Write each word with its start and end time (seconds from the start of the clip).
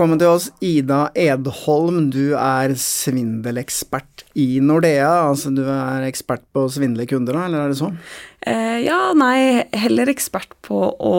Velkommen 0.00 0.16
til 0.16 0.30
oss, 0.32 0.46
Ida 0.64 0.98
Edholm. 1.12 2.06
Du 2.08 2.32
er 2.32 2.72
svindelekspert 2.72 4.22
i 4.32 4.46
Nordea. 4.64 5.26
Altså 5.26 5.50
du 5.52 5.60
er 5.60 6.06
ekspert 6.06 6.40
på 6.56 6.62
å 6.64 6.70
svindle 6.72 7.04
kunder, 7.04 7.36
da, 7.36 7.42
eller 7.44 7.66
er 7.66 7.74
det 7.74 7.76
sånn? 7.82 7.98
Eh, 8.48 8.78
ja, 8.80 9.10
nei, 9.12 9.66
heller 9.76 10.08
ekspert 10.08 10.56
på 10.64 10.78
å 10.88 11.18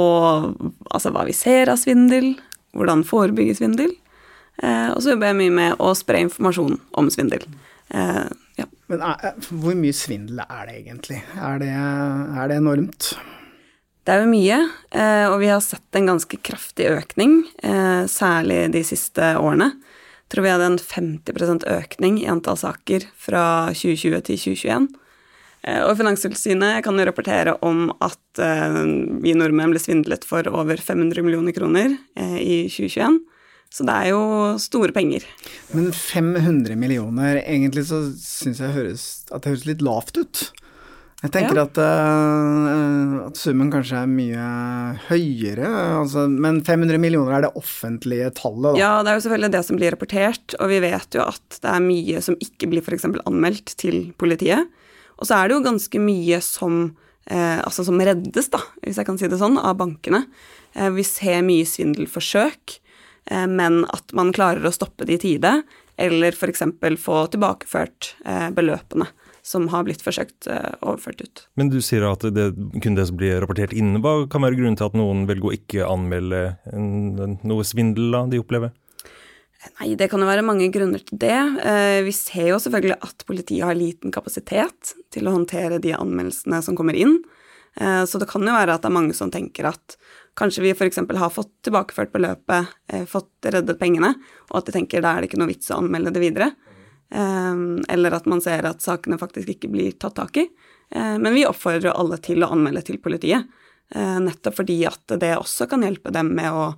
Altså 0.90 1.12
hva 1.14 1.28
vi 1.30 1.36
ser 1.38 1.70
av 1.70 1.78
svindel, 1.78 2.32
hvordan 2.73 3.06
forebygge 3.06 3.60
svindel. 3.60 3.94
Eh, 4.58 4.89
og 4.95 5.05
så 5.05 5.14
jobber 5.14 5.30
jeg 5.30 5.39
mye 5.44 5.58
med 5.60 5.78
å 5.78 5.94
spre 6.02 6.23
informasjon 6.26 6.80
om 6.98 7.14
svindel. 7.14 7.45
Eh, 7.94 8.26
ja. 8.64 8.66
Men 8.89 9.05
er, 9.11 9.38
hvor 9.61 9.78
mye 9.78 9.94
svindel 9.94 10.42
er 10.48 10.66
det 10.72 10.80
egentlig? 10.80 11.22
Er 11.38 11.61
det, 11.61 11.70
er 11.78 12.50
det 12.50 12.58
enormt? 12.64 13.14
Det 14.02 14.16
er 14.16 14.23
jo 14.23 14.32
mye, 14.32 14.58
eh, 14.98 15.28
og 15.30 15.38
vi 15.44 15.50
har 15.52 15.62
sett 15.62 15.98
en 15.98 16.08
ganske 16.10 16.38
kraftig 16.42 16.88
økning, 16.89 17.44
eh, 17.62 18.08
særlig 18.10 18.72
de 18.73 18.82
siste 18.82 19.22
årene. 19.38 19.76
Jeg 19.78 20.34
tror 20.34 20.44
vi 20.44 20.50
hadde 20.50 20.70
en 20.72 20.80
50% 20.80 21.66
økning 21.70 22.17
i 22.17 22.30
antall 22.32 22.58
saker 22.58 23.06
fra 23.14 23.70
2020 23.70 24.23
til 24.26 24.40
2021. 24.42 24.88
Eh, 25.64 25.84
og 25.86 25.98
Finanstilsynet 26.00 26.82
kan 26.84 26.98
jo 26.98 27.06
rapportere 27.06 27.54
om 27.61 27.92
at 28.02 28.17
vi 29.22 29.34
nordmenn 29.36 29.73
ble 29.73 29.82
svindlet 29.84 30.23
for 30.23 30.48
over 30.48 30.80
500 30.80 31.22
millioner 31.22 31.52
kroner 31.52 31.98
i 32.16 32.64
2021. 32.72 33.20
Så 33.70 33.84
det 33.84 33.92
er 33.94 34.08
jo 34.14 34.58
store 34.58 34.95
penger. 34.95 35.26
Men 35.76 35.92
500 35.92 36.76
millioner, 36.80 37.44
egentlig 37.44 37.86
så 37.92 38.02
syns 38.16 38.64
jeg 38.64 38.72
høres, 38.72 39.06
at 39.32 39.44
det 39.44 39.52
høres 39.52 39.67
litt 39.67 39.84
lavt 39.86 40.17
ut. 40.17 40.44
Jeg 41.21 41.33
tenker 41.36 41.59
ja. 41.59 41.67
at, 41.67 41.77
uh, 41.77 43.27
at, 43.27 43.37
summen 43.37 43.70
kanskje 43.70 43.99
er 43.99 44.09
mye 44.09 44.45
høyere, 45.05 45.67
altså, 45.99 46.23
men 46.26 46.64
500 46.65 46.98
millioner 47.02 47.36
er 47.37 47.45
det 47.45 47.52
offentlige 47.59 48.32
tallet, 48.39 48.71
da. 48.71 48.80
Ja, 48.80 48.93
det 49.05 49.11
er 49.11 49.20
jo 49.20 49.26
selvfølgelig 49.27 49.54
det 49.54 49.61
som 49.67 49.77
blir 49.77 49.93
rapportert, 49.93 50.55
og 50.58 50.71
vi 50.71 50.80
vet 50.81 51.20
jo 51.20 51.27
at 51.27 51.60
det 51.61 51.76
er 51.76 51.86
mye 51.86 52.23
som 52.26 52.39
ikke 52.42 52.71
blir 52.71 52.81
f.eks. 52.81 53.05
anmeldt 53.21 53.76
til 53.77 53.99
politiet. 54.17 54.73
Og 55.21 55.30
så 55.30 55.37
er 55.37 55.52
det 55.52 55.60
jo 55.60 55.67
ganske 55.67 56.02
mye 56.02 56.42
som, 56.42 56.81
eh, 57.30 57.61
altså 57.61 57.86
som 57.86 58.02
reddes, 58.02 58.49
da, 58.49 58.64
hvis 58.81 58.98
jeg 58.98 59.11
kan 59.11 59.21
si 59.21 59.30
det 59.30 59.37
sånn, 59.43 59.61
av 59.61 59.77
bankene. 59.77 60.23
Eh, 60.73 60.89
vi 60.98 61.05
ser 61.05 61.45
mye 61.45 61.70
svindelforsøk, 61.70 62.80
men 63.31 63.83
at 63.93 64.10
man 64.17 64.31
klarer 64.33 64.65
å 64.65 64.73
stoppe 64.73 65.05
det 65.05 65.20
i 65.20 65.21
tide, 65.21 65.52
eller 66.02 66.33
f.eks. 66.33 66.65
få 66.99 67.20
tilbakeført 67.31 68.15
beløpene 68.58 69.05
som 69.52 69.67
har 69.72 69.86
blitt 69.88 70.04
forsøkt 70.06 70.48
eh, 70.52 70.72
overført 70.80 71.23
ut. 71.23 71.44
Men 71.60 71.72
du 71.72 71.80
sier 71.84 72.06
at 72.08 72.23
det 72.34 72.52
kun 72.84 72.95
det 72.98 73.08
som 73.10 73.17
blir 73.20 73.42
rapportert 73.44 73.76
inne. 73.76 74.00
Hva 74.04 74.26
kan 74.32 74.45
være 74.45 74.58
grunnen 74.60 74.78
til 74.80 74.88
at 74.88 74.95
noen 74.98 75.26
velger 75.30 75.50
å 75.50 75.56
ikke 75.58 75.89
anmelde 75.89 76.44
en, 76.72 77.38
noe 77.48 77.67
svindel 77.67 78.14
da, 78.16 78.23
de 78.32 78.40
opplever? 78.42 78.73
Nei, 79.78 79.92
det 79.98 80.08
kan 80.10 80.23
jo 80.23 80.30
være 80.30 80.45
mange 80.45 80.72
grunner 80.73 81.04
til 81.06 81.20
det. 81.22 81.38
Eh, 81.67 82.00
vi 82.08 82.16
ser 82.16 82.50
jo 82.50 82.61
selvfølgelig 82.64 82.98
at 82.98 83.28
politiet 83.28 83.67
har 83.67 83.78
liten 83.78 84.14
kapasitet 84.14 84.95
til 85.14 85.28
å 85.28 85.36
håndtere 85.36 85.82
de 85.84 85.94
anmeldelsene 85.98 86.64
som 86.66 86.78
kommer 86.80 86.98
inn. 86.98 87.20
Eh, 87.78 88.02
så 88.10 88.22
det 88.22 88.30
kan 88.32 88.48
jo 88.48 88.56
være 88.56 88.78
at 88.78 88.86
det 88.86 88.90
er 88.90 88.98
mange 88.98 89.17
som 89.17 89.30
tenker 89.34 89.70
at 89.70 90.00
kanskje 90.40 90.64
vi 90.64 90.73
f.eks. 90.73 91.04
har 91.20 91.34
fått 91.36 91.52
tilbakeført 91.67 92.14
beløpet, 92.14 92.70
fått 93.11 93.50
reddet 93.52 93.76
pengene, 93.78 94.14
og 94.48 94.61
at 94.61 94.70
de 94.70 94.73
tenker 94.78 95.04
da 95.04 95.11
er 95.11 95.26
det 95.26 95.28
ikke 95.28 95.42
noe 95.42 95.50
vits 95.52 95.73
å 95.76 95.82
anmelde 95.82 96.14
det 96.16 96.22
videre. 96.23 96.48
Ehm, 97.11 97.83
eller 97.89 98.11
at 98.11 98.26
man 98.26 98.42
ser 98.42 98.66
at 98.67 98.83
sakene 98.83 99.20
faktisk 99.20 99.52
ikke 99.55 99.72
blir 99.72 99.95
tatt 99.99 100.16
tak 100.16 100.38
i. 100.39 100.48
Ehm, 100.95 101.20
men 101.22 101.36
vi 101.36 101.45
oppfordrer 101.48 101.92
alle 101.92 102.20
til 102.23 102.44
å 102.44 102.52
anmelde 102.55 102.86
til 102.88 103.02
politiet, 103.04 103.48
eh, 103.92 104.17
nettopp 104.23 104.61
fordi 104.61 104.80
at 104.88 105.20
det 105.20 105.36
også 105.36 105.67
kan 105.70 105.83
hjelpe 105.83 106.11
dem 106.11 106.32
med 106.36 106.52
å 106.52 106.73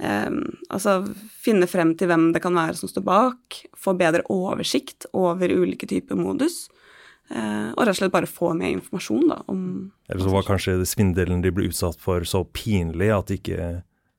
ehm, 0.00 0.40
altså 0.70 1.02
finne 1.44 1.68
frem 1.70 1.92
til 1.94 2.08
hvem 2.08 2.32
det 2.32 2.42
kan 2.42 2.56
være 2.56 2.78
som 2.80 2.88
står 2.88 3.04
bak, 3.04 3.60
få 3.76 3.94
bedre 3.94 4.24
oversikt 4.32 5.06
over 5.12 5.52
ulike 5.52 5.86
typer 5.86 6.16
modus. 6.16 6.64
Eh, 7.30 7.68
og 7.76 7.84
rett 7.84 7.94
og 7.94 8.00
slett 8.00 8.12
bare 8.12 8.28
få 8.28 8.54
mer 8.56 8.72
informasjon 8.74 9.28
da, 9.30 9.38
om 9.48 9.92
Eller 10.08 10.24
så 10.24 10.32
var 10.32 10.44
kanskje 10.44 10.74
svindelen 10.84 11.40
de 11.40 11.52
ble 11.52 11.70
utsatt 11.70 11.96
for 11.96 12.24
så 12.28 12.42
pinlig 12.44 13.08
at 13.14 13.30
de 13.30 13.38
ikke 13.38 13.68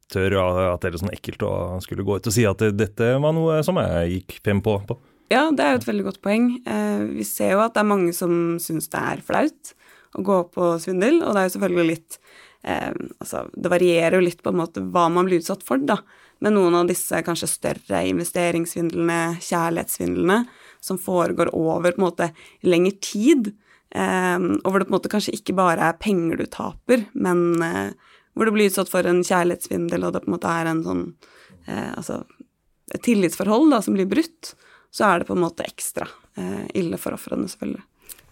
tør, 0.09 0.38
at 0.74 0.82
det 0.82 0.90
er 0.90 0.97
sånn 1.02 1.14
ekkelt 1.14 1.44
å 1.46 1.82
skulle 1.82 2.06
gå 2.06 2.18
ut 2.18 2.30
og 2.30 2.34
si 2.34 2.46
at 2.50 2.62
dette 2.78 3.12
var 3.22 3.34
noe 3.34 3.59
som 3.66 3.78
jeg 3.82 4.09
gikk 4.16 4.40
fem 4.46 4.62
på. 4.62 4.80
på. 4.90 4.97
Ja, 5.31 5.47
det 5.50 5.63
er 5.63 5.74
jo 5.74 5.80
et 5.81 5.88
veldig 5.88 6.06
godt 6.06 6.22
poeng. 6.22 6.50
Eh, 6.69 7.03
vi 7.16 7.25
ser 7.25 7.56
jo 7.56 7.63
at 7.63 7.74
det 7.74 7.81
er 7.81 7.90
mange 7.90 8.13
som 8.13 8.59
syns 8.62 8.91
det 8.94 9.02
er 9.02 9.24
flaut 9.25 9.72
å 10.16 10.23
gå 10.26 10.38
på 10.53 10.67
svindel, 10.82 11.23
og 11.23 11.34
det 11.34 11.41
er 11.41 11.47
jo 11.47 11.53
selvfølgelig 11.55 11.88
litt 11.90 12.17
eh, 12.64 12.91
Altså, 13.17 13.47
det 13.52 13.72
varierer 13.73 14.20
jo 14.20 14.28
litt 14.28 14.44
på 14.46 14.53
en 14.53 14.61
måte 14.61 14.84
hva 14.85 15.08
man 15.11 15.26
blir 15.28 15.41
utsatt 15.41 15.66
for, 15.66 15.82
da. 15.82 15.97
Men 16.44 16.58
noen 16.58 16.78
av 16.78 16.91
disse 16.91 17.22
kanskje 17.26 17.50
større 17.50 18.03
investeringssvindlene, 18.11 19.40
kjærlighetssvindlene, 19.41 20.44
som 20.84 21.00
foregår 21.02 21.50
over 21.58 21.96
på 21.96 22.02
en 22.03 22.05
måte 22.05 22.29
lengre 22.67 22.94
tid, 23.02 23.50
eh, 23.97 24.38
og 24.38 24.67
hvor 24.70 24.78
det 24.78 24.90
på 24.91 24.94
en 24.94 24.97
måte 25.00 25.14
kanskje 25.16 25.34
ikke 25.40 25.58
bare 25.58 25.90
er 25.90 25.97
penger 25.97 26.44
du 26.44 26.46
taper, 26.53 27.08
men 27.17 27.47
hvor 28.35 28.46
du 28.46 28.53
blir 28.53 28.70
utsatt 28.70 28.91
for 28.91 29.08
en 29.09 29.23
kjærlighetssvindel, 29.26 30.05
og 30.05 30.14
det 30.14 30.22
på 30.22 30.29
en 30.29 30.38
måte 30.38 30.53
er 30.53 30.70
en 30.70 30.85
sånn 30.85 31.08
Altså 31.66 32.20
et 32.94 33.02
tillitsforhold 33.02 33.72
da, 33.73 33.79
som 33.82 33.96
blir 33.96 34.05
brutt 34.05 34.52
så 34.96 35.09
er 35.09 35.22
det 35.22 35.28
på 35.28 35.36
en 35.36 35.44
måte 35.44 35.66
ekstra 35.68 36.08
eh, 36.40 36.64
ille 36.80 37.00
for 37.02 37.18
ofrene, 37.18 37.50
selvfølgelig. 37.52 37.84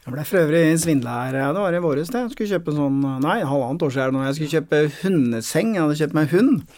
Jeg 0.04 0.12
ble 0.12 0.24
for 0.27 0.42
øvrig 0.42 0.63
svindla 0.83 1.12
her, 1.25 1.36
det 1.56 1.62
var 1.63 1.75
i 1.75 1.83
våres 1.83 2.10
det. 2.12 2.21
Jeg 2.25 2.31
skulle 2.33 2.50
kjøpe 2.57 2.74
sånn, 2.75 2.98
nei, 3.24 3.38
halvannet 3.48 3.86
år 3.88 3.94
siden 3.95 4.18
nå, 4.18 4.24
jeg 4.27 4.36
skulle 4.38 4.56
kjøpe 4.57 4.81
hundeseng, 5.00 5.77
jeg 5.77 5.83
hadde 5.86 6.00
kjøpt 6.01 6.18
meg 6.18 6.33
hund. 6.33 6.74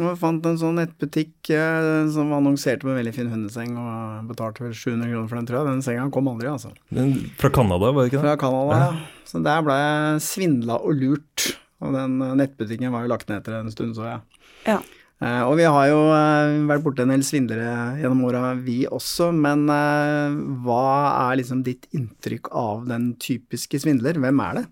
Og 0.00 0.04
jeg 0.06 0.18
fant 0.20 0.48
en 0.48 0.58
sånn 0.60 0.78
nettbutikk 0.80 1.50
eh, 1.52 1.88
som 2.12 2.32
annonserte 2.36 2.88
med 2.88 2.94
en 2.94 3.00
veldig 3.02 3.14
fin 3.16 3.32
hundeseng, 3.32 3.74
og 3.80 4.28
betalte 4.28 4.64
vel 4.66 4.76
700 4.76 5.12
kroner 5.12 5.28
for 5.28 5.40
den, 5.40 5.48
tror 5.48 5.58
jeg. 5.58 5.68
Den 5.70 5.84
senga 5.84 6.06
kom 6.12 6.30
aldri, 6.32 6.48
altså. 6.52 6.72
Den, 6.92 7.12
fra 7.40 7.52
Canada, 7.52 7.92
var 7.92 8.04
det 8.04 8.12
ikke 8.12 8.20
det? 8.20 8.24
Fra 8.26 8.38
Canada, 8.40 8.80
ja. 8.80 9.20
Så 9.28 9.44
der 9.44 9.64
ble 9.64 9.76
jeg 9.80 10.24
svindla 10.28 10.80
og 10.80 10.96
lurt. 11.00 11.52
Og 11.82 11.96
den 11.96 12.20
nettbutikken 12.38 12.92
var 12.94 13.04
jo 13.04 13.12
lagt 13.12 13.28
ned 13.28 13.40
etter 13.40 13.58
en 13.58 13.72
stund, 13.72 13.96
så 13.96 14.08
jeg. 14.08 14.42
Ja. 14.68 14.80
Eh, 15.22 15.42
og 15.46 15.54
vi 15.60 15.66
har 15.70 15.86
jo 15.86 16.00
eh, 16.10 16.56
vært 16.66 16.82
borti 16.82 17.04
en 17.04 17.12
del 17.12 17.22
svindlere 17.26 17.72
gjennom 18.00 18.24
åra, 18.26 18.42
vi 18.58 18.82
også. 18.90 19.30
Men 19.36 19.68
eh, 19.70 20.34
hva 20.64 20.84
er 21.28 21.38
liksom 21.38 21.62
ditt 21.66 21.86
inntrykk 21.94 22.50
av 22.58 22.86
den 22.90 23.12
typiske 23.22 23.82
svindler? 23.84 24.18
Hvem 24.22 24.42
er 24.48 24.60
det? 24.60 24.68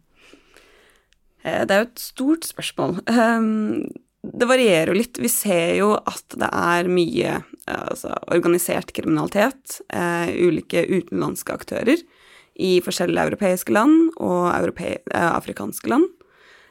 Det 1.41 1.73
er 1.73 1.85
jo 1.85 1.89
et 1.89 2.03
stort 2.03 2.47
spørsmål. 2.49 2.99
Ehm, 3.09 3.89
Det 4.21 4.45
varierer 4.45 4.91
jo 4.93 4.99
litt. 4.99 5.17
Vi 5.17 5.31
ser 5.33 5.79
jo 5.79 5.95
at 5.97 6.35
det 6.37 6.51
er 6.53 6.91
mye 6.93 7.39
altså, 7.65 8.11
organisert 8.29 8.93
kriminalitet, 8.93 9.79
ulike 9.89 10.83
utenlandske 10.85 11.55
aktører 11.57 12.03
i 12.61 12.75
forskjellige 12.85 13.31
europeiske 13.31 13.73
land 13.73 14.11
og 14.21 14.51
europe 14.53 14.93
afrikanske 15.17 15.89
land. 15.89 16.05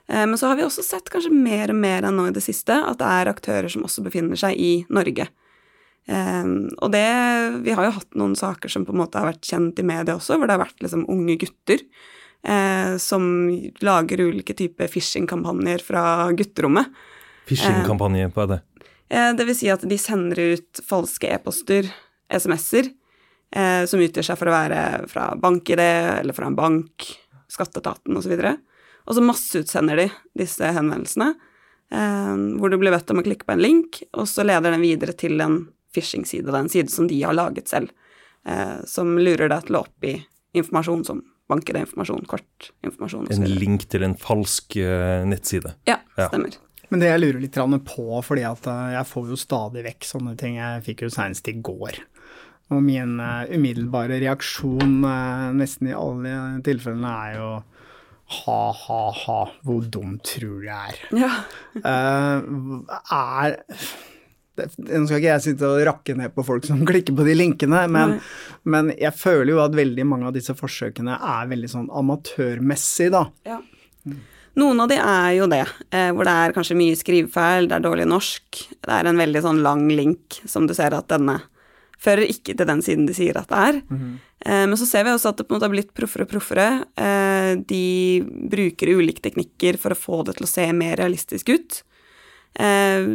Eh, 0.09 0.25
Men 0.25 0.37
så 0.37 0.47
har 0.49 0.57
vi 0.59 0.65
også 0.65 0.83
sett 0.85 1.09
kanskje 1.13 1.31
mer 1.33 1.69
og 1.69 1.79
mer 1.79 2.07
enn 2.07 2.17
nå 2.17 2.29
i 2.29 2.35
det 2.35 2.43
siste 2.43 2.73
at 2.73 2.99
det 2.99 3.09
er 3.09 3.31
aktører 3.31 3.69
som 3.71 3.85
også 3.85 4.03
befinner 4.05 4.39
seg 4.39 4.57
i 4.57 4.73
Norge. 4.89 5.29
Ehm, 6.09 6.69
og 6.81 6.91
det 6.91 7.05
Vi 7.63 7.73
har 7.75 7.85
jo 7.85 7.97
hatt 7.99 8.15
noen 8.17 8.35
saker 8.37 8.71
som 8.71 8.85
på 8.85 8.95
en 8.95 9.01
måte 9.03 9.19
har 9.19 9.29
vært 9.29 9.45
kjent 9.45 9.79
i 9.79 9.85
media 9.85 10.15
også, 10.15 10.37
hvor 10.37 10.49
det 10.49 10.55
har 10.57 10.65
vært 10.65 10.81
liksom 10.81 11.05
unge 11.11 11.37
gutter 11.41 11.83
eh, 12.43 12.97
som 12.97 13.23
lager 13.83 14.23
ulike 14.25 14.55
typer 14.57 14.89
phishing-kampanjer 14.89 15.83
fra 15.85 16.03
gutterommet. 16.33 16.89
Phishing-kampanje, 17.49 18.31
hva 18.33 18.45
er 18.45 18.51
det? 18.53 18.59
Eh, 19.09 19.31
det 19.37 19.45
vil 19.49 19.57
si 19.57 19.69
at 19.73 19.85
de 19.85 19.97
sender 20.01 20.55
ut 20.55 20.81
falske 20.85 21.29
e-poster, 21.29 21.89
SMS-er, 22.29 22.91
eh, 23.51 23.83
som 23.89 24.01
utgjør 24.01 24.29
seg 24.31 24.39
for 24.39 24.49
å 24.49 24.55
være 24.55 24.81
fra 25.09 25.31
bank-ID 25.41 25.83
eller 25.83 26.37
fra 26.37 26.49
en 26.49 26.57
bank, 26.57 27.09
skatteetaten 27.49 28.17
osv. 28.17 28.33
Og 28.37 28.45
så 28.45 28.57
masseutsender 29.25 30.03
de 30.03 30.07
disse 30.37 30.69
henvendelsene, 30.75 31.33
eh, 31.91 32.35
hvor 32.59 32.69
du 32.69 32.77
blir 32.77 32.93
bedt 32.93 33.09
om 33.11 33.21
å 33.21 33.25
klikke 33.25 33.47
på 33.47 33.55
en 33.55 33.63
link, 33.63 34.03
og 34.13 34.27
så 34.29 34.45
leder 34.45 34.75
den 34.75 34.85
videre 34.85 35.17
til 35.17 35.41
en 35.41 35.63
phishing-side, 35.95 36.53
en 36.53 36.69
side 36.69 36.93
som 36.93 37.07
de 37.09 37.17
har 37.23 37.33
laget 37.33 37.71
selv, 37.71 37.89
eh, 38.45 38.77
som 38.85 39.17
lurer 39.17 39.49
deg 39.49 39.65
til 39.65 39.79
å 39.79 39.85
oppgi 39.87 40.19
informasjon 40.53 41.05
som 41.05 41.23
BankID-informasjon, 41.49 42.25
kortinformasjon 42.29 43.29
En 43.33 43.45
link 43.57 43.87
til 43.89 44.05
en 44.05 44.15
falsk 44.15 44.77
uh, 44.77 45.25
nettside. 45.25 45.73
Ja, 45.89 45.97
Ja. 46.17 46.27
stemmer. 46.29 46.57
Men 46.89 47.01
det 47.01 47.09
jeg 47.09 47.21
lurer 47.21 47.41
litt 47.41 47.85
på, 47.85 48.05
fordi 48.25 48.43
at 48.49 48.65
eh, 48.65 48.93
jeg 48.95 49.05
får 49.05 49.27
jo 49.29 49.35
stadig 49.37 49.83
vekk 49.85 50.05
sånne 50.09 50.35
ting. 50.37 50.55
Jeg 50.57 50.81
fikk 50.87 51.03
jo 51.05 51.09
senest 51.13 51.47
i 51.47 51.53
går. 51.53 51.99
Og 52.73 52.81
min 52.81 53.19
eh, 53.19 53.45
umiddelbare 53.53 54.17
reaksjon 54.19 54.97
nesten 55.53 55.91
i 55.91 55.93
alle 55.93 56.61
tilfellene 56.65 57.11
er 57.27 57.37
jo 57.37 57.51
ha-ha-ha, 58.29 59.39
hvor 59.65 59.89
dum 59.89 60.19
tror 60.25 60.61
du 60.61 60.67
jeg 60.67 60.93
er? 60.93 61.01
Ja. 61.17 61.31
uh, 61.81 62.39
er 63.15 63.59
Nå 64.59 65.05
skal 65.07 65.21
ikke 65.21 65.29
jeg 65.29 65.43
sitte 65.45 65.67
og 65.69 65.85
rakke 65.87 66.17
ned 66.19 66.33
på 66.35 66.43
folk 66.43 66.65
som 66.67 66.81
klikker 66.89 67.15
på 67.15 67.25
de 67.27 67.35
linkene, 67.37 67.85
men, 67.91 68.17
men 68.67 68.91
jeg 68.99 69.15
føler 69.15 69.53
jo 69.53 69.61
at 69.63 69.77
veldig 69.77 70.05
mange 70.07 70.27
av 70.27 70.35
disse 70.35 70.55
forsøkene 70.57 71.15
er 71.15 71.47
veldig 71.51 71.69
sånn 71.71 71.87
amatørmessig, 71.95 73.07
da. 73.15 73.23
Ja. 73.47 73.61
Noen 74.59 74.83
av 74.83 74.89
de 74.91 74.97
er 74.99 75.29
jo 75.37 75.47
det, 75.47 75.63
eh, 75.95 76.09
hvor 76.11 76.27
det 76.27 76.33
er 76.35 76.53
kanskje 76.55 76.75
mye 76.75 76.97
skrivefeil, 76.99 77.69
det 77.69 77.77
er 77.77 77.85
dårlig 77.85 78.09
norsk, 78.09 78.59
det 78.83 78.91
er 78.91 79.07
en 79.07 79.21
veldig 79.21 79.43
sånn 79.45 79.63
lang 79.63 79.85
link 79.93 80.41
som 80.49 80.67
du 80.67 80.75
ser 80.75 80.97
at 80.97 81.07
denne 81.13 81.37
fører 81.99 82.29
ikke 82.31 82.55
til 82.55 82.67
den 82.69 82.81
siden 82.85 83.07
de 83.09 83.15
sier 83.17 83.37
at 83.39 83.49
det 83.51 83.59
er. 83.59 83.81
Eh, 84.45 84.65
men 84.65 84.77
så 84.79 84.87
ser 84.87 85.05
vi 85.05 85.13
også 85.13 85.33
at 85.33 85.41
det 85.41 85.47
på 85.47 85.53
en 85.53 85.59
måte 85.59 85.67
har 85.67 85.75
blitt 85.75 85.93
proffere 85.97 86.25
og 86.27 86.31
proffere. 86.31 86.67
Eh, 86.95 87.51
de 87.67 88.23
bruker 88.51 88.95
ulike 88.95 89.23
teknikker 89.25 89.79
for 89.81 89.95
å 89.95 89.99
få 89.99 90.23
det 90.27 90.37
til 90.39 90.47
å 90.47 90.51
se 90.51 90.67
mer 90.73 90.97
realistisk 91.01 91.51
ut. 91.51 91.83
Eh, 92.59 93.05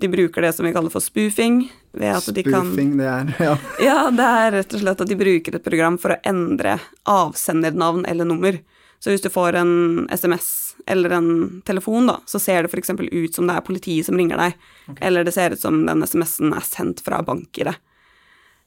de 0.00 0.08
bruker 0.08 0.46
det 0.46 0.54
som 0.56 0.66
vi 0.66 0.72
kaller 0.72 0.92
for 0.92 1.04
spoofing, 1.04 1.64
de 1.92 2.42
kan 2.46 2.70
det 2.74 3.06
er 3.10 3.34
Ja. 3.42 3.56
ja, 3.88 3.98
det 4.14 4.28
er 4.42 4.52
rett 4.60 4.74
og 4.74 4.84
slett 4.84 5.02
at 5.04 5.10
de 5.10 5.18
bruker 5.18 5.58
et 5.58 5.66
program 5.66 5.98
for 5.98 6.14
å 6.14 6.20
endre 6.24 6.78
avsendernavn 7.10 8.06
eller 8.08 8.28
nummer. 8.30 8.60
Så 9.00 9.10
hvis 9.10 9.22
du 9.24 9.30
får 9.32 9.56
en 9.56 10.08
SMS 10.12 10.76
eller 10.86 11.12
en 11.16 11.60
telefon, 11.64 12.06
da, 12.08 12.18
så 12.28 12.38
ser 12.40 12.62
det 12.62 12.70
f.eks. 12.72 12.90
ut 12.90 13.34
som 13.34 13.46
det 13.48 13.56
er 13.56 13.64
politiet 13.64 14.06
som 14.06 14.16
ringer 14.16 14.40
deg, 14.40 14.58
eller 15.00 15.24
det 15.24 15.32
ser 15.32 15.54
ut 15.56 15.60
som 15.60 15.78
den 15.86 16.04
SMS-en 16.04 16.52
er 16.56 16.66
sendt 16.66 17.00
fra 17.04 17.22
BankID. 17.24 17.72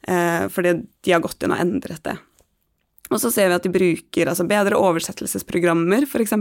Eh, 0.08 0.46
fordi 0.52 0.76
de 1.04 1.14
har 1.14 1.24
gått 1.24 1.44
inn 1.44 1.54
og 1.56 1.62
endret 1.64 2.04
det. 2.06 2.18
Og 3.12 3.20
så 3.22 3.32
ser 3.32 3.50
vi 3.50 3.58
at 3.58 3.66
de 3.66 3.74
bruker 3.74 4.30
altså, 4.30 4.46
bedre 4.50 4.80
oversettelsesprogrammer, 4.80 6.08
f.eks. 6.08 6.36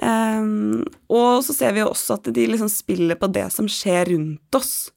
Um, 0.00 0.80
og 1.12 1.42
så 1.44 1.52
ser 1.52 1.74
vi 1.76 1.82
også 1.84 2.16
at 2.16 2.30
de 2.32 2.46
liksom 2.48 2.70
spiller 2.72 3.18
på 3.20 3.28
det 3.32 3.46
som 3.54 3.68
skjer 3.70 4.12
rundt 4.14 4.56
oss. 4.56 4.90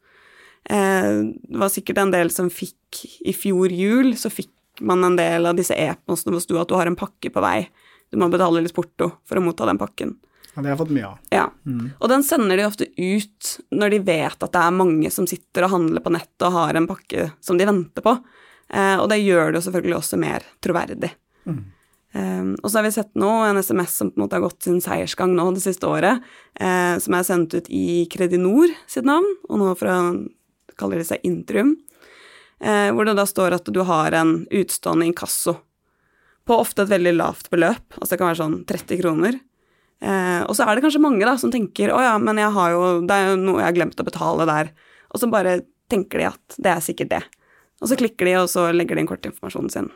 Eh, 0.70 1.24
det 1.44 1.60
var 1.60 1.72
sikkert 1.72 2.00
en 2.04 2.14
del 2.14 2.32
som 2.32 2.52
fikk 2.54 3.04
i 3.28 3.34
fjor 3.36 3.74
jul, 3.74 4.14
så 4.20 4.32
fikk 4.32 4.52
man 4.82 5.04
en 5.06 5.18
del 5.20 5.46
av 5.50 5.58
disse 5.58 5.76
e-postene 5.76 6.34
hvor 6.34 6.40
det 6.40 6.46
sto 6.46 6.62
at 6.62 6.72
du 6.72 6.78
har 6.80 6.90
en 6.90 7.00
pakke 7.00 7.32
på 7.34 7.44
vei. 7.44 7.68
Du 8.12 8.20
må 8.22 8.30
betale 8.32 8.64
litt 8.64 8.76
porto 8.76 9.10
for 9.28 9.40
å 9.40 9.44
motta 9.44 9.68
den 9.70 9.82
pakken. 9.82 10.16
Ja, 10.54 10.62
det 10.62 10.68
har 10.68 10.74
jeg 10.76 10.82
fått 10.84 10.94
mye 10.94 11.10
av. 11.10 11.20
Ja. 11.34 11.44
Og 11.98 12.10
den 12.12 12.24
sender 12.26 12.60
de 12.60 12.66
ofte 12.68 12.88
ut 12.94 13.54
når 13.74 13.96
de 13.96 14.02
vet 14.06 14.46
at 14.46 14.54
det 14.54 14.62
er 14.62 14.76
mange 14.78 15.10
som 15.14 15.28
sitter 15.30 15.66
og 15.66 15.74
handler 15.74 16.04
på 16.06 16.14
nett 16.14 16.46
og 16.46 16.58
har 16.58 16.78
en 16.78 16.90
pakke 16.90 17.32
som 17.42 17.58
de 17.58 17.68
venter 17.70 18.06
på. 18.06 18.14
Eh, 18.70 18.98
og 19.02 19.08
det 19.10 19.24
gjør 19.24 19.52
det 19.52 19.60
jo 19.60 19.66
selvfølgelig 19.68 19.98
også 19.98 20.20
mer 20.22 20.46
troverdig. 20.64 21.10
Eh, 22.14 22.46
og 22.62 22.70
så 22.70 22.78
har 22.78 22.86
vi 22.86 22.94
sett 22.94 23.12
nå 23.18 23.32
en 23.48 23.58
SMS 23.58 23.98
som 23.98 24.12
på 24.12 24.20
en 24.20 24.26
måte 24.26 24.38
har 24.38 24.46
gått 24.46 24.68
sin 24.68 24.82
seiersgang 24.84 25.34
nå 25.34 25.48
det 25.56 25.66
siste 25.66 25.90
året, 25.90 26.22
eh, 26.62 26.94
som 27.02 27.18
er 27.18 27.26
sendt 27.26 27.58
ut 27.58 27.70
i 27.74 28.06
Kredinor 28.14 28.74
sitt 28.86 29.10
navn, 29.10 29.28
og 29.50 29.62
nå 29.62 29.74
fra 29.80 29.98
kaller 30.78 31.02
de 31.02 31.08
seg 31.08 31.26
Intrum, 31.26 31.76
eh, 32.62 32.90
hvor 32.94 33.10
det 33.10 33.18
da 33.18 33.26
står 33.30 33.58
at 33.58 33.74
du 33.74 33.82
har 33.86 34.14
en 34.18 34.44
utstående 34.54 35.10
inkasso 35.10 35.58
på 36.44 36.60
ofte 36.60 36.84
et 36.84 36.92
veldig 36.92 37.16
lavt 37.16 37.50
beløp, 37.54 37.98
altså 37.98 38.14
det 38.14 38.20
kan 38.20 38.30
være 38.30 38.42
sånn 38.42 38.58
30 38.68 39.02
kroner. 39.02 39.40
Eh, 40.04 40.42
og 40.44 40.56
så 40.58 40.66
er 40.66 40.76
det 40.76 40.84
kanskje 40.84 41.02
mange 41.04 41.24
da 41.24 41.38
som 41.40 41.52
tenker 41.54 41.94
å 41.96 42.02
ja, 42.04 42.18
men 42.20 42.42
jeg 42.42 42.52
har 42.58 42.74
jo, 42.76 42.84
det 43.08 43.16
er 43.16 43.32
jo 43.32 43.40
noe 43.40 43.62
jeg 43.62 43.70
har 43.70 43.78
glemt 43.78 44.04
å 44.04 44.08
betale 44.08 44.48
der. 44.50 44.74
Og 45.14 45.22
så 45.22 45.30
bare 45.32 45.62
tenker 45.92 46.20
de 46.20 46.30
at 46.34 46.58
det 46.60 46.74
er 46.74 46.84
sikkert 46.84 47.14
det. 47.14 47.24
Og 47.84 47.90
så 47.92 47.98
klikker 48.00 48.28
de, 48.28 48.38
og 48.42 48.50
så 48.52 48.70
legger 48.76 48.98
de 48.98 49.04
inn 49.04 49.10
kortinformasjonen 49.10 49.72
sin. 49.72 49.90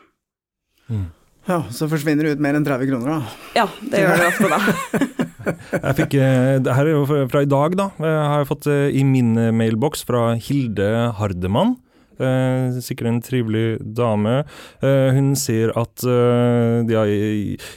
Ja, 1.48 1.62
så 1.72 1.88
forsvinner 1.88 2.26
det 2.26 2.36
ut 2.36 2.44
mer 2.44 2.56
enn 2.56 2.66
30 2.66 2.90
kroner, 2.90 3.18
da. 3.18 3.36
Ja, 3.56 3.66
det 3.88 4.02
gjør 4.02 4.20
det 4.20 4.30
ofte 4.30 4.50
da. 4.52 4.60
Jeg 5.88 5.96
fikk, 6.02 6.14
eh, 6.20 6.54
det 6.60 6.74
her 6.76 6.88
er 6.88 6.92
jo 6.92 7.04
fra 7.32 7.40
i 7.40 7.48
dag, 7.48 7.76
da. 7.78 7.86
Jeg 8.04 8.24
har 8.34 8.48
fått 8.48 8.68
eh, 8.68 8.90
i 8.92 9.04
min 9.08 9.32
mailboks 9.56 10.04
fra 10.08 10.34
Hilde 10.36 10.88
Hardemann. 11.16 11.78
Eh, 12.18 12.78
sikkert 12.82 13.08
en 13.08 13.20
trivelig 13.22 13.78
dame. 13.94 14.44
Eh, 14.82 15.10
hun 15.14 15.34
sier 15.36 15.70
at 15.78 16.02
eh, 16.04 16.82
de 16.88 16.94
har 16.98 17.12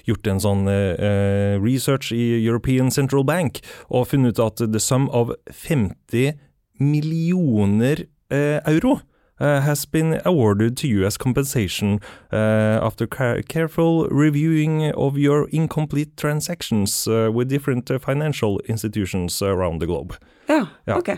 gjort 0.08 0.28
en 0.28 0.40
sånn 0.42 0.68
eh, 0.68 1.58
research 1.62 2.12
i 2.12 2.40
European 2.46 2.90
Central 2.92 3.24
Bank 3.24 3.60
og 3.90 4.08
funnet 4.08 4.40
ut 4.40 4.46
at 4.46 4.64
the 4.74 4.80
sum 4.80 5.10
of 5.10 5.32
50 5.52 6.34
millioner 6.80 8.06
eh, 8.30 8.60
euro 8.66 9.00
uh, 9.40 9.60
has 9.62 9.86
been 9.86 10.20
awarded 10.26 10.76
to 10.78 10.88
US 10.88 11.18
compensation 11.18 12.00
after 12.32 13.06
ca- 13.08 13.42
careful 13.48 14.08
reviewing 14.10 14.92
of 14.96 15.18
your 15.18 15.48
incomplete 15.52 16.16
transactions 16.18 17.08
with 17.08 17.50
different 17.50 17.90
financial 18.02 18.60
institutions 18.68 19.42
around 19.42 19.80
the 19.82 19.86
globe. 19.88 20.16
Ja, 20.48 20.68
Ja. 20.86 20.98
ok. 20.98 21.10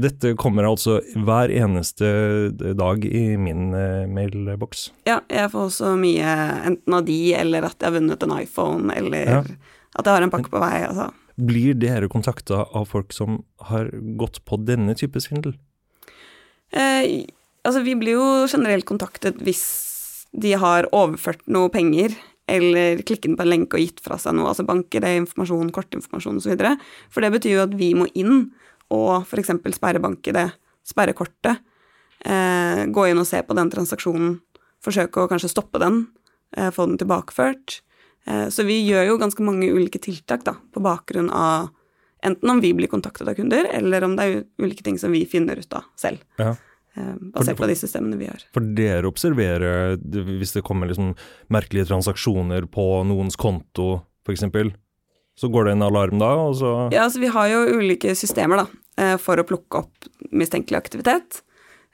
Dette 0.00 0.32
kommer 0.40 0.66
altså 0.68 0.98
hver 1.26 1.52
eneste 1.52 2.08
dag 2.78 3.04
i 3.04 3.36
min 3.40 3.68
uh, 3.74 4.04
mailboks. 4.10 4.88
Ja, 5.08 5.20
jeg 5.30 5.50
får 5.52 5.68
også 5.68 5.92
mye 6.00 6.34
enten 6.70 6.96
av 6.96 7.04
de, 7.06 7.18
eller 7.38 7.66
at 7.68 7.76
jeg 7.78 7.90
har 7.90 7.96
vunnet 7.98 8.24
en 8.26 8.34
iPhone, 8.38 8.94
eller 8.96 9.30
Ja. 9.30 9.42
at 9.94 10.04
jeg 10.08 10.16
har 10.16 10.26
en 10.26 10.32
pakke 10.32 10.50
på 10.52 10.62
vei, 10.62 10.82
altså. 10.88 11.10
Blir 11.34 11.74
dere 11.74 12.08
kontakta 12.08 12.62
av 12.74 12.86
folk 12.90 13.12
som 13.12 13.40
har 13.70 13.88
gått 14.18 14.40
på 14.46 14.58
denne 14.64 14.94
type 14.94 15.18
svindel? 15.22 15.56
Eh, 16.74 17.24
altså, 17.66 17.82
vi 17.82 17.96
blir 17.98 18.16
jo 18.18 18.28
generelt 18.50 18.86
kontaktet 18.86 19.42
hvis 19.42 19.64
de 20.34 20.54
har 20.58 20.88
overført 20.94 21.42
noe 21.46 21.70
penger, 21.74 22.14
eller 22.50 23.00
klikket 23.06 23.38
på 23.38 23.44
en 23.44 23.48
lenke 23.48 23.78
og 23.78 23.80
gitt 23.80 24.02
fra 24.04 24.18
seg 24.20 24.34
noe, 24.36 24.50
altså 24.50 24.66
banker, 24.68 25.00
det 25.00 25.10
er 25.10 25.20
informasjon, 25.22 25.70
kortinformasjon 25.72 26.42
osv. 26.42 26.64
For 27.08 27.24
det 27.24 27.30
betyr 27.38 27.54
jo 27.56 27.62
at 27.64 27.76
vi 27.78 27.94
må 27.96 28.08
inn 28.18 28.50
og 28.92 29.24
f.eks. 29.24 29.54
sperre 29.76 30.02
bank-ID, 30.02 30.40
sperre 30.84 31.14
kortet, 31.16 31.62
eh, 32.24 32.84
gå 32.86 33.06
inn 33.08 33.20
og 33.20 33.28
se 33.28 33.40
på 33.42 33.56
den 33.56 33.72
transaksjonen, 33.72 34.36
forsøke 34.84 35.24
å 35.24 35.30
kanskje 35.30 35.52
stoppe 35.52 35.80
den, 35.80 36.06
eh, 36.56 36.70
få 36.70 36.86
den 36.88 36.98
tilbakeført. 36.98 37.80
Eh, 38.26 38.48
så 38.48 38.64
vi 38.64 38.80
gjør 38.88 39.08
jo 39.08 39.18
ganske 39.20 39.44
mange 39.44 39.70
ulike 39.72 40.00
tiltak 40.00 40.44
da, 40.44 40.56
på 40.72 40.82
bakgrunn 40.84 41.30
av 41.30 41.70
enten 42.24 42.50
om 42.50 42.60
vi 42.60 42.72
blir 42.72 42.88
kontaktet 42.88 43.28
av 43.28 43.36
kunder, 43.36 43.68
eller 43.72 44.04
om 44.04 44.14
det 44.16 44.24
er 44.24 44.44
ulike 44.62 44.84
ting 44.84 44.96
som 45.00 45.12
vi 45.12 45.24
finner 45.28 45.60
ut 45.60 45.76
av 45.76 45.84
selv. 46.00 46.22
Ja. 46.40 46.54
eh, 46.96 47.14
basert 47.34 47.58
på 47.58 47.66
de 47.66 47.74
systemene 47.74 48.16
vi 48.16 48.30
har. 48.30 48.44
For 48.54 48.64
dere 48.76 49.08
observerer 49.10 49.98
hvis 49.98 50.54
det 50.54 50.64
kommer 50.64 50.88
liksom 50.88 51.12
merkelige 51.52 51.90
transaksjoner 51.90 52.68
på 52.70 52.86
noens 53.08 53.36
konto, 53.36 54.04
f.eks., 54.24 54.46
så 55.40 55.50
går 55.50 55.64
det 55.64 55.72
en 55.74 55.82
alarm 55.82 56.20
da, 56.22 56.30
og 56.46 56.54
så 56.58 56.74
Ja, 56.94 57.06
altså 57.06 57.22
vi 57.22 57.32
har 57.34 57.50
jo 57.50 57.64
ulike 57.80 58.14
systemer 58.18 58.62
da, 58.62 58.66
eh, 59.00 59.16
for 59.18 59.40
å 59.40 59.46
plukke 59.46 59.82
opp 59.82 60.08
mistenkelig 60.30 60.78
aktivitet. 60.78 61.40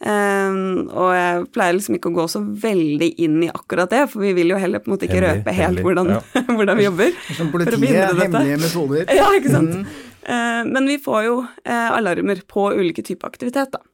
Eh, 0.01 0.59
og 0.97 1.11
jeg 1.13 1.49
pleier 1.55 1.77
liksom 1.77 1.97
ikke 1.99 2.13
å 2.13 2.17
gå 2.21 2.27
så 2.33 2.41
veldig 2.41 3.11
inn 3.25 3.41
i 3.45 3.51
akkurat 3.53 3.91
det, 3.93 4.07
for 4.13 4.25
vi 4.25 4.35
vil 4.37 4.53
jo 4.55 4.61
heller 4.61 4.85
på 4.85 4.91
en 4.91 4.97
måte 4.97 5.09
ikke 5.09 5.19
Hemmelig, 5.21 5.43
røpe 5.43 5.57
helt 5.57 5.67
hemmelig, 5.67 5.87
hvordan, 5.89 6.13
hvordan 6.61 6.81
vi 6.81 6.87
jobber. 6.89 7.19
Som 7.29 7.53
for 7.53 7.65
å 7.65 7.75
politiet, 7.75 8.23
hemmelige 8.23 8.63
metoder. 8.65 9.05
Ja, 9.21 9.29
ikke 9.37 9.53
sant. 9.57 9.77
Mm. 9.81 10.09
Eh, 10.21 10.63
men 10.71 10.89
vi 10.93 11.01
får 11.01 11.27
jo 11.27 11.37
eh, 11.65 11.91
alarmer 11.91 12.45
på 12.49 12.71
ulike 12.77 13.05
typer 13.07 13.33
aktivitet, 13.33 13.77
da, 13.77 13.85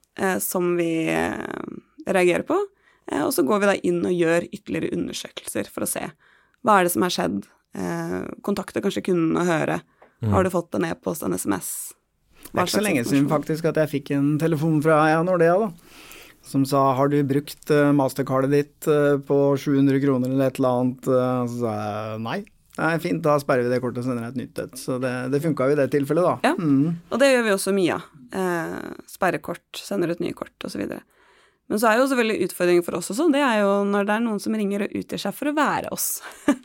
som 0.41 0.75
vi 0.79 1.05
reagerer 2.07 2.47
på. 2.49 2.57
Og 3.21 3.29
så 3.35 3.45
går 3.47 3.61
vi 3.63 3.69
da 3.69 3.75
inn 3.87 3.99
og 4.09 4.15
gjør 4.17 4.47
ytterligere 4.49 4.97
undersøkelser 4.97 5.69
for 5.71 5.85
å 5.85 5.89
se 5.91 6.07
hva 6.65 6.79
er 6.81 6.87
det 6.87 6.95
som 6.95 7.05
har 7.05 7.13
skjedd. 7.15 7.45
Eh, 7.77 8.19
kontakte 8.47 8.83
kanskje 8.85 9.05
kunden 9.11 9.37
og 9.37 9.49
høre. 9.49 9.81
Har 10.25 10.45
du 10.45 10.51
fått 10.51 10.75
en 10.75 10.89
e-post, 10.89 11.23
en 11.23 11.37
SMS? 11.37 11.93
Det 12.47 12.55
er 12.55 12.65
ikke 12.65 12.79
så 12.79 12.85
lenge 12.85 13.05
siden 13.05 13.29
faktisk 13.31 13.67
at 13.69 13.79
jeg 13.83 13.93
fikk 13.99 14.13
en 14.17 14.37
telefon 14.41 14.79
fra 14.85 15.03
ja, 15.11 15.23
Nordea, 15.27 15.57
da. 15.67 15.71
Som 16.47 16.63
sa 16.69 16.93
har 16.95 17.11
du 17.11 17.19
brukt 17.27 17.73
uh, 17.75 17.91
mastercardet 17.97 18.53
ditt 18.53 18.87
eh, 18.87 19.17
på 19.27 19.39
700 19.59 19.99
kroner 20.05 20.31
eller 20.31 20.53
et 20.53 20.61
eller 20.61 20.77
annet? 20.79 21.09
Eh, 21.11 21.41
så 21.51 21.59
sa 21.59 21.73
jeg 21.75 22.21
nei. 22.23 22.37
Nei, 22.77 22.93
fint, 23.03 23.23
da 23.25 23.35
sperrer 23.41 23.67
vi 23.67 23.73
det 23.73 23.81
kortet 23.83 24.03
og 24.03 24.07
sender 24.07 24.29
deg 24.29 24.37
et 24.37 24.41
nytt 24.45 24.61
et. 24.63 24.79
Så 24.79 25.01
det, 25.03 25.13
det 25.33 25.41
funka 25.43 25.67
jo 25.67 25.75
i 25.75 25.79
det 25.81 25.89
tilfellet, 25.95 26.29
da. 26.29 26.53
Ja. 26.53 26.55
Mm. 26.55 27.01
Og 27.11 27.21
det 27.23 27.33
gjør 27.33 27.47
vi 27.49 27.55
også 27.57 27.75
mye 27.75 27.97
av. 27.97 28.09
Eh, 28.37 28.77
sperrer 29.11 29.43
kort, 29.43 29.67
sender 29.81 30.13
ut 30.13 30.23
nye 30.23 30.37
kort 30.37 30.69
osv. 30.69 30.85
Men 31.67 31.83
så 31.83 31.91
er 31.91 31.99
jo 31.99 32.09
selvfølgelig 32.13 32.47
utfordringen 32.47 32.87
for 32.87 32.99
oss 33.01 33.11
også, 33.11 33.27
det 33.35 33.43
er 33.43 33.65
jo 33.65 33.71
når 33.89 34.07
det 34.07 34.15
er 34.15 34.27
noen 34.29 34.43
som 34.45 34.55
ringer 34.55 34.87
og 34.87 34.99
utgir 35.01 35.23
seg 35.25 35.35
for 35.35 35.51
å 35.51 35.57
være 35.57 35.91
oss. 35.97 36.21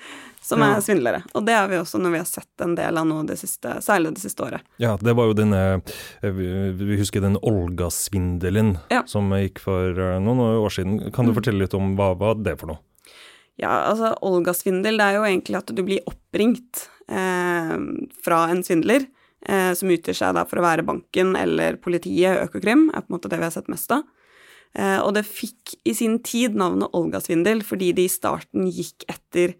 som 0.51 0.59
Ja. 0.61 0.73
er 0.75 0.83
svindlere. 0.83 1.23
Og 1.33 1.45
det 1.47 1.55
er 1.55 1.67
vi 1.71 1.79
også 1.79 1.99
når 2.03 2.11
vi 2.17 2.21
har 2.21 2.27
sett 2.29 2.65
en 2.65 2.75
del 2.77 2.97
av 3.01 3.07
nå 3.07 3.21
det 3.27 3.37
siste, 3.39 3.77
særlig 3.81 4.13
det 4.17 4.23
siste 4.25 4.43
året. 4.45 4.61
Ja, 4.83 4.97
det 4.99 5.15
var 5.17 5.31
jo 5.31 5.37
denne 5.39 5.61
eh, 5.79 6.31
Vi 6.31 6.97
husker 6.99 7.23
den 7.23 7.37
Olga-svindelen 7.41 8.77
Ja. 8.91 9.03
som 9.07 9.29
gikk 9.31 9.59
for 9.63 9.89
eh, 9.91 10.19
noen 10.19 10.39
år 10.61 10.69
siden. 10.69 11.11
Kan 11.13 11.25
du 11.25 11.31
Mm. 11.31 11.35
fortelle 11.41 11.59
litt 11.63 11.73
om 11.73 11.95
hva 11.97 12.13
var 12.17 12.35
det 12.35 12.57
for 12.59 12.67
noe? 12.67 12.79
Ja, 13.59 13.91
altså 13.91 14.15
Olga-svindel, 14.23 14.97
det 14.97 15.05
er 15.05 15.13
jo 15.19 15.23
egentlig 15.27 15.57
at 15.57 15.67
du 15.75 15.83
blir 15.83 15.99
oppringt 16.07 16.87
eh, 17.09 17.77
fra 18.23 18.47
en 18.49 18.63
svindler 18.63 19.05
eh, 19.47 19.73
som 19.73 19.89
utgir 19.89 20.15
seg 20.15 20.33
da 20.35 20.45
for 20.45 20.57
å 20.61 20.65
være 20.65 20.85
banken 20.85 21.35
eller 21.35 21.75
politiet, 21.77 22.39
Økokrim, 22.49 22.89
er 22.95 23.01
på 23.01 23.09
en 23.11 23.17
måte 23.19 23.29
det 23.29 23.37
vi 23.39 23.43
har 23.47 23.51
sett 23.51 23.67
mest 23.69 23.91
av. 23.91 24.03
Eh, 24.73 24.99
og 25.03 25.13
det 25.13 25.25
fikk 25.27 25.75
i 25.85 25.93
sin 25.93 26.19
tid 26.23 26.55
navnet 26.55 26.89
Olga-svindel 26.93 27.61
fordi 27.67 27.91
de 27.93 28.05
i 28.05 28.11
starten 28.13 28.69
gikk 28.71 29.03
etter 29.11 29.55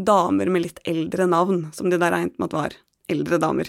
damer 0.00 0.50
med 0.50 0.62
litt 0.66 0.80
eldre 0.88 1.26
navn, 1.30 1.68
som 1.72 1.90
de 1.90 1.98
der 2.00 2.12
regnet 2.14 2.38
med 2.38 2.50
at 2.50 2.56
var 2.58 2.76
eldre 3.12 3.38
damer. 3.38 3.68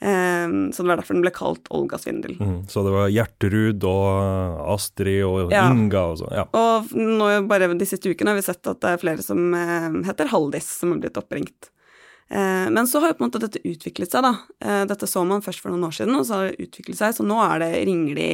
Eh, 0.00 0.48
så 0.72 0.80
det 0.82 0.88
var 0.88 0.96
derfor 1.00 1.16
den 1.18 1.24
ble 1.26 1.32
kalt 1.34 1.66
Olga-svindel. 1.76 2.38
Mm, 2.40 2.60
Så 2.72 2.84
det 2.86 2.92
var 2.94 3.10
Gjertrud 3.12 3.84
og 3.84 4.62
Astrid 4.76 5.24
og 5.26 5.52
Ja. 5.52 5.66
Inga 5.72 6.04
og 6.12 6.16
sånn. 6.22 6.32
Ja. 6.32 6.46
Og 6.56 6.94
nå 6.96 7.28
bare 7.48 7.68
de 7.74 7.84
siste 7.88 8.08
ukene 8.08 8.32
har 8.32 8.38
vi 8.38 8.46
sett 8.46 8.66
at 8.66 8.80
det 8.80 8.94
er 8.94 9.02
flere 9.02 9.22
som 9.22 9.52
eh, 9.54 9.90
heter 10.08 10.30
Haldis, 10.32 10.70
som 10.80 10.92
har 10.94 11.02
blitt 11.02 11.20
oppringt. 11.20 11.68
Eh, 12.30 12.70
men 12.70 12.86
så 12.86 13.00
har 13.00 13.12
jo 13.12 13.18
på 13.18 13.24
en 13.24 13.30
måte 13.30 13.42
dette 13.42 13.60
utviklet 13.66 14.10
seg, 14.10 14.22
da. 14.24 14.84
Dette 14.86 15.08
så 15.10 15.26
man 15.26 15.42
først 15.42 15.60
for 15.60 15.70
noen 15.74 15.84
år 15.90 15.96
siden, 15.98 16.16
og 16.16 16.24
så 16.24 16.34
har 16.38 16.48
det 16.48 16.68
utviklet 16.68 16.96
seg, 16.96 17.16
så 17.16 17.26
nå 17.26 17.36
er 17.42 17.58
det 17.60 17.72
ringer 17.90 18.14
de 18.14 18.30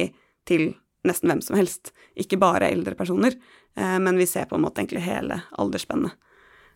til 0.47 0.69
nesten 1.03 1.27
hvem 1.31 1.41
som 1.43 1.57
helst. 1.57 1.91
Ikke 2.15 2.39
bare 2.39 2.69
eldre 2.71 2.95
personer, 2.95 3.35
men 3.75 4.17
vi 4.17 4.25
ser 4.27 4.45
på 4.45 4.55
en 4.57 4.63
måte 4.63 4.81
egentlig 4.83 5.03
hele 5.05 5.41
aldersspennet. 5.57 6.13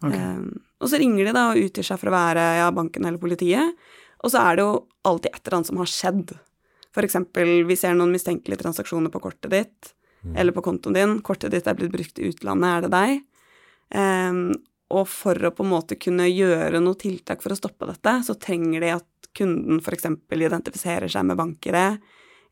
Ok. 0.01 0.13
Eh, 0.17 0.45
og 0.81 0.89
så 0.89 0.97
ringer 0.97 1.27
de 1.27 1.35
da 1.35 1.47
og 1.51 1.61
utgir 1.61 1.85
seg 1.85 1.99
for 2.01 2.09
å 2.09 2.15
være 2.15 2.45
ja, 2.57 2.69
banken 2.73 3.05
eller 3.05 3.21
politiet, 3.21 3.75
og 4.21 4.33
så 4.33 4.41
er 4.41 4.57
det 4.57 4.65
jo 4.65 4.73
alltid 5.07 5.29
et 5.31 5.41
eller 5.43 5.57
annet 5.57 5.69
som 5.69 5.81
har 5.81 5.91
skjedd. 5.91 6.33
Eksempel, 7.01 7.51
vi 7.69 7.77
ser 7.79 7.95
noen 7.97 8.13
mistenkelige 8.13 8.61
transaksjoner 8.61 9.13
på 9.13 9.21
kortet 9.23 9.53
ditt, 9.53 9.93
eller 10.35 10.53
på 10.53 10.63
kontoen 10.65 10.97
din. 10.97 11.13
Kortet 11.25 11.53
ditt 11.53 11.69
er 11.69 11.77
blitt 11.77 11.93
brukt 11.93 12.19
i 12.19 12.27
utlandet, 12.29 12.67
er 12.69 12.85
det 12.85 12.91
deg? 12.93 13.21
Um, 13.91 14.41
og 14.91 15.07
for 15.09 15.47
å 15.47 15.53
på 15.55 15.63
en 15.65 15.71
måte 15.71 15.97
kunne 15.99 16.27
gjøre 16.29 16.81
noe 16.83 16.99
tiltak 16.99 17.43
for 17.43 17.55
å 17.55 17.59
stoppe 17.59 17.87
dette, 17.89 18.17
så 18.27 18.35
trenger 18.39 18.83
de 18.83 18.93
at 18.97 19.31
kunden 19.37 19.79
f.eks. 19.79 20.09
identifiserer 20.35 21.11
seg 21.11 21.27
med 21.27 21.39
bankere, 21.39 21.85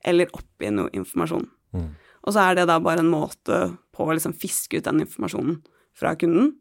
eller 0.06 0.32
oppgir 0.36 0.72
noe 0.72 0.92
informasjon. 0.96 1.46
Mm. 1.76 1.90
Og 2.24 2.36
så 2.36 2.46
er 2.46 2.60
det 2.60 2.70
da 2.70 2.80
bare 2.84 3.04
en 3.04 3.12
måte 3.12 3.60
på 3.96 4.06
å 4.06 4.16
liksom 4.16 4.36
fiske 4.40 4.80
ut 4.80 4.88
den 4.88 5.04
informasjonen 5.04 5.60
fra 6.00 6.16
kunden. 6.20 6.54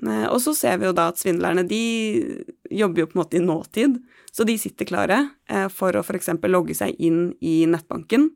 Eh, 0.00 0.26
Og 0.32 0.40
så 0.40 0.54
ser 0.56 0.78
vi 0.80 0.88
jo 0.88 0.94
da 0.96 1.08
at 1.12 1.20
svindlerne 1.20 1.66
de 1.68 1.82
jobber 2.72 3.04
jo 3.04 3.08
på 3.10 3.18
en 3.18 3.22
måte 3.22 3.36
i 3.38 3.44
nåtid, 3.44 3.98
så 4.32 4.46
de 4.48 4.56
sitter 4.58 4.88
klare 4.88 5.18
eh, 5.48 5.68
for 5.68 5.92
å 5.92 6.02
f.eks. 6.02 6.30
logge 6.48 6.74
seg 6.78 6.96
inn 6.98 7.34
i 7.40 7.62
nettbanken. 7.68 8.30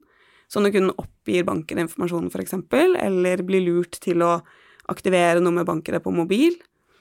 Så 0.47 0.61
når 0.63 0.77
kunden 0.77 0.95
oppgir 1.01 1.47
bankinformasjonen 1.49 2.31
f.eks., 2.31 2.55
eller 3.03 3.43
blir 3.43 3.65
lurt 3.67 3.99
til 4.05 4.23
å 4.23 4.37
aktivere 4.93 5.41
noe 5.43 5.57
med 5.57 5.67
bankene 5.67 5.99
på 5.99 6.13
mobil, 6.15 6.55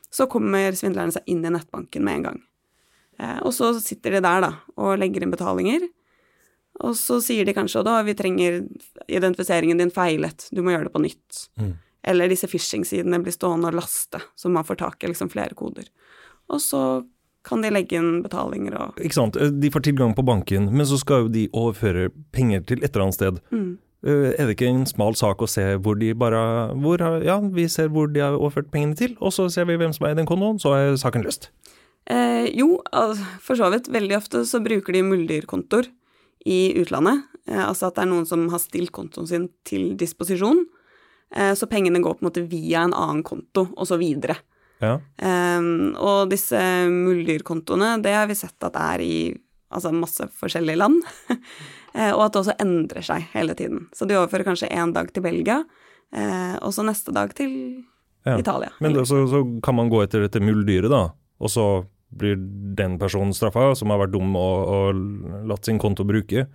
så 0.09 0.25
kommer 0.31 0.73
svindlerne 0.73 1.13
seg 1.13 1.27
inn 1.29 1.43
i 1.45 1.51
nettbanken 1.53 2.01
med 2.05 2.15
en 2.21 2.23
gang. 2.29 2.39
Eh, 3.19 3.39
Og 3.43 3.53
så 3.53 3.73
sitter 3.83 4.17
de 4.17 4.23
der 4.25 4.41
da 4.47 4.51
og 4.77 4.97
legger 4.97 5.23
inn 5.23 5.35
betalinger. 5.35 5.85
Og 6.83 6.95
så 6.99 7.21
sier 7.23 7.45
de 7.47 7.53
kanskje 7.55 7.83
da 7.87 8.01
vi 8.03 8.15
trenger 8.17 8.63
identifiseringen 9.07 9.77
din 9.79 9.91
feilet, 9.95 10.49
du 10.51 10.61
må 10.63 10.73
gjøre 10.73 10.89
det 10.89 10.95
på 10.95 11.03
nytt. 11.03 11.45
Mm. 11.59 11.75
Eller 12.05 12.29
disse 12.29 12.47
phishing-sidene 12.47 13.19
blir 13.23 13.33
stående 13.33 13.71
og 13.71 13.79
laste, 13.79 14.21
så 14.37 14.51
man 14.53 14.65
får 14.67 14.77
tak 14.83 15.03
i 15.03 15.09
liksom 15.09 15.31
flere 15.33 15.57
koder. 15.57 15.87
Og 16.53 16.61
så 16.61 16.81
kan 17.45 17.61
de 17.61 17.69
legge 17.73 17.97
inn 17.97 18.21
betalinger 18.25 18.75
og 18.79 19.01
Ikke 19.01 19.17
sant. 19.17 19.35
Eh, 19.37 19.49
De 19.53 19.71
får 19.73 19.85
tilgang 19.87 20.15
på 20.17 20.25
banken, 20.25 20.69
men 20.73 20.85
så 20.85 20.97
skal 21.01 21.25
jo 21.25 21.33
de 21.33 21.47
overføre 21.53 22.09
penger 22.33 22.63
til 22.65 22.83
et 22.83 22.91
eller 22.93 23.07
annet 23.07 23.19
sted. 23.19 23.41
mm. 23.51 23.73
Eh, 24.05 24.33
Er 24.37 24.45
det 24.45 24.55
ikke 24.57 24.69
en 24.69 24.85
smal 24.85 25.15
sak 25.17 25.41
å 25.41 25.49
se 25.49 25.77
hvor 25.81 25.97
de 25.97 26.13
bare 26.13 26.73
hvor, 26.77 27.01
Ja, 27.25 27.39
vi 27.39 27.67
ser 27.67 27.89
hvor 27.89 28.11
de 28.11 28.19
har 28.21 28.37
overført 28.37 28.71
pengene 28.71 28.95
til, 28.95 29.17
og 29.19 29.33
så 29.33 29.49
ser 29.49 29.65
vi 29.65 29.77
hvem 29.77 29.93
som 29.93 30.05
er 30.05 30.11
i 30.11 30.19
den 30.21 30.27
kontoen, 30.29 30.59
så 30.61 30.75
er 30.77 30.97
saken 30.97 31.23
løst. 31.25 31.49
Eh, 32.05 32.45
jo, 32.53 32.81
for 33.41 33.55
så 33.57 33.71
vidt. 33.73 33.89
Veldig 33.89 34.17
ofte 34.17 34.45
så 34.45 34.61
bruker 34.61 34.93
de 34.93 35.01
muldyrkontoer 35.01 35.87
i 36.45 36.75
utlandet. 36.77 37.23
Eh, 37.47 37.57
altså 37.67 37.87
at 37.87 37.95
det 37.95 38.03
er 38.05 38.11
noen 38.11 38.27
som 38.29 38.47
har 38.49 38.59
stilt 38.61 38.91
kontoen 38.91 39.27
sin 39.27 39.49
til 39.65 39.95
disposisjon. 39.97 40.65
Eh, 41.35 41.53
så 41.57 41.67
pengene 41.71 42.01
går 42.03 42.17
på 42.17 42.25
en 42.25 42.29
måte 42.29 42.45
via 42.49 42.83
en 42.85 42.93
annen 42.93 43.23
konto, 43.25 43.67
og 43.73 43.87
så 43.87 43.97
videre. 44.01 44.37
Ja. 44.83 44.97
Um, 45.23 45.95
og 45.95 46.29
disse 46.33 46.59
muldyrkontoene, 46.91 47.95
det 48.03 48.11
har 48.15 48.27
vi 48.27 48.35
sett 48.37 48.67
at 48.67 48.75
er 48.75 49.03
i 49.03 49.15
altså 49.75 49.91
masse 49.95 50.27
forskjellige 50.39 50.79
land. 50.79 51.01
eh, 51.97 52.11
og 52.11 52.27
at 52.27 52.35
det 52.35 52.43
også 52.43 52.57
endrer 52.63 53.05
seg 53.05 53.27
hele 53.33 53.55
tiden. 53.57 53.87
Så 53.95 54.07
de 54.07 54.17
overfører 54.19 54.47
kanskje 54.47 54.71
én 54.71 54.93
dag 54.95 55.11
til 55.13 55.25
Belgia, 55.25 55.61
eh, 56.15 56.55
og 56.61 56.75
så 56.75 56.85
neste 56.87 57.15
dag 57.15 57.35
til 57.37 57.51
Ja. 58.25 58.39
Italia. 58.41 58.71
Men 58.81 58.95
det, 58.95 59.03
så, 59.05 59.19
så 59.29 59.43
kan 59.61 59.75
man 59.77 59.85
gå 59.85 59.99
etter 60.01 60.23
dette 60.23 60.39
muldyret, 60.41 60.89
da, 60.89 61.11
og 61.37 61.49
så 61.53 61.85
blir 62.09 62.39
den 62.73 62.95
personen 62.97 63.35
straffa, 63.37 63.67
som 63.77 63.91
har 63.93 63.99
vært 64.01 64.15
dum 64.15 64.31
og, 64.39 64.71
og 64.71 65.43
latt 65.45 65.67
sin 65.67 65.77
konto 65.77 66.01
bruke. 66.07 66.47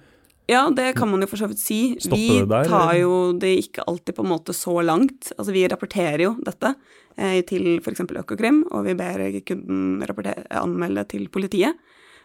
Ja, 0.50 0.64
det 0.74 0.88
kan 0.98 1.10
man 1.12 1.22
jo 1.22 1.28
for 1.30 1.38
så 1.38 1.48
vidt 1.50 1.62
si. 1.62 1.80
Stopper 2.00 2.18
vi 2.18 2.40
det 2.40 2.48
der, 2.50 2.70
tar 2.70 2.88
eller? 2.94 3.02
jo 3.04 3.18
det 3.38 3.52
ikke 3.64 3.84
alltid 3.86 4.16
på 4.16 4.24
en 4.26 4.32
måte 4.32 4.56
så 4.56 4.74
langt. 4.82 5.30
Altså 5.36 5.54
vi 5.54 5.66
rapporterer 5.70 6.24
jo 6.26 6.32
dette 6.46 6.72
eh, 7.16 7.38
til 7.46 7.76
f.eks. 7.78 8.02
Økokrim, 8.24 8.64
og 8.74 8.88
vi 8.88 8.96
ber 8.98 9.22
kunden 9.46 10.02
anmelde 10.50 11.06
til 11.12 11.28
politiet. 11.30 11.78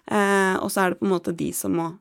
Eh, 0.09 0.55
og 0.57 0.71
så 0.73 0.85
er 0.85 0.93
det 0.95 0.99
på 1.01 1.07
en 1.07 1.13
måte 1.13 1.35
de 1.37 1.51
som 1.53 1.77
må 1.77 1.91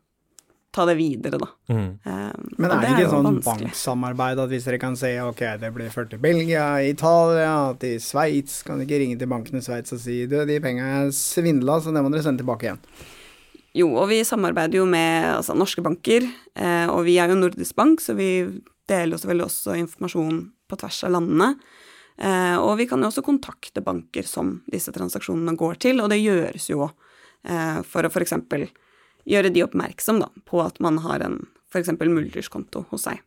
ta 0.74 0.82
det 0.88 0.96
videre, 0.98 1.38
da. 1.38 1.46
Mm. 1.70 1.90
Eh, 2.02 2.30
Men 2.58 2.72
er 2.72 2.80
det 2.82 2.88
ikke 2.94 3.04
jo 3.04 3.10
sånn 3.12 3.28
vanskelig. 3.28 3.68
banksamarbeid 3.70 4.40
at 4.42 4.50
hvis 4.50 4.64
dere 4.66 4.80
kan 4.82 4.96
si 4.98 5.12
ok, 5.22 5.42
det 5.62 5.70
blir 5.76 5.92
ført 5.94 6.10
til 6.10 6.22
Belgia, 6.22 6.64
Italia, 6.82 7.52
til 7.78 8.00
Sveits, 8.02 8.62
kan 8.66 8.80
dere 8.80 8.88
ikke 8.88 9.02
ringe 9.04 9.20
til 9.20 9.30
banken 9.30 9.60
i 9.60 9.62
Sveits 9.64 9.94
og 9.94 10.02
si 10.02 10.24
du, 10.30 10.40
de 10.48 10.58
penga 10.64 10.88
er 11.04 11.12
svindla, 11.14 11.78
så 11.84 11.94
det 11.94 12.02
må 12.02 12.10
dere 12.10 12.26
sende 12.26 12.42
tilbake 12.42 12.66
igjen. 12.68 12.82
Jo, 13.74 13.88
og 13.98 14.06
vi 14.12 14.20
samarbeider 14.26 14.78
jo 14.78 14.84
med 14.86 15.32
altså, 15.32 15.56
norske 15.58 15.82
banker, 15.82 16.26
eh, 16.54 16.86
og 16.90 17.02
vi 17.08 17.16
er 17.18 17.32
jo 17.32 17.38
nordisk 17.40 17.74
bank, 17.74 18.02
så 18.02 18.14
vi 18.14 18.46
deler 18.88 19.18
selvfølgelig 19.18 19.48
også 19.48 19.74
informasjon 19.80 20.38
på 20.70 20.78
tvers 20.78 21.00
av 21.08 21.16
landene. 21.16 21.48
Eh, 22.14 22.54
og 22.62 22.76
vi 22.78 22.86
kan 22.86 23.02
jo 23.02 23.10
også 23.10 23.24
kontakte 23.26 23.82
banker 23.82 24.28
som 24.30 24.60
disse 24.70 24.94
transaksjonene 24.94 25.56
går 25.58 25.80
til, 25.82 26.02
og 26.04 26.12
det 26.12 26.20
gjøres 26.22 26.68
jo 26.70 26.86
eh, 26.86 27.80
for 27.82 28.06
å 28.06 28.12
f.eks. 28.12 28.36
gjøre 29.26 29.50
de 29.50 29.66
oppmerksom 29.66 30.22
da, 30.22 30.30
på 30.46 30.62
at 30.62 30.78
man 30.84 31.02
har 31.02 31.26
en 31.26 31.40
f.eks. 31.74 31.90
mulderskonto 31.98 32.86
hos 32.92 33.08
seg. 33.08 33.18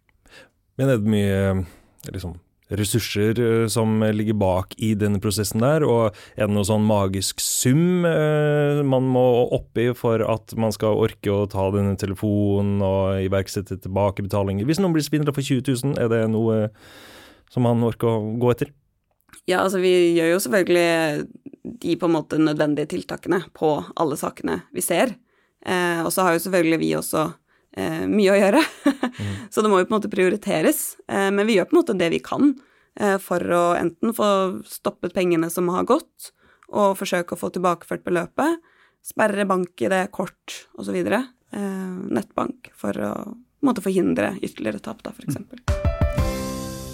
Men 0.79 0.93
er 0.93 1.01
det 1.01 1.11
mye 1.11 2.11
liksom, 2.13 2.37
ressurser 2.69 3.39
eh, 3.39 3.67
som 3.71 4.01
ligger 4.13 4.37
bak 4.39 4.75
i 4.83 4.93
denne 4.99 5.21
prosessen 5.23 5.63
der, 5.63 5.85
og 5.87 6.15
er 6.35 6.47
det 6.47 6.55
noe 6.55 6.67
sånn 6.67 6.85
magisk 6.87 7.41
sum 7.43 8.05
eh, 8.07 8.81
man 8.87 9.07
må 9.07 9.25
oppi 9.55 9.89
for 9.97 10.23
at 10.25 10.55
man 10.59 10.73
skal 10.75 10.99
orke 11.07 11.31
å 11.31 11.47
ta 11.51 11.69
denne 11.75 11.95
telefonen 11.99 12.83
og 12.83 13.21
iverksette 13.27 13.79
tilbakebetalinger? 13.85 14.67
Hvis 14.67 14.81
noen 14.83 14.95
blir 14.95 15.05
svindla 15.05 15.35
for 15.35 15.45
20 15.45 15.63
000, 15.93 15.95
er 16.01 16.11
det 16.11 16.25
noe 16.33 16.67
som 17.53 17.63
man 17.63 17.85
orker 17.87 18.11
å 18.11 18.35
gå 18.41 18.51
etter? 18.53 18.73
Ja, 19.47 19.61
altså 19.63 19.79
vi 19.79 19.93
gjør 20.17 20.33
jo 20.33 20.43
selvfølgelig 20.43 21.27
de 21.83 21.95
på 21.99 22.07
en 22.07 22.15
måte 22.15 22.39
nødvendige 22.39 22.89
tiltakene 22.95 23.41
på 23.55 23.77
alle 23.95 24.17
sakene 24.19 24.61
vi 24.75 24.83
ser. 24.83 25.15
Eh, 25.67 26.01
og 26.03 26.11
så 26.13 26.25
har 26.25 26.35
jo 26.35 26.43
selvfølgelig 26.45 26.79
vi 26.83 26.93
også 26.97 27.23
eh, 27.27 27.35
mye 28.09 28.31
å 28.33 28.37
gjøre. 28.37 28.61
mm. 28.87 29.35
Så 29.53 29.61
det 29.61 29.69
må 29.71 29.81
jo 29.81 29.87
på 29.87 29.93
en 29.93 29.97
måte 29.99 30.11
prioriteres. 30.11 30.97
Eh, 31.09 31.29
men 31.33 31.47
vi 31.47 31.57
gjør 31.57 31.69
på 31.69 31.75
en 31.75 31.81
måte 31.81 31.97
det 31.97 32.09
vi 32.13 32.21
kan 32.23 32.53
eh, 32.99 33.17
for 33.21 33.43
å 33.43 33.63
enten 33.77 34.15
få 34.17 34.29
stoppet 34.67 35.15
pengene 35.17 35.49
som 35.53 35.69
har 35.73 35.87
gått, 35.89 36.31
og 36.67 36.97
forsøke 36.99 37.35
å 37.35 37.39
få 37.39 37.51
tilbakeført 37.55 38.05
beløpet. 38.07 38.63
Sperre 39.05 39.45
bank 39.47 39.79
i 39.85 39.91
det, 39.91 40.07
kort 40.15 40.63
osv. 40.79 40.97
Eh, 40.97 41.21
nettbank 41.55 42.71
for 42.75 42.97
å 42.97 43.13
måte 43.63 43.83
forhindre 43.83 44.35
ytterligere 44.41 44.83
tap, 44.83 45.03
da, 45.05 45.13
f.eks. 45.15 45.39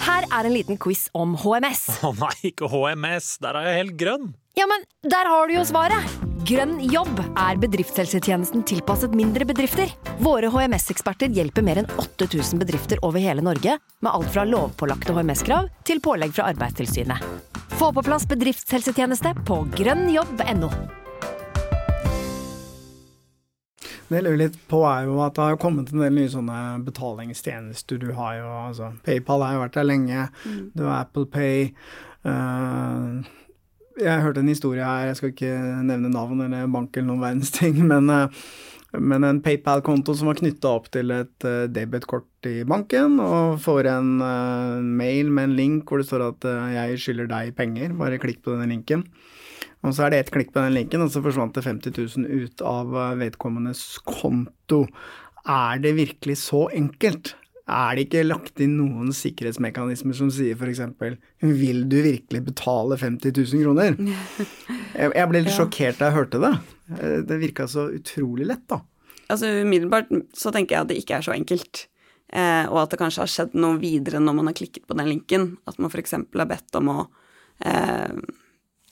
Her 0.03 0.27
er 0.27 0.49
en 0.49 0.53
liten 0.53 0.77
quiz 0.81 1.07
om 1.15 1.37
HMS. 1.39 1.87
Å 2.03 2.11
oh, 2.11 2.19
nei, 2.19 2.35
ikke 2.51 2.69
HMS. 2.71 3.37
Der 3.43 3.59
er 3.59 3.71
jeg 3.71 3.81
helt 3.81 3.97
grønn. 3.99 4.29
Ja, 4.59 4.69
men 4.69 4.85
der 5.07 5.31
har 5.31 5.49
du 5.49 5.57
jo 5.57 5.65
svaret! 5.67 6.22
Grønn 6.43 6.79
jobb 6.91 7.19
er 7.39 7.59
bedriftshelsetjenesten 7.61 8.65
tilpasset 8.67 9.13
mindre 9.15 9.45
bedrifter. 9.47 9.87
Våre 10.19 10.49
HMS-eksperter 10.51 11.31
hjelper 11.31 11.63
mer 11.63 11.79
enn 11.79 11.87
8000 12.01 12.59
bedrifter 12.59 12.99
over 13.07 13.21
hele 13.23 13.39
Norge 13.45 13.77
med 14.03 14.09
alt 14.09 14.31
fra 14.33 14.43
lovpålagte 14.43 15.13
HMS-krav 15.15 15.69
til 15.87 16.01
pålegg 16.03 16.33
fra 16.35 16.49
Arbeidstilsynet. 16.51 17.23
Få 17.79 17.93
på 17.95 18.03
plass 18.03 18.25
bedriftshelsetjeneste 18.27 19.31
på 19.47 19.61
grønnjobb.no. 19.77 20.71
Det 24.09 24.17
jeg 24.17 24.25
lurer 24.25 24.41
litt 24.41 24.57
på, 24.67 24.81
er 24.89 25.07
jo 25.07 25.21
at 25.23 25.37
det 25.37 25.45
har 25.47 25.61
kommet 25.61 25.93
en 25.93 26.03
del 26.03 26.17
nye 26.17 26.33
sånne 26.33 26.57
betalingstjenester. 26.89 28.01
Du 28.03 28.11
har 28.17 28.41
jo 28.41 28.49
altså 28.65 28.91
PayPal 29.07 29.45
har 29.47 29.55
jo 29.55 29.63
vært 29.63 29.79
der 29.79 29.87
lenge. 29.87 30.27
Mm. 30.43 30.59
Du 30.75 30.83
har 30.89 31.05
Apple 31.05 31.29
Pay. 31.31 31.71
Uh, 32.27 33.23
jeg 33.99 34.23
hørte 34.23 34.43
en 34.43 34.51
historie 34.51 34.85
her, 34.85 35.09
jeg 35.09 35.19
skal 35.19 35.33
ikke 35.33 35.55
nevne 35.85 36.11
navn 36.13 36.45
eller 36.45 36.69
bank 36.71 36.95
eller 36.95 37.11
noen 37.11 37.25
verdens 37.25 37.53
ting, 37.53 37.77
men, 37.91 38.09
uh, 38.09 38.27
men 38.97 39.27
en 39.27 39.41
PayPal-konto 39.43 40.15
som 40.17 40.31
var 40.31 40.39
knytta 40.39 40.71
opp 40.77 40.89
til 40.93 41.13
et 41.15 41.47
uh, 41.47 41.65
debetkort 41.71 42.49
i 42.49 42.63
banken, 42.67 43.19
og 43.23 43.61
får 43.63 43.91
en 43.93 44.09
mail 44.97 45.29
med 45.31 45.49
en 45.49 45.55
link 45.59 45.87
hvor 45.87 46.01
det 46.01 46.09
står 46.09 46.25
at 46.27 46.49
'jeg 46.73 46.99
skylder 46.99 47.29
deg 47.31 47.55
penger', 47.55 47.95
bare 47.97 48.19
klikk 48.19 48.43
på 48.43 48.51
denne 48.51 48.67
linken. 48.67 49.07
Og 49.83 49.91
så 49.91 50.05
er 50.05 50.13
det 50.13 50.21
ett 50.23 50.31
klikk 50.31 50.53
på 50.55 50.61
den 50.63 50.77
linken, 50.77 51.03
og 51.03 51.11
så 51.11 51.21
forsvant 51.23 51.55
det 51.57 51.65
50 51.65 51.97
000 52.15 52.43
ut 52.43 52.63
av 52.63 52.95
eh, 52.95 53.15
vedkommendes 53.19 53.83
konto. 54.07 54.85
Er 55.43 55.81
det 55.83 55.97
virkelig 55.97 56.39
så 56.45 56.69
enkelt? 56.71 57.35
Er 57.63 57.95
det 57.95 58.09
ikke 58.09 58.25
lagt 58.25 58.59
inn 58.59 58.73
noen 58.75 59.13
sikkerhetsmekanismer 59.15 60.17
som 60.17 60.31
sier 60.33 60.57
f.eks.: 60.59 60.81
Vil 61.39 61.85
du 61.87 61.95
virkelig 62.03 62.41
betale 62.49 62.97
50 62.99 63.31
000 63.31 63.63
kroner? 63.63 63.95
Jeg, 64.99 65.27
ble 65.31 65.39
litt 65.39 65.53
ja. 65.53 65.61
sjokkert 65.61 66.01
da 66.01 66.09
jeg 66.09 66.17
hørte 66.17 66.41
det. 66.43 66.51
Eh, 66.99 67.15
det 67.25 67.39
virka 67.41 67.65
så 67.71 67.87
utrolig 67.95 68.45
lett, 68.45 68.67
da. 68.69 68.83
Altså 69.31 69.49
Umiddelbart 69.63 70.11
så 70.37 70.51
tenker 70.53 70.75
jeg 70.75 70.83
at 70.83 70.89
det 70.91 70.97
ikke 71.01 71.15
er 71.17 71.25
så 71.25 71.33
enkelt. 71.33 71.87
Eh, 72.29 72.65
og 72.67 72.83
at 72.83 72.93
det 72.93 72.99
kanskje 73.01 73.23
har 73.23 73.31
skjedd 73.31 73.55
noe 73.57 73.79
videre 73.81 74.21
når 74.21 74.37
man 74.37 74.51
har 74.51 74.57
klikket 74.59 74.85
på 74.85 74.97
den 74.99 75.09
linken. 75.09 75.47
At 75.69 75.79
man 75.81 75.89
f.eks. 75.89 76.13
har 76.19 76.49
bedt 76.51 76.77
om 76.77 76.91
å 76.93 76.97
eh, 77.65 78.13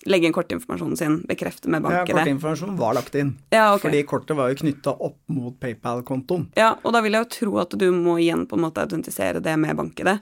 legge 0.10 0.28
inn 0.28 0.34
kortinformasjonen 0.36 0.98
sin, 0.98 1.18
bekrefte 1.30 1.70
med 1.70 1.84
banken 1.86 2.16
Ja, 2.16 2.22
kortinformasjonen 2.22 2.78
var 2.80 2.96
lagt 2.98 3.16
inn. 3.16 3.36
Ja, 3.54 3.72
okay. 3.76 3.90
Fordi 3.90 4.04
kortet 4.10 4.38
var 4.38 4.52
jo 4.52 4.60
knytta 4.64 4.94
opp 4.94 5.20
mot 5.34 5.58
PayPal-kontoen. 5.62 6.48
Ja, 6.58 6.74
og 6.82 6.96
da 6.96 7.04
vil 7.06 7.18
jeg 7.18 7.26
jo 7.26 7.32
tro 7.38 7.58
at 7.62 7.76
du 7.78 7.90
må 7.96 8.18
igjen 8.22 8.48
på 8.50 8.58
en 8.58 8.66
måte 8.66 8.86
autentisere 8.86 9.44
det 9.44 9.58
med 9.62 9.78
bank-ID. 9.78 10.14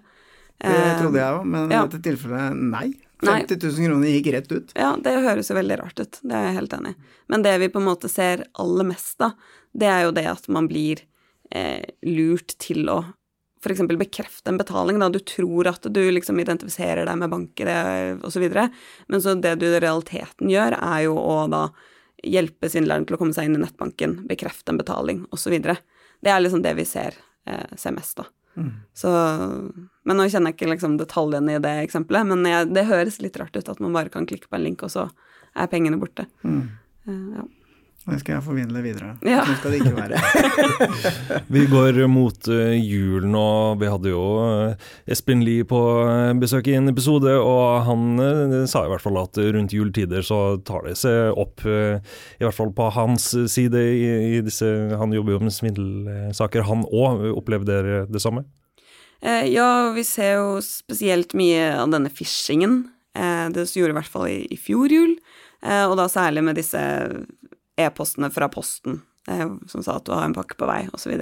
Det 0.59 0.73
eh, 0.75 0.97
trodde 0.99 1.21
jeg 1.21 1.37
òg, 1.37 1.45
men 1.47 1.71
ja. 1.71 1.83
i 1.83 1.87
dette 1.87 2.03
tilfellet 2.09 2.59
nei. 2.59 2.87
50 3.19 3.59
000 3.59 3.87
kroner 3.89 4.13
gikk 4.13 4.29
rett 4.31 4.51
ut. 4.51 4.73
Ja, 4.79 4.93
det 5.03 5.11
høres 5.25 5.49
jo 5.51 5.55
veldig 5.57 5.77
rart 5.81 5.99
ut, 5.99 6.19
det 6.23 6.35
er 6.35 6.45
jeg 6.49 6.55
helt 6.55 6.75
enig 6.77 6.93
i. 6.95 6.99
Men 7.31 7.43
det 7.43 7.55
vi 7.59 7.71
på 7.71 7.81
en 7.81 7.87
måte 7.89 8.11
ser 8.11 8.45
aller 8.63 8.87
mest, 8.87 9.17
da, 9.19 9.33
det 9.75 9.89
er 9.91 10.05
jo 10.07 10.13
det 10.15 10.25
at 10.31 10.47
man 10.51 10.69
blir 10.71 11.03
eh, 11.51 11.83
lurt 12.07 12.55
til 12.63 12.87
å 12.91 13.01
f.eks. 13.59 13.83
bekrefte 13.99 14.51
en 14.51 14.57
betaling, 14.59 14.99
da 15.01 15.09
du 15.11 15.19
tror 15.19 15.67
at 15.71 15.87
du 15.91 16.01
liksom 16.11 16.39
identifiserer 16.39 17.05
deg 17.09 17.19
med 17.19 17.31
banker 17.31 17.71
osv., 18.25 18.45
men 19.07 19.23
så 19.23 19.35
det 19.35 19.57
du 19.59 19.67
i 19.67 19.79
realiteten 19.79 20.51
gjør, 20.51 20.77
er 20.79 21.05
jo 21.07 21.17
å 21.19 21.39
da 21.51 21.67
hjelpe 22.23 22.69
svindleren 22.71 23.05
til 23.07 23.15
å 23.15 23.19
komme 23.21 23.35
seg 23.35 23.47
inn 23.47 23.57
i 23.57 23.61
nettbanken, 23.63 24.21
bekrefte 24.27 24.73
en 24.73 24.79
betaling 24.79 25.23
osv. 25.35 25.55
Det 25.59 26.31
er 26.31 26.43
liksom 26.43 26.63
det 26.63 26.75
vi 26.79 26.85
ser, 26.87 27.15
eh, 27.47 27.75
ser 27.79 27.95
mest, 27.95 28.17
da. 28.17 28.27
Mm. 28.57 28.71
Så 28.93 29.09
Men 30.03 30.17
nå 30.17 30.25
kjenner 30.25 30.49
jeg 30.49 30.57
ikke 30.57 30.71
liksom 30.71 30.97
detaljene 30.97 31.55
i 31.55 31.61
det 31.61 31.75
eksempelet, 31.83 32.25
men 32.25 32.47
jeg, 32.47 32.73
det 32.73 32.87
høres 32.89 33.19
litt 33.21 33.37
rart 33.37 33.55
ut 33.55 33.69
at 33.69 33.79
man 33.79 33.93
bare 33.93 34.09
kan 34.09 34.25
klikke 34.25 34.49
på 34.49 34.57
en 34.57 34.63
link, 34.65 34.81
og 34.81 34.89
så 34.89 35.03
er 35.53 35.69
pengene 35.69 35.99
borte. 36.01 36.25
Mm. 36.41 36.63
Uh, 37.05 37.27
ja. 37.35 37.43
Det 38.07 38.21
skal 38.21 38.37
jeg 38.37 38.43
formidle 38.45 38.81
videre. 38.81 39.09
Ja. 39.27 39.41
Sånn 39.45 39.57
skal 39.59 39.73
det 39.73 39.79
ikke 39.81 39.97
være. 39.97 40.19
vi 41.53 41.63
går 41.69 41.99
mot 42.09 42.47
julen, 42.47 42.79
jul 42.79 43.25
nå. 43.29 43.47
Vi 43.81 43.89
hadde 43.91 44.13
jo 44.13 44.21
uh, 44.39 44.87
Espen 45.09 45.43
Lie 45.45 45.65
på 45.67 45.79
uh, 46.07 46.31
besøk 46.39 46.69
i 46.71 46.77
en 46.79 46.89
episode, 46.91 47.33
og 47.37 47.83
han 47.85 48.65
sa 48.71 48.85
i 48.85 48.91
hvert 48.91 49.03
fall 49.03 49.19
at 49.21 49.37
rundt 49.37 49.75
juletider 49.75 50.25
så 50.25 50.57
tar 50.65 50.87
det 50.87 50.95
seg 50.99 51.35
opp, 51.39 51.65
i 51.65 52.43
hvert 52.43 52.55
fall 52.55 52.71
på 52.75 52.87
hans 52.95 53.31
side 53.51 53.79
i, 53.79 54.07
i 54.37 54.39
disse 54.45 54.67
Han 54.99 55.13
jobber 55.13 55.35
jo 55.35 55.41
med 55.43 55.53
svindelsaker, 55.53 56.65
han 56.69 56.85
òg. 56.87 57.27
Opplevde 57.39 57.69
dere 57.69 57.99
det 58.09 58.21
samme? 58.23 58.45
ja, 59.19 59.91
vi 59.91 60.05
ser 60.07 60.37
jo 60.37 60.59
spesielt 60.63 61.33
mye 61.35 61.73
av 61.75 61.91
denne 61.91 62.11
phishingen. 62.13 62.85
det 63.51 63.65
gjorde 63.75 63.91
i 63.91 63.97
hvert 63.97 64.11
fall 64.13 64.29
i, 64.31 64.37
i 64.47 64.57
fjor 64.59 64.93
jul. 64.93 65.17
og 65.59 65.97
da 65.99 66.07
særlig 66.11 66.45
med 66.47 66.55
disse 66.55 66.79
e-postene 67.79 68.29
fra 68.33 68.49
Posten 68.51 69.01
eh, 69.29 69.47
som 69.71 69.85
sa 69.85 69.97
at 69.99 70.07
du 70.07 70.13
har 70.15 70.27
en 70.27 70.35
pakke 70.35 70.57
på 70.59 70.67
vei, 70.69 70.83
osv. 70.95 71.15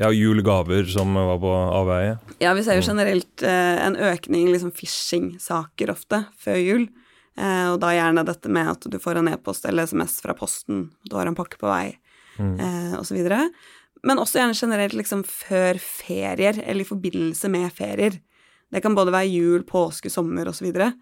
Ja, 0.00 0.08
julegaver 0.08 0.86
som 0.88 1.14
var 1.14 1.38
på 1.42 1.52
avveie? 1.52 2.16
Ja, 2.40 2.54
vi 2.56 2.64
ser 2.64 2.78
jo 2.78 2.86
generelt 2.86 3.44
eh, 3.44 3.76
en 3.86 3.98
økning 4.00 4.48
i 4.48 4.54
liksom 4.54 4.72
phishing-saker 4.76 5.92
ofte 5.92 6.24
før 6.40 6.60
jul. 6.60 6.88
Eh, 7.36 7.68
og 7.72 7.78
da 7.82 7.92
gjerne 7.96 8.24
dette 8.28 8.50
med 8.52 8.72
at 8.74 8.88
du 8.88 8.98
får 9.00 9.20
en 9.20 9.30
e-post 9.32 9.68
eller 9.68 9.88
SMS 9.88 10.18
fra 10.24 10.36
Posten, 10.36 10.86
du 11.08 11.16
har 11.16 11.28
en 11.28 11.36
pakke 11.36 11.60
på 11.60 11.68
vei, 11.68 11.94
mm. 12.38 12.56
eh, 12.56 12.98
osv. 13.00 13.20
Men 14.02 14.20
også 14.20 14.40
gjerne 14.40 14.58
generelt 14.58 14.96
liksom 14.98 15.22
før 15.28 15.80
ferier, 15.80 16.58
eller 16.64 16.84
i 16.84 16.88
forbindelse 16.88 17.52
med 17.52 17.72
ferier. 17.76 18.18
Det 18.72 18.80
kan 18.84 18.96
både 18.96 19.12
være 19.14 19.28
jul, 19.28 19.64
påske, 19.68 20.10
sommer 20.12 20.48
osv. 20.48 20.62
Så, 20.62 20.68
videre. 20.70 20.92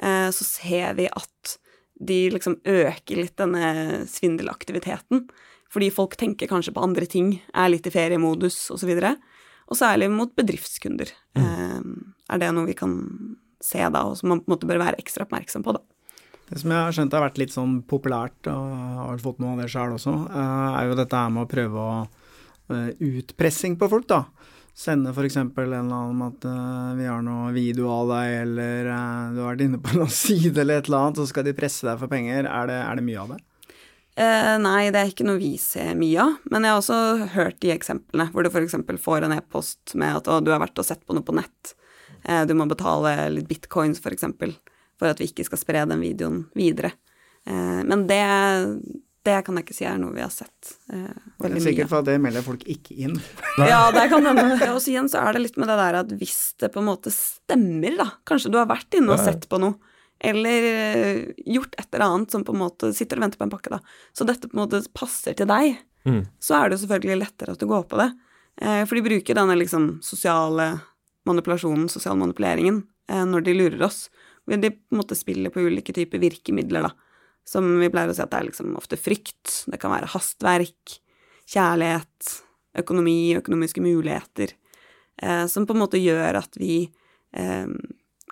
eh, 0.00 0.28
så 0.32 0.48
ser 0.48 0.96
vi 0.96 1.08
at 1.12 1.58
de 1.98 2.18
liksom 2.30 2.58
øker 2.68 3.22
litt 3.22 3.36
denne 3.40 4.04
svindelaktiviteten. 4.10 5.26
Fordi 5.72 5.90
folk 5.92 6.16
tenker 6.16 6.48
kanskje 6.48 6.72
på 6.76 6.84
andre 6.84 7.08
ting, 7.10 7.34
er 7.52 7.72
litt 7.72 7.86
i 7.88 7.92
feriemodus 7.92 8.70
osv. 8.72 8.94
Og, 8.96 9.26
og 9.68 9.76
særlig 9.78 10.08
mot 10.12 10.32
bedriftskunder. 10.38 11.12
Mm. 11.36 11.44
Eh, 11.44 12.32
er 12.32 12.42
det 12.42 12.50
noe 12.56 12.70
vi 12.70 12.78
kan 12.78 12.96
se 13.62 13.82
da, 13.82 14.06
og 14.06 14.16
som 14.16 14.30
man 14.32 14.40
på 14.40 14.48
en 14.48 14.54
måte 14.54 14.68
bør 14.70 14.80
være 14.80 15.00
ekstra 15.02 15.26
oppmerksom 15.26 15.66
på, 15.66 15.76
da. 15.76 15.82
Det 16.48 16.62
som 16.62 16.72
jeg 16.72 16.80
har 16.80 16.94
skjønt 16.96 17.12
har 17.12 17.26
vært 17.26 17.40
litt 17.42 17.52
sånn 17.52 17.74
populært, 17.84 18.48
og 18.48 19.00
har 19.02 19.18
fått 19.20 19.42
noe 19.42 19.56
av 19.56 19.60
det 19.60 19.68
sjøl 19.72 19.98
også, 19.98 20.14
eh, 20.30 20.68
er 20.78 20.88
jo 20.88 20.96
dette 20.96 21.20
her 21.20 21.34
med 21.34 21.44
å 21.44 21.50
prøve 21.50 21.82
å 21.82 21.96
uh, 21.98 22.90
utpressing 23.04 23.76
på 23.80 23.90
folk, 23.92 24.08
da 24.08 24.22
sende 24.78 25.10
f.eks. 25.10 25.36
en 25.36 25.50
eller 25.58 25.80
annen 25.80 25.92
om 25.92 26.22
at 26.28 26.44
uh, 26.46 26.94
vi 26.94 27.06
har 27.08 27.22
noe 27.26 27.50
video 27.54 27.90
av 27.90 28.12
deg, 28.12 28.34
eller 28.44 28.90
uh, 28.92 29.34
du 29.34 29.40
har 29.42 29.52
vært 29.52 29.64
inne 29.66 29.80
på 29.82 29.94
noen 29.98 30.14
side 30.14 30.54
eller 30.62 30.78
et 30.78 30.90
eller 30.90 31.08
annet, 31.08 31.18
så 31.18 31.26
skal 31.32 31.46
de 31.48 31.56
presse 31.58 31.86
deg 31.86 31.98
for 32.00 32.10
penger. 32.12 32.46
Er 32.46 32.70
det, 32.70 32.78
er 32.84 33.00
det 33.00 33.06
mye 33.08 33.24
av 33.24 33.34
det? 33.34 33.40
Uh, 34.18 34.54
nei, 34.62 34.88
det 34.94 35.00
er 35.00 35.10
ikke 35.10 35.26
noe 35.26 35.40
vi 35.40 35.52
ser 35.62 35.98
mye 35.98 36.22
av. 36.22 36.38
Men 36.52 36.66
jeg 36.66 36.74
har 36.74 36.82
også 36.84 37.32
hørt 37.34 37.58
de 37.64 37.74
eksemplene 37.74 38.28
hvor 38.30 38.46
du 38.46 38.52
f.eks. 38.52 38.78
får 39.02 39.26
en 39.26 39.34
e-post 39.34 39.96
med 39.98 40.22
at 40.22 40.30
å, 40.30 40.38
du 40.42 40.54
har 40.54 40.62
vært 40.62 40.78
og 40.78 40.86
sett 40.86 41.02
på 41.06 41.16
noe 41.16 41.26
på 41.26 41.34
nett. 41.38 41.74
du 42.46 42.54
må 42.58 42.66
betale 42.70 43.28
litt 43.34 43.50
bitcoins, 43.50 43.98
f.eks. 44.02 44.26
For, 44.38 44.54
for 44.98 45.10
at 45.10 45.22
vi 45.22 45.30
ikke 45.30 45.46
skal 45.46 45.62
spre 45.62 45.84
den 45.90 46.02
videoen 46.02 46.44
videre. 46.58 46.94
men 47.46 48.06
det 48.10 48.22
det 49.28 49.36
kan 49.46 49.58
jeg 49.58 49.66
ikke 49.66 49.76
si 49.76 49.86
er 49.88 49.98
noe 50.00 50.14
vi 50.16 50.22
har 50.24 50.32
sett 50.32 50.72
eh, 50.92 51.12
veldig 51.42 51.58
mye. 51.58 51.64
Sikkert 51.66 51.90
for 51.92 52.00
at 52.00 52.08
det 52.08 52.16
melder 52.24 52.44
folk 52.46 52.64
ikke 52.64 52.96
inn. 52.96 53.18
ja, 53.60 53.82
det 53.94 54.06
kan 54.12 54.24
hende. 54.26 54.46
Og 54.72 54.80
igjen 54.88 55.10
så 55.12 55.20
er 55.22 55.36
det 55.36 55.44
litt 55.44 55.60
med 55.60 55.70
det 55.70 55.76
der 55.82 56.00
at 56.00 56.14
hvis 56.20 56.38
det 56.62 56.72
på 56.74 56.82
en 56.82 56.88
måte 56.88 57.12
stemmer, 57.14 57.98
da, 58.00 58.08
kanskje 58.28 58.52
du 58.54 58.58
har 58.60 58.70
vært 58.70 58.98
inne 58.98 59.14
og 59.14 59.22
sett 59.22 59.46
på 59.50 59.60
noe, 59.62 59.76
eller 60.18 60.68
eh, 60.68 61.20
gjort 61.46 61.76
et 61.78 61.92
eller 61.92 62.06
annet 62.08 62.34
som 62.34 62.44
på 62.46 62.54
en 62.54 62.62
måte 62.64 62.90
sitter 62.96 63.20
og 63.20 63.28
venter 63.28 63.40
på 63.40 63.46
en 63.46 63.52
pakke, 63.52 63.72
da, 63.76 63.82
så 64.16 64.26
dette 64.26 64.50
på 64.50 64.56
en 64.56 64.64
måte 64.64 64.82
passer 64.96 65.36
til 65.38 65.46
deg, 65.50 65.76
mm. 66.08 66.22
så 66.42 66.58
er 66.58 66.68
det 66.68 66.78
jo 66.78 66.86
selvfølgelig 66.86 67.20
lettere 67.22 67.54
at 67.54 67.62
du 67.62 67.68
går 67.70 67.84
på 67.90 68.00
det. 68.00 68.10
Eh, 68.62 68.82
for 68.84 68.98
de 68.98 69.04
bruker 69.06 69.38
denne 69.38 69.58
liksom 69.58 69.90
sosiale 70.02 70.72
manipulasjonen, 71.28 71.86
sosial 71.92 72.18
manipuleringen, 72.18 72.82
eh, 73.10 73.24
når 73.28 73.46
de 73.46 73.58
lurer 73.58 73.84
oss. 73.86 74.08
De 74.48 74.72
på 74.72 74.94
en 74.94 75.02
måte 75.02 75.18
spiller 75.18 75.52
på 75.54 75.62
ulike 75.68 75.94
typer 75.94 76.22
virkemidler, 76.22 76.88
da. 76.88 77.07
Som 77.48 77.70
vi 77.80 77.88
pleier 77.92 78.12
å 78.12 78.16
si 78.16 78.20
at 78.20 78.32
det 78.32 78.42
er 78.42 78.48
liksom 78.50 78.74
ofte 78.76 78.98
frykt, 79.00 79.62
det 79.72 79.80
kan 79.80 79.92
være 79.94 80.10
hastverk, 80.12 80.98
kjærlighet, 81.48 82.34
økonomi, 82.82 83.32
økonomiske 83.38 83.80
muligheter, 83.80 84.52
eh, 85.22 85.46
som 85.48 85.64
på 85.66 85.76
en 85.76 85.80
måte 85.80 86.00
gjør 86.00 86.42
at 86.42 86.60
vi 86.60 86.82
eh, 87.32 87.70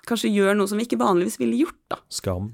kanskje 0.07 0.31
gjør 0.31 0.59
noe 0.59 0.69
som 0.69 0.77
vi 0.77 0.85
ikke 0.85 1.01
vanligvis 1.01 1.39
ville 1.41 1.63
gjort, 1.63 1.81
da. 1.89 1.99
Skam. 2.13 2.51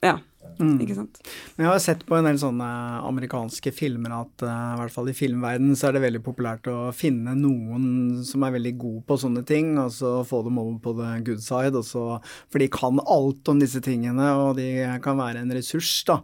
Ja, 0.00 0.16
Mm. 0.60 0.76
ikke 0.84 0.96
sant. 0.98 1.20
Men 1.56 1.64
jeg 1.64 1.72
har 1.72 1.82
sett 1.82 2.02
på 2.08 2.16
en 2.18 2.26
del 2.28 2.38
sånne 2.40 2.68
amerikanske 3.08 3.72
filmer 3.72 4.12
at 4.18 4.44
uh, 4.44 4.74
i 4.74 4.78
hvert 4.82 4.94
fall 4.94 5.10
i 5.10 5.16
filmverdenen 5.16 5.78
så 5.78 5.88
er 5.88 5.96
det 5.96 6.04
veldig 6.04 6.22
populært 6.26 6.68
å 6.70 6.90
finne 6.96 7.34
noen 7.38 8.20
som 8.26 8.44
er 8.44 8.54
veldig 8.58 8.74
god 8.80 8.98
på 9.08 9.18
sånne 9.24 9.44
ting, 9.48 9.72
og 9.80 9.92
så 9.96 10.18
få 10.28 10.42
dem 10.46 10.60
over 10.60 10.76
på 10.84 10.94
the 11.00 11.14
good 11.26 11.42
side, 11.44 11.72
og 11.78 11.86
så, 11.88 12.04
for 12.52 12.62
de 12.62 12.68
kan 12.72 13.00
alt 13.06 13.52
om 13.52 13.62
disse 13.62 13.80
tingene, 13.84 14.32
og 14.36 14.58
de 14.60 14.68
kan 15.04 15.20
være 15.20 15.44
en 15.44 15.54
ressurs, 15.56 15.92
da. 16.08 16.20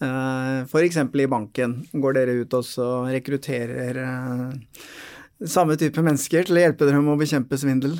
Uh, 0.00 0.64
for 0.68 0.84
eksempel 0.84 1.24
i 1.24 1.28
banken. 1.28 1.80
Går 1.92 2.16
dere 2.16 2.38
ut 2.40 2.54
og 2.56 2.64
så 2.64 2.88
rekrutterer 3.10 3.98
uh, 4.00 4.54
samme 5.44 5.76
type 5.80 6.04
mennesker 6.04 6.48
til 6.48 6.56
å 6.56 6.64
hjelpe 6.64 6.88
dere 6.88 7.02
med 7.04 7.16
å 7.16 7.20
bekjempe 7.20 7.58
svindel? 7.60 7.98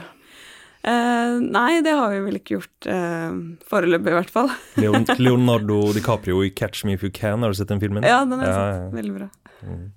Eh, 0.80 1.34
nei, 1.44 1.82
det 1.84 1.92
har 1.92 2.08
vi 2.14 2.22
vel 2.24 2.38
ikke 2.38 2.56
gjort 2.56 2.88
uh, 2.88 3.36
foreløpig, 3.68 4.14
i 4.14 4.16
hvert 4.16 4.32
fall. 4.32 4.48
Leonardo 5.20 5.82
DiCaprio 5.96 6.40
i 6.46 6.50
'Catch 6.50 6.86
Me 6.88 6.96
If 6.96 7.04
You 7.04 7.12
Can', 7.12 7.44
har 7.44 7.52
du 7.52 7.58
sett 7.58 7.68
den 7.68 7.82
filmen? 7.82 8.06
Ja, 8.06 8.22
den 8.24 8.40
har 8.40 8.46
jeg 8.46 8.56
Ja, 8.56 8.66
sett. 8.78 8.94
Veldig 8.96 9.16
bra. 9.18 9.30
Mm. 9.60 9.88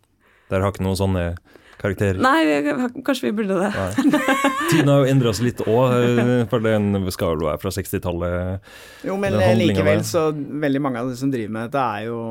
Der 0.51 0.59
har 0.65 0.73
ikke 0.73 0.83
noen 0.83 0.99
sånne 0.99 1.27
karakterer. 1.83 2.19
Nei, 2.23 2.43
vi, 2.47 3.01
kanskje 3.03 3.27
vi 3.29 3.31
burde 3.35 3.57
det. 3.59 3.71
Tiden 4.71 4.91
har 4.91 5.03
jo 5.03 5.09
endra 5.11 5.33
seg 5.35 5.49
litt 5.49 5.63
òg, 5.67 5.95
for 6.51 6.63
den 6.63 6.99
skal 7.11 7.33
vel 7.33 7.47
være 7.49 7.59
fra 7.63 7.73
60-tallet. 7.75 8.69
Jo, 9.07 9.17
men 9.19 9.35
likevel 9.59 9.99
der. 9.99 10.05
så 10.07 10.29
veldig 10.35 10.83
mange 10.83 11.01
av 11.03 11.11
de 11.11 11.17
som 11.19 11.31
driver 11.33 11.51
med 11.57 11.67
dette, 11.67 11.83
er 11.83 12.07
jo 12.07 12.21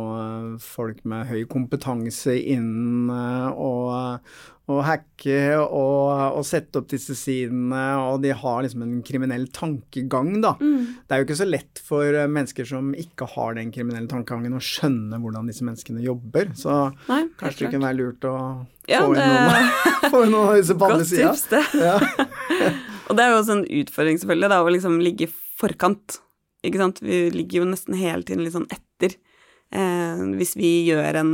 folk 0.65 1.03
med 1.09 1.29
høy 1.29 1.43
kompetanse 1.53 2.37
innen 2.41 3.13
øh, 3.13 4.23
å 4.71 4.77
hacke 4.87 5.39
og, 5.59 6.37
og 6.39 6.45
sette 6.47 6.79
opp 6.79 6.87
disse 6.93 7.17
sidene, 7.19 7.81
og 7.99 8.21
de 8.23 8.31
har 8.39 8.61
liksom 8.63 8.85
en 8.85 9.01
kriminell 9.05 9.49
tankegang, 9.55 10.37
da. 10.45 10.53
Mm. 10.63 10.85
Det 11.03 11.17
er 11.17 11.23
jo 11.23 11.27
ikke 11.27 11.39
så 11.41 11.49
lett 11.49 11.81
for 11.83 12.19
mennesker 12.31 12.69
som 12.71 12.93
ikke 12.95 13.27
har 13.35 13.57
den 13.59 13.73
kriminelle 13.75 14.07
tankegangen, 14.11 14.55
å 14.55 14.63
skjønne 14.63 15.19
hvordan 15.19 15.51
disse 15.51 15.67
menneskene 15.67 16.05
jobber. 16.07 16.53
Så 16.59 16.77
Nei, 17.09 17.25
kanskje 17.41 17.67
det 17.67 17.73
kunne 17.75 17.89
være 17.91 18.01
lurt 18.05 18.29
å 18.31 18.37
Ja, 18.91 19.03
få, 19.03 19.17
det- 19.19 19.27
noen, 19.27 19.75
få 20.15 20.23
inn 20.29 20.35
noen 20.37 20.53
av 20.53 20.57
disse 20.61 20.79
på 20.79 20.91
andre 20.93 21.07
Godt 21.11 21.17
tips, 21.19 21.45
det. 21.51 22.33
og 23.11 23.19
det 23.19 23.25
er 23.27 23.35
jo 23.35 23.41
også 23.43 23.59
en 23.59 23.67
utfordring, 23.83 24.23
selvfølgelig, 24.23 24.53
da, 24.55 24.63
å 24.63 24.73
liksom 24.79 25.01
ligge 25.03 25.27
i 25.27 25.33
forkant. 25.63 26.21
Ikke 26.63 26.79
sant? 26.79 27.03
Vi 27.03 27.25
ligger 27.35 27.65
jo 27.65 27.71
nesten 27.75 27.99
hele 27.99 28.23
tiden 28.23 28.47
litt 28.47 28.55
sånn 28.55 28.71
etter. 28.71 29.19
Eh, 29.75 30.23
hvis 30.39 30.55
vi 30.55 30.71
gjør 30.87 31.19
en 31.19 31.33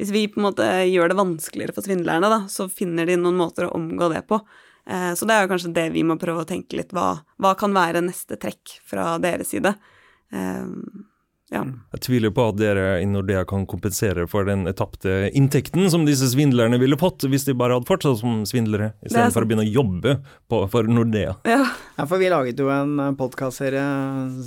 Hvis 0.00 0.14
vi 0.14 0.24
på 0.32 0.40
en 0.40 0.46
måte 0.48 0.66
gjør 0.88 1.12
det 1.12 1.18
vanskeligere 1.18 1.76
for 1.76 1.84
svindlerne, 1.84 2.30
da, 2.32 2.42
så 2.48 2.70
finner 2.72 3.08
de 3.08 3.18
noen 3.20 3.36
måter 3.36 3.66
å 3.66 3.74
omgå 3.76 4.08
det 4.14 4.24
på. 4.30 4.40
Eh, 4.88 5.12
så 5.12 5.28
det 5.28 5.36
er 5.36 5.44
jo 5.44 5.52
kanskje 5.52 5.74
det 5.76 5.86
vi 5.92 6.04
må 6.08 6.16
prøve 6.20 6.46
å 6.46 6.48
tenke 6.48 6.78
litt. 6.78 6.94
Hva, 6.96 7.18
hva 7.36 7.52
kan 7.60 7.76
være 7.76 8.00
neste 8.06 8.40
trekk 8.40 8.78
fra 8.88 9.12
deres 9.20 9.52
side? 9.52 9.74
Eh, 11.50 11.56
ja. 11.56 11.64
Jeg 11.92 12.02
tviler 12.06 12.32
på 12.34 12.46
at 12.50 12.58
dere 12.60 13.00
i 13.02 13.06
Nordea 13.08 13.44
kan 13.48 13.66
kompensere 13.66 14.26
for 14.30 14.46
den 14.46 14.64
tapte 14.78 15.30
inntekten 15.34 15.90
som 15.90 16.06
disse 16.06 16.30
svindlerne 16.32 16.78
ville 16.80 16.98
fått 17.00 17.26
hvis 17.26 17.46
de 17.48 17.56
bare 17.58 17.76
hadde 17.76 17.88
fortsatt 17.90 18.20
som 18.22 18.44
svindlere, 18.48 18.92
er 19.00 19.10
istedenfor 19.10 19.44
å 19.44 19.50
begynne 19.50 19.66
å 19.66 19.74
jobbe 19.74 20.16
på, 20.50 20.62
for 20.70 20.90
Nordea. 20.90 21.36
Ja. 21.48 21.64
for 22.06 22.22
vi 22.22 22.30
laget 22.30 22.60
jo 22.60 22.70
en 22.72 23.16
podkastserie 23.18 23.84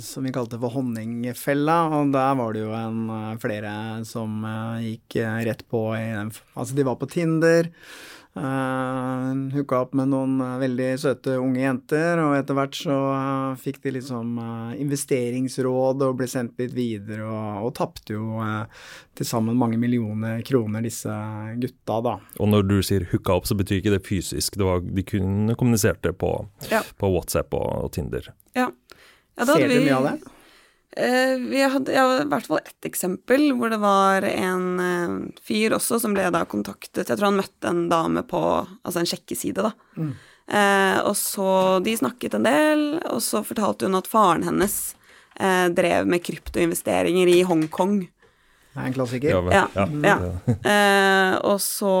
som 0.02 0.24
vi 0.24 0.32
kalte 0.34 0.58
for 0.60 0.74
Honningfella, 0.74 1.78
og 2.00 2.14
der 2.14 2.34
var 2.40 2.56
det 2.56 2.64
jo 2.64 2.72
en, 2.78 3.04
eh, 3.10 3.36
flere 3.42 3.74
som 4.08 4.42
eh, 4.48 4.90
gikk 4.94 5.20
eh, 5.22 5.44
rett 5.50 5.64
på 5.68 5.86
i 5.96 6.08
den 6.14 6.32
Altså, 6.54 6.74
de 6.74 6.84
var 6.86 6.96
på 6.96 7.08
Tinder. 7.10 7.68
Uh, 8.34 9.30
Hooka 9.54 9.78
opp 9.84 9.92
med 9.94 10.08
noen 10.10 10.40
eh, 10.42 10.56
veldig 10.58 10.86
søte 10.98 11.36
unge 11.38 11.60
jenter, 11.62 12.18
og 12.18 12.32
etter 12.34 12.56
hvert 12.58 12.74
så 12.74 12.96
uh, 13.14 13.52
fikk 13.60 13.78
de 13.84 13.92
liksom 13.94 14.32
uh, 14.42 14.72
investeringsråd 14.82 16.02
og 16.02 16.16
ble 16.18 16.26
sendt 16.30 16.58
litt 16.58 16.74
videre, 16.74 17.22
og, 17.28 17.68
og 17.68 17.72
tapte 17.78 18.16
jo 18.16 18.40
uh, 18.42 18.64
til 19.14 19.28
sammen 19.28 19.54
mange 19.60 19.78
millioner 19.78 20.42
kroner, 20.46 20.82
disse 20.82 21.14
gutta, 21.62 22.00
da. 22.08 22.16
Og 22.42 22.50
når 22.50 22.66
du 22.72 22.76
sier 22.82 23.06
hooka 23.12 23.36
opp, 23.38 23.46
så 23.46 23.54
betyr 23.58 23.78
ikke 23.80 23.94
det 23.94 24.02
fysisk. 24.08 24.58
Det 24.58 24.66
var, 24.66 24.82
de 24.82 25.06
kunne 25.06 25.54
kommuniserte 25.60 26.10
på, 26.18 26.34
Ja. 26.72 26.82
på 26.98 27.12
WhatsApp 27.14 27.54
og, 27.54 27.68
og 27.86 27.92
Tinder. 27.94 28.32
Ja. 28.58 28.66
Ja, 29.34 29.44
da 29.46 29.54
Ser 29.54 29.68
du 29.70 29.78
vi- 29.78 29.84
mye 29.86 29.94
av 30.00 30.10
det? 30.10 30.18
Eh, 30.96 31.34
vi 31.50 31.62
hadde 31.62 31.94
ja, 31.94 32.04
i 32.22 32.26
hvert 32.30 32.46
fall 32.46 32.60
ett 32.62 32.86
eksempel 32.86 33.48
hvor 33.58 33.72
det 33.72 33.80
var 33.82 34.22
en 34.28 34.66
eh, 34.78 35.14
fyr 35.42 35.74
også 35.74 35.98
som 35.98 36.14
ble 36.14 36.28
da 36.30 36.44
kontaktet 36.46 37.08
Jeg 37.10 37.18
tror 37.18 37.32
han 37.32 37.40
møtte 37.40 37.66
en 37.66 37.88
dame 37.90 38.22
på 38.30 38.42
altså 38.62 39.00
en 39.00 39.08
sjekkeside, 39.10 39.64
da. 39.64 39.72
Mm. 39.98 40.12
Eh, 40.54 40.98
og 41.08 41.16
så 41.18 41.48
De 41.82 41.96
snakket 41.98 42.36
en 42.38 42.46
del, 42.46 42.84
og 43.10 43.22
så 43.24 43.42
fortalte 43.46 43.88
hun 43.88 43.98
at 43.98 44.10
faren 44.10 44.46
hennes 44.46 44.76
eh, 45.40 45.66
drev 45.74 46.06
med 46.06 46.22
kryptoinvesteringer 46.22 47.32
i 47.32 47.40
Hongkong. 47.48 48.02
Det 48.74 48.82
er 48.82 48.90
en 48.90 48.94
klassiker. 48.94 49.50
Ja, 49.54 49.66
ja. 49.74 49.88
ja. 50.02 50.16
Eh, 50.54 51.34
og 51.46 51.58
så 51.62 51.94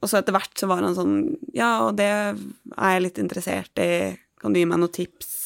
Og 0.00 0.08
så 0.08 0.18
etter 0.18 0.34
hvert 0.34 0.58
så 0.58 0.66
var 0.70 0.82
han 0.82 0.96
sånn 0.96 1.16
Ja, 1.54 1.86
og 1.86 1.98
det 2.00 2.10
er 2.10 2.94
jeg 2.96 3.06
litt 3.06 3.22
interessert 3.22 3.82
i. 3.82 4.16
Kan 4.40 4.54
du 4.54 4.62
gi 4.62 4.66
meg 4.66 4.82
noen 4.82 4.94
tips? 4.94 5.39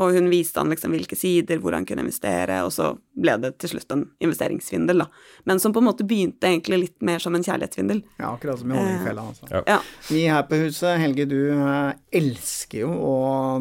Og 0.00 0.14
hun 0.16 0.30
viste 0.32 0.60
han 0.60 0.72
liksom 0.72 0.94
hvilke 0.94 1.18
sider, 1.18 1.60
hvor 1.60 1.76
han 1.76 1.84
kunne 1.88 2.06
investere, 2.06 2.62
og 2.64 2.72
så 2.72 2.94
ble 3.12 3.34
det 3.42 3.52
til 3.60 3.74
slutt 3.74 3.92
en 3.92 4.04
investeringssvindel, 4.24 5.02
da. 5.04 5.06
Men 5.48 5.60
som 5.60 5.74
på 5.74 5.82
en 5.82 5.88
måte 5.90 6.06
begynte 6.08 6.48
egentlig 6.48 6.78
litt 6.86 7.04
mer 7.04 7.20
som 7.22 7.34
en 7.36 7.44
kjærlighetssvindel. 7.44 8.02
Ja, 8.18 8.32
akkurat 8.32 8.60
som 8.62 8.72
i 8.72 8.78
Honningfella. 8.78 9.24
Altså. 9.32 9.48
Ja. 9.50 9.62
Ja. 9.66 9.78
Vi 10.08 10.22
her 10.28 10.46
på 10.48 10.58
huset, 10.62 10.96
Helge, 11.02 11.26
du 11.28 11.38
eh, 11.52 11.92
elsker 12.22 12.84
jo 12.84 12.92
å 12.92 13.14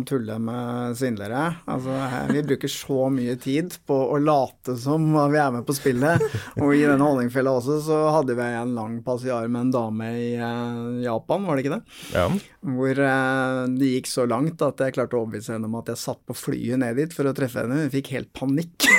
tulle 0.08 0.38
med 0.42 0.96
svindlere. 1.00 1.44
Altså, 1.72 1.96
eh, 2.06 2.32
vi 2.32 2.46
bruker 2.52 2.72
så 2.72 3.10
mye 3.14 3.36
tid 3.42 3.76
på 3.88 3.98
å 4.16 4.20
late 4.22 4.78
som 4.80 5.10
vi 5.12 5.42
er 5.42 5.52
med 5.58 5.68
på 5.68 5.76
spillet. 5.78 6.24
Og 6.62 6.76
i 6.76 6.86
denne 6.86 7.04
Honningfella 7.04 7.58
også, 7.60 7.82
så 7.86 8.02
hadde 8.16 8.38
vi 8.40 8.48
en 8.62 8.76
lang 8.78 9.00
passiar 9.06 9.50
med 9.52 9.68
en 9.68 9.76
dame 9.76 10.12
i 10.16 10.32
eh, 10.38 11.04
Japan, 11.06 11.48
var 11.48 11.58
det 11.58 11.66
ikke 11.66 11.78
det? 11.80 12.00
Ja. 12.16 12.28
Hvor 12.72 13.04
eh, 13.08 13.62
det 13.82 13.94
gikk 13.98 14.12
så 14.12 14.28
langt 14.30 14.64
at 14.66 14.84
jeg 14.86 14.96
klarte 14.98 15.18
å 15.18 15.26
overbevise 15.26 15.56
henne 15.58 15.68
om 15.70 15.80
at 15.82 15.92
jeg 15.92 16.04
satt 16.04 16.24
på 16.28 16.38
flyet 16.38 16.82
ned 16.82 17.00
dit 17.02 17.16
for 17.16 17.28
å 17.28 17.36
treffe 17.36 17.66
henne. 17.66 17.84
Hun 17.84 17.94
fikk 17.94 18.14
helt 18.16 18.32
panikk. 18.38 18.90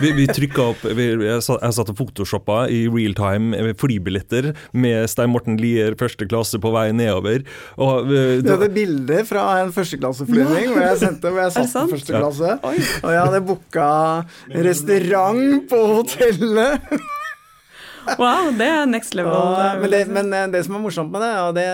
Vi, 0.00 0.10
vi 0.12 0.26
trykka 0.28 0.64
opp 0.72 0.82
vi, 0.84 1.06
jeg, 1.24 1.42
satt, 1.46 1.90
og 1.90 1.96
photoshoppa 1.96 2.66
i 2.72 2.82
real 2.92 3.14
time 3.16 3.56
eh, 3.56 3.72
flybilletter 3.78 4.50
med 4.76 5.08
Stein 5.08 5.32
Morten 5.32 5.56
Lier 5.60 5.96
første 5.98 6.28
klasse 6.28 6.60
på 6.60 6.72
vei 6.74 6.90
nedover. 6.96 7.46
Og, 7.80 8.10
eh, 8.12 8.36
Vi 8.36 8.44
da, 8.44 8.56
hadde 8.58 8.70
bilder 8.76 9.24
fra 9.28 9.46
en 9.62 9.72
førsteklasseflyvning 9.76 10.72
hvor 10.74 10.84
jeg 10.84 11.02
sendte 11.04 11.32
hvor 11.32 11.46
jeg 11.46 11.56
satt 11.56 11.76
på 11.76 11.96
første 11.96 12.16
klasse. 12.16 12.56
Og 13.02 13.14
jeg 13.14 13.22
hadde 13.22 13.44
booka 13.48 13.90
restaurant 14.68 15.68
på 15.70 15.84
hotellet. 15.94 16.96
Wow, 18.20 18.50
det 18.56 18.66
er 18.70 18.86
next 18.88 19.14
level. 19.18 19.34
Og, 19.34 19.80
men, 19.82 19.90
det, 19.92 20.00
men 20.12 20.32
eh, 20.32 20.46
det 20.52 20.62
som 20.66 20.76
er 20.78 20.82
morsomt 20.84 21.12
med 21.12 21.22
det, 21.24 21.32
og 21.42 21.54
det, 21.56 21.66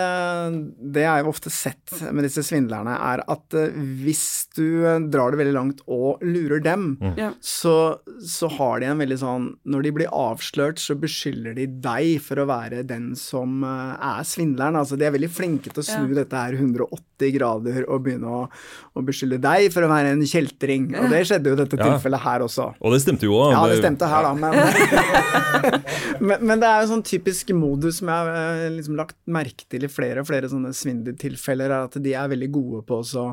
det 0.96 1.04
er 1.08 1.22
jo 1.22 1.32
ofte 1.32 1.52
sett 1.52 1.92
med 2.10 2.24
disse 2.26 2.44
svindlerne, 2.46 2.94
er 3.12 3.22
at 3.30 3.56
eh, 3.58 3.74
hvis 4.02 4.24
du 4.56 4.84
eh, 4.88 4.98
drar 5.12 5.32
det 5.34 5.42
veldig 5.42 5.54
langt 5.56 5.82
og 5.86 6.22
lurer 6.24 6.62
dem, 6.64 6.94
mm. 7.00 7.36
så, 7.44 7.76
så 8.24 8.50
har 8.56 8.80
de 8.82 8.90
en 8.90 9.00
veldig 9.02 9.18
sånn 9.20 9.48
Når 9.68 9.84
de 9.86 9.92
blir 9.98 10.12
avslørt, 10.14 10.80
så 10.82 10.96
beskylder 10.98 11.56
de 11.58 11.66
deg 11.84 12.16
for 12.24 12.40
å 12.42 12.48
være 12.50 12.82
den 12.88 13.12
som 13.18 13.62
eh, 13.66 13.94
er 14.12 14.26
svindleren. 14.28 14.78
Altså, 14.80 14.98
de 15.00 15.06
er 15.08 15.14
veldig 15.14 15.30
flinke 15.32 15.72
til 15.72 15.84
å 15.84 15.86
snu 15.86 16.08
Ja. 16.12 16.22
dette 16.22 16.36
her 16.38 16.56
180 16.58 17.32
grader 17.36 17.84
og 17.86 18.02
begynne 18.06 18.26
å, 18.26 18.40
å 18.98 19.02
beskylde 19.06 19.38
deg 19.42 19.68
for 19.74 19.86
å 19.86 19.90
være 19.92 20.14
en 20.16 20.24
kjeltring. 20.26 20.90
Og 20.98 21.12
det 21.12 21.22
skjedde 21.28 21.52
jo 21.52 21.58
dette 21.60 21.78
Ja. 21.78 21.92
tilfellet 21.92 22.20
her 22.24 22.42
også. 22.44 22.72
og 22.80 22.92
det 22.94 23.00
stemte 23.04 23.28
jo 23.28 23.36
òg. 23.38 23.52
Ja, 23.54 23.62
det 23.70 23.78
stemte 23.80 24.08
her, 24.10 24.26
da, 24.26 24.32
men, 24.34 24.52
men 26.22 26.46
Men 26.46 26.62
det 26.62 26.68
er 26.70 26.82
jo 26.82 26.92
sånn 26.92 27.04
typisk 27.06 27.50
modus 27.56 27.98
som 28.00 28.10
jeg 28.12 28.28
har 28.28 28.30
eh, 28.66 28.70
liksom 28.76 28.96
lagt 28.98 29.18
merke 29.26 29.66
til 29.68 29.84
i 29.86 29.90
flere 29.90 30.22
og 30.22 30.28
flere 30.30 30.50
sånne 30.50 30.72
svindeltilfeller, 30.76 31.70
er 31.72 31.90
at 31.90 31.98
de 32.02 32.14
er 32.14 32.32
veldig 32.32 32.50
gode 32.54 32.82
på 32.86 33.02
å 33.02 33.26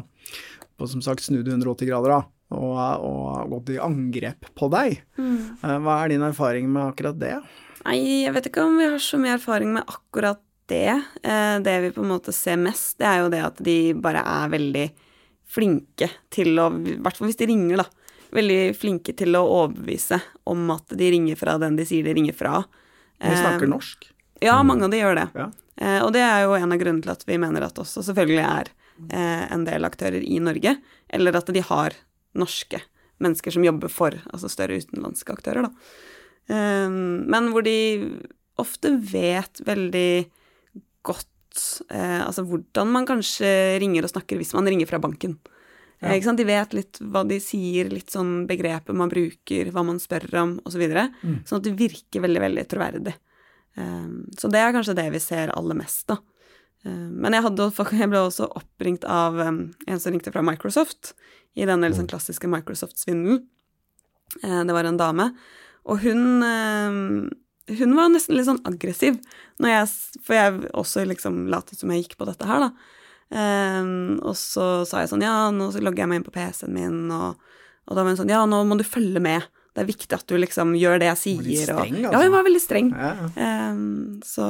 på 0.79 0.87
som 0.87 1.01
sagt 1.03 1.25
snu 1.25 1.41
det 1.43 1.51
180 1.51 1.89
grader, 1.89 2.13
da. 2.15 2.21
Og, 2.55 2.77
og 3.05 3.49
gå 3.51 3.57
til 3.67 3.81
angrep 3.83 4.47
på 4.57 4.69
deg. 4.73 5.01
Mm. 5.19 5.59
Hva 5.83 5.97
er 5.99 6.13
din 6.13 6.23
erfaring 6.25 6.69
med 6.71 6.87
akkurat 6.87 7.19
det? 7.19 7.35
Nei, 7.83 7.99
jeg 8.23 8.33
vet 8.35 8.47
ikke 8.49 8.63
om 8.65 8.79
vi 8.79 8.87
har 8.87 9.03
så 9.03 9.19
mye 9.21 9.35
erfaring 9.35 9.75
med 9.75 9.83
akkurat 9.91 10.39
det. 10.71 10.95
Eh, 11.21 11.59
Det 11.65 11.75
vi 11.83 11.91
på 11.93 12.03
en 12.05 12.13
måte 12.15 12.33
ser 12.35 12.57
mest, 12.61 12.97
det 12.97 13.07
er 13.09 13.21
jo 13.23 13.29
det 13.33 13.43
at 13.45 13.61
de 13.65 13.77
bare 13.93 14.23
er 14.23 14.55
veldig 14.55 14.87
flinke 15.49 16.09
til 16.33 16.59
å 16.61 16.69
I 16.77 16.97
hvert 17.01 17.17
fall 17.17 17.29
hvis 17.29 17.39
de 17.39 17.49
ringer, 17.49 17.83
da. 17.83 17.87
Veldig 18.35 18.59
flinke 18.77 19.15
til 19.17 19.37
å 19.37 19.45
overbevise 19.45 20.19
om 20.49 20.67
at 20.75 20.93
de 20.97 21.11
ringer 21.15 21.39
fra 21.39 21.57
den 21.61 21.79
de 21.79 21.85
sier 21.89 22.05
de 22.05 22.13
ringer 22.13 22.35
fra. 22.37 22.63
De 23.19 23.33
snakker 23.33 23.65
Eh, 23.65 23.71
norsk. 23.71 24.09
Ja, 24.43 24.61
mange 24.63 24.85
av 24.85 24.93
de 24.93 25.01
gjør 25.01 25.17
det. 25.17 25.27
Ja. 25.35 25.49
Eh, 25.81 26.01
og 26.03 26.13
det 26.13 26.21
er 26.23 26.43
jo 26.45 26.53
en 26.55 26.71
av 26.71 26.79
grunnene 26.79 27.03
til 27.03 27.13
at 27.15 27.25
vi 27.27 27.39
mener 27.41 27.65
at 27.65 27.79
også 27.81 28.03
selvfølgelig 28.05 28.45
er 28.45 28.71
eh, 29.09 29.45
en 29.51 29.65
del 29.65 29.87
aktører 29.87 30.21
i 30.21 30.39
Norge, 30.43 30.77
eller 31.09 31.39
at 31.39 31.51
de 31.55 31.63
har 31.65 31.97
norske 32.37 32.81
mennesker 33.19 33.51
som 33.51 33.65
jobber 33.65 33.91
for 33.91 34.15
altså 34.31 34.51
større 34.51 34.79
utenlandske 34.79 35.33
aktører, 35.33 35.67
da. 35.67 35.73
Eh, 36.53 36.89
men 36.89 37.51
hvor 37.53 37.65
de 37.65 37.77
ofte 38.59 38.93
vet 39.11 39.61
veldig 39.65 40.29
godt 41.07 41.85
eh, 41.89 42.19
altså 42.25 42.43
hvordan 42.47 42.91
man 42.91 43.07
kanskje 43.07 43.79
ringer 43.81 44.05
og 44.05 44.11
snakker 44.13 44.39
hvis 44.39 44.53
man 44.57 44.67
ringer 44.69 44.89
fra 44.89 44.99
banken. 45.01 45.37
Ja. 45.99 46.13
Ikke 46.13 46.29
sant? 46.29 46.39
De 46.39 46.47
vet 46.47 46.75
litt 46.75 46.99
hva 47.03 47.25
de 47.27 47.39
sier, 47.43 47.89
litt 47.91 48.13
sånn 48.13 48.45
begrepet 48.47 48.95
man 48.95 49.11
bruker, 49.11 49.71
hva 49.75 49.83
man 49.83 49.99
spør 49.99 50.29
om, 50.39 50.53
osv. 50.63 50.77
Så 50.77 50.81
videre. 50.81 51.09
Mm. 51.21 51.41
Sånn 51.47 51.59
at 51.59 51.67
det 51.67 51.75
virker 51.79 52.23
veldig, 52.23 52.43
veldig 52.45 52.65
troverdig. 52.71 53.15
Um, 53.79 54.25
så 54.39 54.51
det 54.51 54.61
er 54.63 54.75
kanskje 54.75 54.95
det 54.97 55.09
vi 55.13 55.21
ser 55.23 55.51
aller 55.55 55.77
mest, 55.79 56.05
da. 56.11 56.19
Um, 56.87 57.19
men 57.19 57.35
jeg, 57.35 57.43
hadde, 57.49 57.67
jeg 57.99 58.11
ble 58.11 58.23
også 58.23 58.47
oppringt 58.61 59.07
av 59.11 59.35
um, 59.43 59.59
en 59.87 59.99
som 59.99 60.15
ringte 60.15 60.31
fra 60.35 60.43
Microsoft, 60.45 61.13
i 61.59 61.67
denne 61.67 61.89
liksom 61.89 62.07
klassiske 62.07 62.47
Microsoft-svindelen. 62.47 63.43
Uh, 64.39 64.63
det 64.63 64.75
var 64.75 64.87
en 64.87 64.99
dame. 64.99 65.31
Og 65.89 66.03
hun 66.05 67.35
hun 67.69 67.91
var 67.93 68.09
nesten 68.09 68.33
litt 68.33 68.47
sånn 68.47 68.63
aggressiv, 68.65 69.19
jeg, 69.61 69.89
for 70.25 70.33
jeg 70.33 70.71
også 70.77 71.03
liksom 71.05 71.43
latet 71.53 71.77
som 71.77 71.91
jeg 71.93 72.01
gikk 72.01 72.15
på 72.17 72.25
dette 72.29 72.47
her, 72.49 72.65
da. 72.65 72.95
Um, 73.29 74.17
og 74.25 74.33
så 74.33 74.87
sa 74.89 75.03
jeg 75.03 75.11
sånn 75.11 75.21
Ja, 75.21 75.51
nå 75.53 75.67
logger 75.69 76.01
jeg 76.01 76.09
meg 76.09 76.17
inn 76.17 76.25
på 76.25 76.33
PC-en 76.33 76.73
min, 76.73 77.03
og, 77.13 77.37
og 77.85 77.93
da 77.93 78.01
var 78.01 78.09
hun 78.09 78.17
sånn 78.17 78.31
Ja, 78.33 78.39
nå 78.49 78.63
må 78.65 78.79
du 78.79 78.85
følge 78.87 79.21
med. 79.21 79.45
Det 79.75 79.83
er 79.83 79.89
viktig 79.91 80.17
at 80.17 80.25
du 80.25 80.33
liksom 80.41 80.73
gjør 80.79 80.97
det 81.01 81.11
jeg 81.11 81.21
sier. 81.23 81.43
litt 81.45 81.67
streng, 81.67 81.99
og, 81.99 82.07
altså. 82.09 82.15
Ja, 82.17 82.23
hun 82.25 82.35
var 82.37 82.47
veldig 82.49 82.63
streng. 82.63 82.89
Ja, 82.95 83.11
Um, 83.69 83.83
så, 84.25 84.47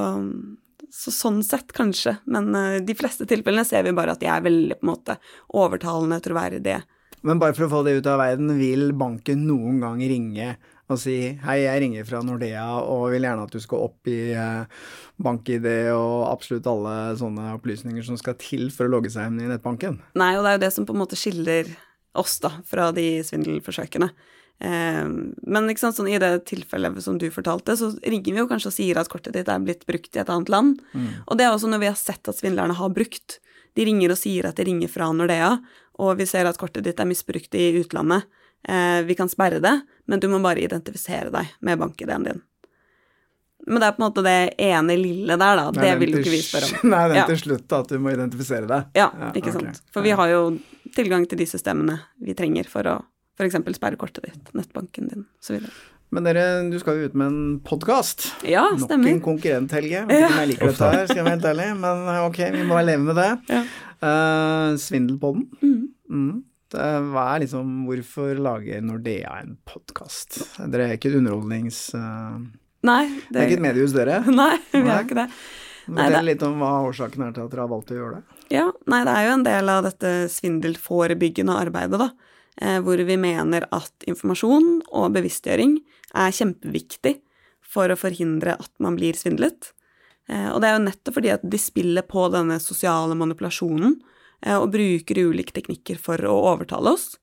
så 0.96 1.12
sånn 1.14 1.42
sett, 1.44 1.74
kanskje. 1.76 2.16
Men 2.32 2.48
uh, 2.56 2.80
de 2.80 2.96
fleste 2.98 3.28
tilfellene 3.30 3.68
ser 3.68 3.84
vi 3.86 3.94
bare 3.98 4.16
at 4.16 4.24
de 4.24 4.32
er 4.32 4.48
veldig 4.48 4.80
på 4.80 4.88
en 4.88 4.94
måte 4.94 5.20
overtalende, 5.60 6.22
troverdige. 6.24 6.80
Men 7.28 7.40
bare 7.42 7.54
for 7.58 7.68
å 7.68 7.72
få 7.74 7.84
det 7.84 7.98
ut 8.00 8.08
av 8.08 8.22
verden, 8.22 8.54
vil 8.58 8.94
banken 8.98 9.44
noen 9.44 9.82
gang 9.84 10.00
ringe 10.00 10.54
og 10.90 10.98
si 10.98 11.16
hei, 11.44 11.58
jeg 11.62 11.82
ringer 11.84 12.08
fra 12.08 12.22
Nordea 12.26 12.66
og 12.82 13.12
vil 13.14 13.28
gjerne 13.28 13.46
at 13.46 13.54
du 13.54 13.62
skal 13.62 13.86
opp 13.86 14.10
i 14.10 14.32
eh, 14.34 14.88
bank-ID 15.22 15.68
og 15.94 16.26
absolutt 16.32 16.70
alle 16.70 16.96
sånne 17.20 17.52
opplysninger 17.60 18.06
som 18.08 18.18
skal 18.20 18.38
til 18.42 18.72
for 18.74 18.88
å 18.88 18.94
logge 18.96 19.12
seg 19.14 19.30
inn 19.30 19.44
i 19.44 19.52
nettbanken? 19.52 20.00
Nei, 20.18 20.34
og 20.38 20.46
det 20.46 20.52
er 20.52 20.58
jo 20.58 20.64
det 20.66 20.74
som 20.74 20.90
på 20.90 20.96
en 20.96 21.04
måte 21.04 21.20
skiller 21.20 21.70
oss 22.18 22.40
da, 22.42 22.56
fra 22.66 22.90
de 22.96 23.06
svindelforsøkene. 23.28 24.10
Eh, 24.60 25.04
men 25.06 25.70
sant, 25.80 26.00
sånn, 26.00 26.10
i 26.12 26.18
det 26.22 26.32
tilfellet 26.50 26.98
som 27.06 27.20
du 27.22 27.28
fortalte, 27.34 27.78
så 27.80 27.92
ringer 28.02 28.34
vi 28.34 28.42
jo 28.42 28.50
kanskje 28.50 28.72
og 28.72 28.78
sier 28.80 29.02
at 29.02 29.12
kortet 29.12 29.38
ditt 29.38 29.52
er 29.52 29.62
blitt 29.64 29.86
brukt 29.90 30.10
i 30.16 30.24
et 30.24 30.34
annet 30.34 30.50
land. 30.52 30.82
Mm. 30.94 31.12
Og 31.28 31.40
det 31.40 31.46
er 31.46 31.54
også 31.54 31.70
når 31.72 31.84
vi 31.86 31.92
har 31.92 32.02
sett 32.02 32.32
at 32.32 32.42
svindlerne 32.42 32.78
har 32.80 32.96
brukt. 32.96 33.38
De 33.78 33.86
ringer 33.86 34.12
og 34.16 34.20
sier 34.20 34.50
at 34.50 34.58
de 34.58 34.66
ringer 34.68 34.92
fra 34.92 35.12
Nordea, 35.14 35.54
og 36.00 36.18
vi 36.20 36.28
ser 36.28 36.50
at 36.50 36.58
kortet 36.60 36.88
ditt 36.88 37.00
er 37.00 37.08
misbrukt 37.08 37.56
i 37.60 37.72
utlandet. 37.80 38.26
Eh, 38.68 39.02
vi 39.08 39.16
kan 39.16 39.30
sperre 39.32 39.62
det, 39.64 39.76
men 40.10 40.20
du 40.20 40.28
må 40.32 40.40
bare 40.44 40.60
identifisere 40.64 41.32
deg 41.34 41.52
med 41.64 41.80
bank-ID-en 41.80 42.24
din. 42.28 42.42
Men 43.68 43.82
det 43.84 43.88
er 43.90 43.96
på 43.98 44.02
en 44.02 44.06
måte 44.08 44.24
det 44.26 44.38
ene 44.66 44.96
lille 44.98 45.36
der, 45.38 45.60
da. 45.60 45.66
Nei, 45.76 45.84
det 45.84 45.92
vil 46.00 46.16
jo 46.16 46.22
ikke 46.24 46.32
vi 46.34 46.42
spørre 46.42 46.70
om. 46.72 46.90
Nei, 46.94 47.04
den 47.12 47.20
Ja. 47.22 47.26
til 47.30 47.40
slutt, 47.44 47.68
da, 47.70 47.82
at 47.84 47.92
du 47.92 48.00
må 48.02 48.14
identifisere 48.16 48.68
deg. 48.70 48.90
Ja, 48.98 49.10
ikke 49.36 49.52
okay. 49.52 49.58
sant. 49.60 49.82
For 49.94 50.06
vi 50.06 50.16
har 50.16 50.32
jo 50.32 50.42
tilgang 50.96 51.28
til 51.30 51.42
de 51.44 51.48
systemene 51.50 52.00
vi 52.24 52.34
trenger 52.38 52.68
for 52.72 52.88
å 52.90 52.98
f.eks. 53.40 53.56
sperre 53.78 53.96
kortet 54.00 54.26
ditt, 54.28 54.52
nettbanken 54.58 55.08
din 55.12 55.26
osv. 55.40 55.62
Men 56.12 56.26
dere, 56.26 56.44
du 56.72 56.80
skal 56.82 56.98
jo 56.98 57.06
ut 57.12 57.16
med 57.20 57.28
en 57.30 57.42
podkast. 57.64 58.32
Ja, 58.50 58.64
Nok 58.74 58.88
stemmer. 58.88 59.12
en 59.14 59.22
konkurrent, 59.22 59.72
Helge. 59.78 60.02
Vet 60.10 60.18
ikke 60.24 60.32
om 60.32 60.40
jeg 60.42 60.50
liker 60.50 60.72
dette 60.72 60.90
her, 60.90 61.04
skal 61.06 61.20
jeg 61.20 61.26
være 61.28 61.36
helt 61.36 61.50
ærlig, 61.52 61.68
men 61.84 62.02
eh, 62.10 62.22
ok, 62.26 62.40
vi 62.56 62.64
må 62.66 62.80
leve 62.82 63.04
med 63.06 63.20
det. 63.22 63.28
Ja. 63.54 63.60
Eh, 64.10 64.70
Svindelpodden. 64.82 65.46
Mm. 65.62 65.84
Mm. 66.10 66.40
Det, 66.70 66.88
hva 67.10 67.24
er 67.34 67.44
liksom 67.46 67.70
Hvorfor 67.88 68.38
lager 68.38 68.84
Nordea 68.86 69.40
en 69.42 69.56
podkast? 69.66 70.38
Dere 70.70 70.90
er 70.90 70.98
ikke 71.00 71.10
et 71.12 71.18
underholdnings... 71.18 71.80
Uh, 71.98 72.44
Nei, 72.86 73.10
det 73.28 73.42
er 73.42 73.50
ikke 73.50 73.58
et 73.58 73.66
mediehus, 73.66 73.96
dere? 73.96 74.22
Nei, 74.42 74.54
vi 74.72 74.86
er 74.86 75.02
ikke 75.04 75.18
det. 75.18 75.28
Fortell 75.90 76.16
det- 76.16 76.26
litt 76.28 76.44
om 76.46 76.60
hva 76.62 76.74
årsaken 76.88 77.26
er 77.26 77.34
til 77.36 77.48
at 77.48 77.54
dere 77.54 77.66
har 77.66 77.72
valgt 77.72 77.92
å 77.92 77.98
gjøre 77.98 78.20
det. 78.20 78.38
Ja, 78.54 78.68
nei, 78.90 79.02
det 79.06 79.16
er 79.16 79.26
jo 79.26 79.34
en 79.36 79.46
del 79.46 79.72
av 79.74 79.86
dette 79.86 80.12
svindelforebyggende 80.32 81.58
arbeidet, 81.58 82.00
da. 82.02 82.10
Eh, 82.62 82.78
hvor 82.84 83.02
vi 83.08 83.18
mener 83.20 83.66
at 83.76 84.08
informasjon 84.10 84.70
og 84.92 85.10
bevisstgjøring 85.16 85.78
er 86.18 86.36
kjempeviktig 86.36 87.16
for 87.66 87.92
å 87.92 87.98
forhindre 88.00 88.56
at 88.60 88.72
man 88.84 88.98
blir 89.00 89.18
svindlet. 89.18 89.72
Eh, 90.30 90.50
og 90.54 90.62
det 90.62 90.70
er 90.70 90.78
jo 90.78 90.86
nettopp 90.86 91.20
fordi 91.20 91.34
at 91.34 91.46
de 91.46 91.60
spiller 91.62 92.06
på 92.08 92.28
denne 92.34 92.60
sosiale 92.64 93.18
manipulasjonen 93.18 93.98
eh, 93.98 94.16
og 94.48 94.70
bruker 94.72 95.20
ulike 95.20 95.52
teknikker 95.56 95.98
for 96.00 96.22
å 96.24 96.36
overtale 96.54 96.94
oss. 96.96 97.18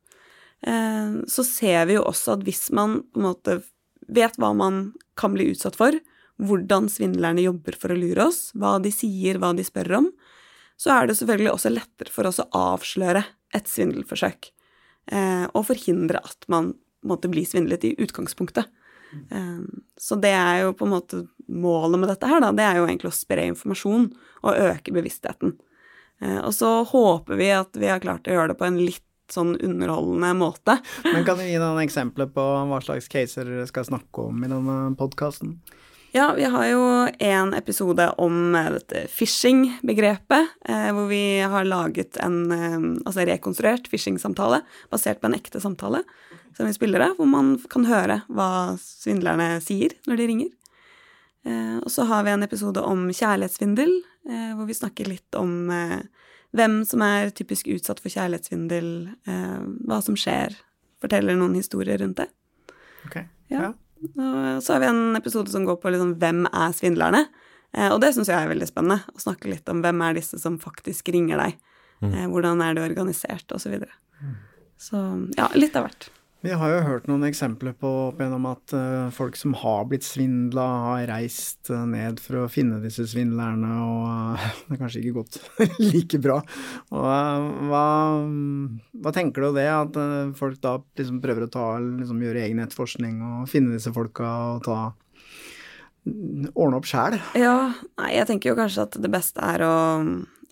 Eh, 0.66 1.16
så 1.28 1.44
ser 1.44 1.86
vi 1.88 1.96
jo 1.96 2.04
også 2.08 2.36
at 2.36 2.44
hvis 2.46 2.68
man 2.76 3.00
på 3.12 3.20
en 3.20 3.28
måte 3.28 3.58
vet 4.06 4.38
hva 4.40 4.52
man 4.56 4.94
kan 5.18 5.34
bli 5.34 5.50
utsatt 5.52 5.78
for, 5.78 5.96
hvordan 6.42 6.90
svindlerne 6.92 7.44
jobber 7.46 7.76
for 7.80 7.92
å 7.92 7.98
lure 7.98 8.28
oss, 8.28 8.50
hva 8.54 8.76
de 8.82 8.92
sier, 8.92 9.40
hva 9.40 9.52
de 9.56 9.64
spør 9.66 10.00
om, 10.02 10.10
så 10.76 10.92
er 10.92 11.08
det 11.08 11.16
selvfølgelig 11.18 11.54
også 11.54 11.72
lettere 11.72 12.12
for 12.12 12.28
oss 12.28 12.42
å 12.42 12.48
avsløre 12.56 13.24
et 13.56 13.70
svindelforsøk. 13.70 14.50
Eh, 15.12 15.46
og 15.54 15.68
forhindre 15.70 16.20
at 16.20 16.48
man 16.52 16.74
måtte 17.06 17.30
bli 17.32 17.46
svindlet 17.48 17.86
i 17.86 17.94
utgangspunktet. 18.02 18.68
Eh, 19.32 19.62
så 19.96 20.18
det 20.20 20.34
er 20.36 20.66
jo 20.66 20.74
på 20.76 20.84
en 20.84 20.96
måte 20.98 21.22
målet 21.48 22.02
med 22.02 22.10
dette 22.12 22.28
her, 22.28 22.42
da. 22.44 22.52
Det 22.52 22.66
er 22.66 22.80
jo 22.80 22.88
egentlig 22.88 23.12
å 23.12 23.16
spre 23.16 23.48
informasjon 23.52 24.10
og 24.42 24.60
øke 24.66 24.92
bevisstheten. 24.92 25.56
Eh, 26.20 26.38
og 26.40 26.54
så 26.54 26.80
håper 26.88 27.36
vi 27.36 27.50
at 27.52 27.76
vi 27.76 27.90
har 27.90 28.02
klart 28.02 28.28
å 28.28 28.36
gjøre 28.36 28.52
det 28.52 28.60
på 28.60 28.68
en 28.68 28.80
litt 28.80 29.02
sånn 29.32 29.56
underholdende 29.58 30.32
måte. 30.38 30.78
Men 31.04 31.26
kan 31.26 31.38
du 31.38 31.44
gi 31.46 31.58
noen 31.58 31.82
eksempler 31.82 32.30
på 32.32 32.44
hva 32.70 32.78
slags 32.84 33.10
caser 33.10 33.48
dere 33.48 33.66
skal 33.68 33.88
snakke 33.88 34.28
om 34.30 34.44
i 34.44 34.50
denne 34.50 34.78
podkasten? 34.98 35.56
Ja, 36.14 36.30
vi 36.32 36.46
har 36.48 36.68
jo 36.70 36.84
en 37.26 37.50
episode 37.58 38.06
om 38.22 38.54
eh, 38.56 38.70
dette 38.78 39.04
phishing-begrepet, 39.12 40.54
eh, 40.70 40.88
hvor 40.96 41.10
vi 41.10 41.40
har 41.42 41.66
laget 41.68 42.16
en 42.22 42.38
altså 43.02 43.26
rekonstruert 43.28 43.90
phishing-samtale 43.92 44.62
basert 44.94 45.20
på 45.20 45.28
en 45.28 45.36
ekte 45.36 45.60
samtale 45.60 46.04
som 46.56 46.64
vi 46.64 46.72
spiller 46.72 47.10
av, 47.10 47.18
hvor 47.18 47.28
man 47.28 47.56
kan 47.68 47.84
høre 47.84 48.22
hva 48.32 48.78
svindlerne 48.80 49.58
sier 49.60 49.92
når 50.08 50.22
de 50.22 50.28
ringer. 50.30 50.52
Og 51.84 51.90
så 51.92 52.02
har 52.08 52.24
vi 52.26 52.32
en 52.32 52.42
episode 52.42 52.80
om 52.82 53.04
kjærlighetssvindel, 53.14 53.92
hvor 54.26 54.66
vi 54.66 54.74
snakker 54.74 55.06
litt 55.06 55.36
om 55.38 55.70
eh, 55.70 56.00
hvem 56.56 56.80
som 56.88 57.02
er 57.04 57.32
typisk 57.36 57.68
utsatt 57.72 58.00
for 58.02 58.12
kjærlighetssvindel, 58.12 58.90
eh, 59.28 59.58
hva 59.88 60.00
som 60.04 60.16
skjer, 60.18 60.56
forteller 61.02 61.38
noen 61.38 61.56
historier 61.58 62.00
rundt 62.02 62.22
det. 62.22 62.30
Ok, 63.06 63.24
Ja. 63.52 63.74
Og 64.06 64.62
så 64.62 64.74
har 64.74 64.80
vi 64.82 64.86
en 64.90 65.16
episode 65.16 65.50
som 65.50 65.64
går 65.64 65.78
på 65.80 65.90
liksom, 65.90 66.18
hvem 66.20 66.44
er 66.46 66.74
svindlerne? 66.76 67.22
Eh, 67.72 67.88
og 67.92 68.00
det 68.02 68.12
syns 68.14 68.28
jeg 68.28 68.36
er 68.36 68.50
veldig 68.50 68.68
spennende, 68.68 69.00
å 69.08 69.22
snakke 69.22 69.48
litt 69.50 69.68
om 69.72 69.80
hvem 69.82 70.02
er 70.04 70.18
disse 70.18 70.38
som 70.38 70.58
faktisk 70.60 71.08
ringer 71.14 71.40
deg. 71.40 71.56
Mm. 72.04 72.12
Eh, 72.12 72.26
hvordan 72.28 72.60
er 72.62 72.76
det 72.76 72.84
organisert, 72.84 73.46
osv. 73.50 73.64
Så, 73.64 73.72
videre. 73.72 73.96
så 74.76 75.02
ja, 75.38 75.48
litt 75.56 75.76
av 75.76 75.88
hvert. 75.88 76.10
Vi 76.46 76.54
har 76.54 76.70
jo 76.70 76.82
hørt 76.86 77.08
noen 77.10 77.26
eksempler 77.26 77.72
på 77.74 77.88
opp 78.04 78.20
igjennom 78.20 78.44
at 78.46 78.74
uh, 78.76 79.08
folk 79.14 79.34
som 79.38 79.54
har 79.58 79.88
blitt 79.90 80.04
svindla, 80.06 80.66
har 80.84 81.08
reist 81.10 81.72
uh, 81.72 81.80
ned 81.90 82.20
for 82.22 82.44
å 82.44 82.50
finne 82.52 82.78
disse 82.84 83.02
svindlerne, 83.10 83.70
og 83.82 84.04
uh, 84.06 84.44
det 84.68 84.76
har 84.76 84.80
kanskje 84.84 85.02
ikke 85.02 85.16
gått 85.16 85.40
like 85.90 86.20
bra. 86.22 86.36
Og 86.94 87.08
hva, 87.72 87.82
hva 89.02 89.14
tenker 89.16 89.42
du 89.42 89.48
om 89.48 89.58
det, 89.58 89.66
at 89.72 89.98
folk 90.38 90.62
da 90.62 90.76
liksom 91.00 91.18
prøver 91.24 91.48
å 91.48 91.50
ta, 91.50 91.66
liksom 91.82 92.22
gjøre 92.22 92.44
egen 92.44 92.62
etterforskning 92.62 93.18
og 93.26 93.50
finne 93.50 93.74
disse 93.74 93.90
folka 93.96 94.30
og 94.52 94.62
ta 94.68 94.80
ordne 96.06 96.78
opp 96.78 96.86
sjæl? 96.86 97.18
Ja, 97.34 97.58
nei, 97.98 98.12
jeg 98.20 98.30
tenker 98.30 98.52
jo 98.52 98.60
kanskje 98.60 98.86
at 98.86 99.00
det 99.02 99.10
beste 99.10 99.42
er 99.42 99.66
å 99.66 99.76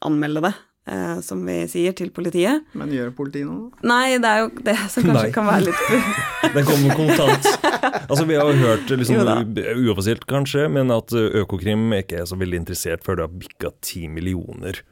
anmelde 0.05 0.49
det, 0.49 0.57
eh, 0.87 1.21
som 1.25 1.45
vi 1.47 1.57
sier, 1.71 1.93
til 1.97 2.11
politiet. 2.15 2.65
Men 2.77 2.93
gjør 2.95 3.13
politiet 3.17 3.49
noe? 3.49 3.71
Nei, 3.87 4.17
det 4.23 4.31
er 4.31 4.43
jo 4.45 4.51
det 4.67 4.77
som 4.93 5.07
kanskje 5.07 5.27
Nei. 5.29 5.35
kan 5.35 5.47
være 5.49 5.69
litt 5.69 5.85
Den 6.57 6.67
kommer 6.69 6.99
kontant. 6.99 7.49
Altså, 8.09 8.25
vi 8.29 8.37
har 8.39 8.51
jo 8.51 8.59
hørt, 8.61 8.91
liksom, 8.91 9.55
uoffisielt 9.85 10.27
kanskje, 10.31 10.69
men 10.73 10.91
at 10.95 11.13
Økokrim 11.15 11.89
ikke 12.01 12.21
er 12.23 12.29
så 12.31 12.37
veldig 12.41 12.61
interessert 12.65 13.05
før 13.07 13.19
det 13.21 13.29
har 13.29 13.39
bikka 13.45 13.73
ti 13.85 14.05
millioner 14.13 14.83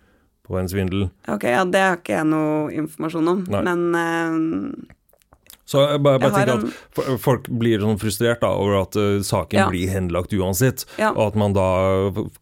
på 0.42 0.57
en 0.59 0.66
svindel. 0.68 1.07
Ok, 1.31 1.44
ja, 1.46 1.62
det 1.68 1.81
har 1.85 2.00
ikke 2.00 2.16
jeg 2.18 2.26
noe 2.33 2.72
informasjon 2.83 3.28
om, 3.31 3.44
Nei. 3.52 3.61
men 3.68 3.85
eh, 3.94 4.98
Så 5.70 5.85
jeg 5.87 6.00
bare, 6.05 6.18
bare 6.20 6.40
Jeg 6.42 6.48
tenker 6.50 7.12
at 7.14 7.20
folk 7.22 7.46
blir 7.62 7.81
sånn 7.85 8.00
frustrert 8.02 8.42
da, 8.42 8.50
over 8.59 8.81
at 8.83 8.98
uh, 8.98 9.20
saken 9.24 9.61
Ja. 9.61 9.68
blir 9.70 9.92
henlagt 9.92 10.35
uansett, 10.35 10.83
Ja. 10.98 11.12
og 11.14 11.28
at 11.31 11.38
man 11.38 11.55
da 11.57 11.68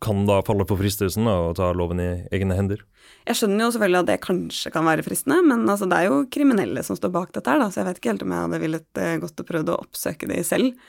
kan 0.03 0.25
da 0.27 0.41
falle 0.47 0.65
for 0.67 0.81
fristelsen 0.81 1.29
da, 1.29 1.37
og 1.51 1.59
ta 1.61 1.69
loven 1.77 2.01
i 2.01 2.09
egne 2.33 2.57
hender. 2.57 2.81
Jeg 3.29 3.37
skjønner 3.37 3.67
jo 3.67 3.73
selvfølgelig 3.75 4.01
at 4.01 4.09
det 4.09 4.23
kanskje 4.25 4.73
kan 4.75 4.87
være 4.89 5.05
fristende, 5.07 5.43
men 5.45 5.69
altså, 5.69 5.89
det 5.91 5.99
er 5.99 6.09
jo 6.09 6.23
kriminelle 6.33 6.83
som 6.87 6.97
står 6.99 7.13
bak 7.15 7.35
dette 7.37 7.53
her, 7.53 7.61
da, 7.61 7.69
så 7.71 7.83
jeg 7.83 7.91
vet 7.91 8.01
ikke 8.01 8.13
helt 8.15 8.25
om 8.25 8.33
jeg 8.35 8.47
hadde 8.47 8.61
villet 8.63 9.01
eh, 9.03 9.19
gått 9.23 9.43
og 9.43 9.49
prøvd 9.51 9.73
å 9.73 9.79
oppsøke 9.85 10.31
de 10.31 10.41
selv. 10.47 10.81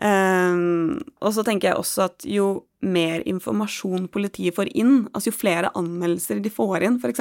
Um, 0.00 0.96
og 1.20 1.34
så 1.36 1.42
tenker 1.44 1.68
jeg 1.68 1.76
også 1.76 2.06
at 2.06 2.24
jo 2.24 2.46
mer 2.80 3.20
informasjon 3.28 4.06
politiet 4.12 4.56
får 4.56 4.70
inn, 4.72 5.02
altså 5.12 5.28
jo 5.28 5.36
flere 5.36 5.72
anmeldelser 5.76 6.40
de 6.40 6.52
får 6.52 6.86
inn, 6.88 6.96
f.eks., 6.96 7.20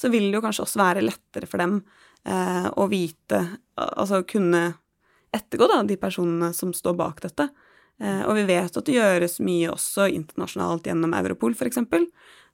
så 0.00 0.08
vil 0.08 0.30
det 0.30 0.38
jo 0.38 0.44
kanskje 0.46 0.64
også 0.64 0.80
være 0.80 1.04
lettere 1.04 1.48
for 1.50 1.60
dem 1.60 1.82
uh, 2.24 2.68
å 2.80 2.88
vite 2.88 3.42
Altså 3.78 4.22
kunne 4.26 4.62
ettergå 5.36 5.68
da, 5.68 5.82
de 5.84 5.98
personene 6.00 6.48
som 6.56 6.72
står 6.74 6.96
bak 6.98 7.20
dette. 7.22 7.50
Uh, 8.00 8.24
og 8.24 8.38
vi 8.40 8.46
vet 8.48 8.80
at 8.80 8.88
det 8.88 8.96
gjøres 8.96 9.36
mye 9.44 9.68
også 9.74 10.08
internasjonalt 10.16 10.88
gjennom 10.88 11.12
Europol, 11.18 11.52
f.eks., 11.58 11.82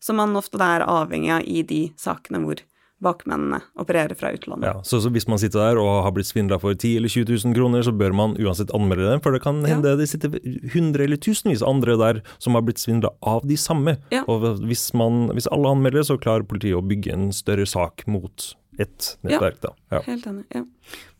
som 0.02 0.20
man 0.20 0.36
ofte 0.38 0.60
er 0.62 0.86
avhengig 0.86 1.34
av 1.34 1.44
i 1.48 1.62
de 1.66 1.82
sakene 2.00 2.42
hvor 2.44 2.62
bakmennene 3.04 3.60
opererer 3.80 4.16
fra 4.16 4.30
utlandet. 4.32 4.70
Ja, 4.70 4.82
så, 4.86 5.00
så, 5.02 5.10
hvis 5.12 5.26
man 5.28 5.40
sitter 5.42 5.60
der 5.60 5.80
og 5.82 6.04
har 6.06 6.14
blitt 6.16 6.28
svindla 6.30 6.58
for 6.62 6.76
10 6.76 6.96
eller 7.00 7.12
20 7.12 7.36
000 7.44 7.56
kroner, 7.56 7.84
så 7.84 7.92
bør 7.92 8.14
man 8.16 8.36
uansett 8.40 8.72
anmelde 8.76 9.08
det, 9.10 9.20
for 9.24 9.34
det 9.34 9.42
kan 9.44 9.60
hende 9.66 9.92
ja. 9.92 9.98
det 9.98 10.08
sitter 10.10 10.36
hundre 10.74 11.06
eller 11.06 11.20
tusenvis 11.20 11.64
andre 11.66 11.98
der 12.00 12.20
som 12.38 12.56
har 12.56 12.64
blitt 12.66 12.82
svindla 12.82 13.12
av 13.20 13.46
de 13.48 13.58
samme. 13.60 13.98
Ja. 14.14 14.24
Og 14.30 14.46
hvis, 14.64 14.88
man, 14.96 15.26
hvis 15.36 15.50
alle 15.52 15.74
anmelder, 15.74 16.06
så 16.06 16.20
klarer 16.20 16.46
politiet 16.48 16.78
å 16.78 16.84
bygge 16.84 17.16
en 17.16 17.32
større 17.36 17.66
sak 17.68 18.06
mot 18.10 18.52
ett 18.80 19.14
nettverk, 19.22 19.60
da. 19.62 19.74
Ja, 19.92 20.04
helt 20.06 20.26
enig. 20.26 20.46
Ja. 20.54 20.64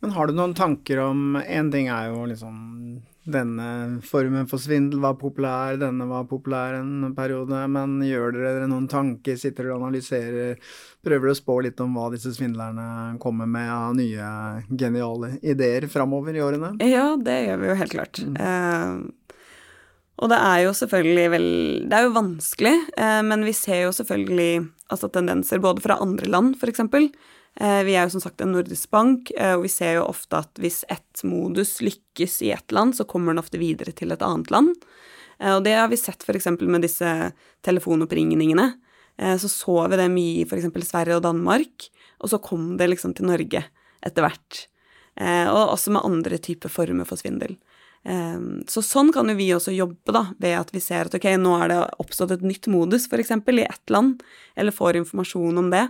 Men 0.02 0.14
har 0.16 0.26
du 0.26 0.34
noen 0.36 0.56
tanker 0.58 0.98
om 1.04 1.36
En 1.38 1.70
ting 1.72 1.86
er 1.92 2.10
jo 2.10 2.24
liksom 2.26 2.56
denne 3.24 4.00
formen 4.04 4.48
for 4.50 4.60
svindel 4.60 5.00
var 5.00 5.16
populær, 5.20 5.78
denne 5.80 6.06
var 6.10 6.26
populær 6.28 6.76
en 6.78 7.14
periode, 7.16 7.62
men 7.72 7.96
gjør 8.04 8.36
dere 8.36 8.68
noen 8.68 8.86
tanker, 8.90 9.38
sitter 9.40 9.68
dere 9.68 9.78
og 9.78 9.86
analyserer, 9.86 10.60
prøver 11.04 11.30
dere 11.30 11.36
å 11.36 11.40
spå 11.40 11.58
litt 11.64 11.80
om 11.84 11.96
hva 11.96 12.10
disse 12.12 12.34
svindlerne 12.36 13.16
kommer 13.22 13.48
med 13.48 13.72
av 13.72 13.96
nye 13.96 14.30
geniale 14.68 15.38
ideer 15.42 15.88
framover 15.92 16.36
i 16.36 16.44
årene? 16.44 16.74
Ja, 16.84 17.14
det 17.16 17.40
gjør 17.46 17.62
vi 17.62 17.70
jo 17.70 17.78
helt 17.80 17.96
klart. 17.96 18.24
Mm. 18.24 18.36
Eh, 18.44 19.34
og 20.22 20.30
det 20.30 20.38
er 20.38 20.60
jo 20.62 20.74
selvfølgelig 20.78 21.30
vel 21.32 21.46
Det 21.90 21.96
er 21.96 22.04
jo 22.06 22.14
vanskelig, 22.14 22.74
eh, 23.02 23.20
men 23.26 23.42
vi 23.46 23.54
ser 23.56 23.86
jo 23.86 23.94
selvfølgelig 23.96 24.68
altså 24.92 25.10
tendenser 25.10 25.62
både 25.64 25.82
fra 25.82 25.98
andre 26.02 26.28
land, 26.30 26.54
f.eks. 26.60 26.84
Eh, 26.84 27.08
vi 27.54 27.94
er 27.94 28.06
jo 28.06 28.16
som 28.16 28.22
sagt 28.24 28.42
en 28.42 28.50
nordisk 28.50 28.90
bank, 28.90 29.30
eh, 29.38 29.54
og 29.54 29.62
vi 29.62 29.70
ser 29.70 29.98
jo 29.98 30.08
ofte 30.08 30.40
at 30.42 30.58
hvis 30.58 30.82
ett 30.90 31.22
modus 31.26 31.76
lykkes 31.84 32.40
i 32.42 32.50
ett 32.50 32.74
land, 32.74 32.96
så 32.98 33.06
kommer 33.06 33.30
den 33.30 33.42
ofte 33.42 33.60
videre 33.60 33.94
til 33.94 34.10
et 34.10 34.24
annet 34.26 34.50
land. 34.50 34.74
Eh, 35.38 35.52
og 35.54 35.62
det 35.66 35.76
har 35.78 35.90
vi 35.92 36.00
sett 36.00 36.26
f.eks. 36.26 36.50
med 36.60 36.82
disse 36.82 37.10
telefonoppringningene. 37.66 38.72
Så 39.14 39.46
så 39.46 39.74
vi 39.86 39.94
det 39.94 40.08
mye 40.10 40.40
i 40.40 40.42
f.eks. 40.42 40.64
Sverige 40.88 41.20
og 41.20 41.22
Danmark, 41.22 41.84
og 42.18 42.32
så 42.32 42.40
kom 42.42 42.72
det 42.80 42.88
liksom 42.88 43.12
til 43.14 43.28
Norge 43.28 43.60
etter 44.02 44.24
hvert. 44.24 44.64
Og 45.22 45.60
også 45.76 45.92
med 45.94 46.02
andre 46.02 46.40
typer 46.42 46.72
former 46.74 47.06
for 47.06 47.22
svindel. 47.22 47.54
Så 48.66 48.82
sånn 48.82 49.12
kan 49.14 49.30
jo 49.30 49.36
vi 49.38 49.46
også 49.54 49.70
jobbe, 49.70 50.10
da, 50.10 50.24
ved 50.42 50.56
at 50.58 50.74
vi 50.74 50.82
ser 50.82 51.06
at 51.06 51.14
ok, 51.14 51.28
nå 51.38 51.52
er 51.60 51.70
det 51.70 51.78
oppstått 52.02 52.34
et 52.34 52.42
nytt 52.42 52.66
modus, 52.74 53.06
f.eks. 53.06 53.30
i 53.30 53.62
ett 53.62 53.94
land, 53.94 54.26
eller 54.58 54.74
får 54.74 54.98
informasjon 55.04 55.62
om 55.62 55.70
det. 55.70 55.84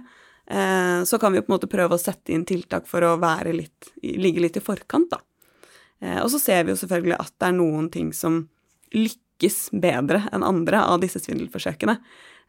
Eh, 0.46 1.04
så 1.04 1.18
kan 1.18 1.32
vi 1.32 1.40
på 1.40 1.52
en 1.52 1.56
måte 1.56 1.70
prøve 1.70 1.96
å 1.96 2.00
sette 2.00 2.34
inn 2.34 2.44
tiltak 2.44 2.88
for 2.88 3.04
å 3.04 3.16
litt, 3.52 3.92
ligge 4.02 4.42
litt 4.44 4.56
i 4.56 4.64
forkant, 4.64 5.10
da. 5.10 5.20
Eh, 6.00 6.20
og 6.22 6.30
så 6.30 6.38
ser 6.38 6.64
vi 6.64 6.74
jo 6.74 6.80
selvfølgelig 6.80 7.18
at 7.18 7.32
det 7.38 7.48
er 7.48 7.56
noen 7.56 7.90
ting 7.90 8.12
som 8.12 8.42
lykkes 8.92 9.70
bedre 9.72 10.24
enn 10.32 10.44
andre 10.44 10.82
av 10.84 11.00
disse 11.00 11.22
svindelforsøkene. 11.22 11.96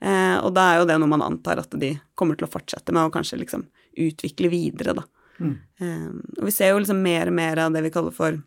Eh, 0.01 0.37
og 0.43 0.51
da 0.57 0.71
er 0.71 0.81
jo 0.81 0.89
det 0.89 0.97
noe 0.99 1.13
man 1.13 1.23
antar 1.23 1.61
at 1.63 1.77
de 1.79 1.95
kommer 2.15 2.35
til 2.35 2.49
å 2.49 2.51
fortsette 2.51 2.91
med, 2.91 3.07
og 3.07 3.15
kanskje 3.15 3.39
liksom 3.39 3.67
utvikle 3.95 4.51
videre, 4.51 4.97
da. 4.97 5.05
Mm. 5.35 5.55
Og 6.39 6.45
vi 6.47 6.51
ser 6.55 6.69
jo 6.71 6.79
liksom 6.79 7.01
mer 7.03 7.27
og 7.27 7.35
mer 7.35 7.59
av 7.59 7.73
det 7.75 7.81
vi 7.83 7.89
kaller 7.91 8.13
for 8.15 8.37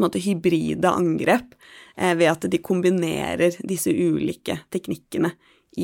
måte 0.00 0.20
hybride 0.24 0.88
angrep, 0.88 1.52
ved 1.96 2.28
at 2.30 2.46
de 2.48 2.60
kombinerer 2.64 3.56
disse 3.68 3.92
ulike 3.92 4.56
teknikkene 4.72 5.34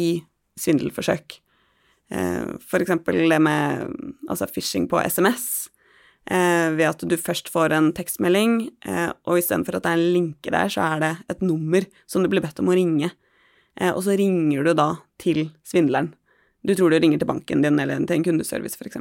i 0.00 0.22
svindelforsøk. 0.60 1.43
Eh, 2.12 2.56
for 2.60 2.84
eksempel 2.84 3.22
det 3.30 3.40
med 3.42 3.86
altså 4.28 4.48
phishing 4.50 4.88
på 4.90 5.00
SMS, 5.00 5.68
eh, 6.30 6.70
ved 6.76 6.88
at 6.90 7.04
du 7.04 7.16
først 7.16 7.50
får 7.52 7.72
en 7.76 7.92
tekstmelding, 7.96 8.58
eh, 8.86 9.10
og 9.24 9.40
istedenfor 9.40 9.78
at 9.78 9.86
det 9.86 9.92
er 9.92 10.00
en 10.00 10.14
linke 10.18 10.50
der, 10.50 10.68
så 10.68 10.88
er 10.94 11.04
det 11.04 11.14
et 11.30 11.42
nummer 11.42 11.86
som 12.06 12.22
du 12.22 12.28
blir 12.28 12.44
bedt 12.44 12.60
om 12.60 12.72
å 12.72 12.76
ringe. 12.76 13.12
Og 13.74 14.04
så 14.06 14.14
ringer 14.14 14.62
du 14.62 14.70
da 14.78 15.00
til 15.18 15.48
svindleren. 15.66 16.12
Du 16.62 16.76
tror 16.78 16.92
du 16.92 16.96
ringer 17.02 17.18
til 17.18 17.26
banken 17.26 17.60
din 17.60 17.80
eller 17.82 18.04
til 18.06 18.20
en 18.20 18.22
kundeservice, 18.22 18.78
f.eks. 18.78 19.00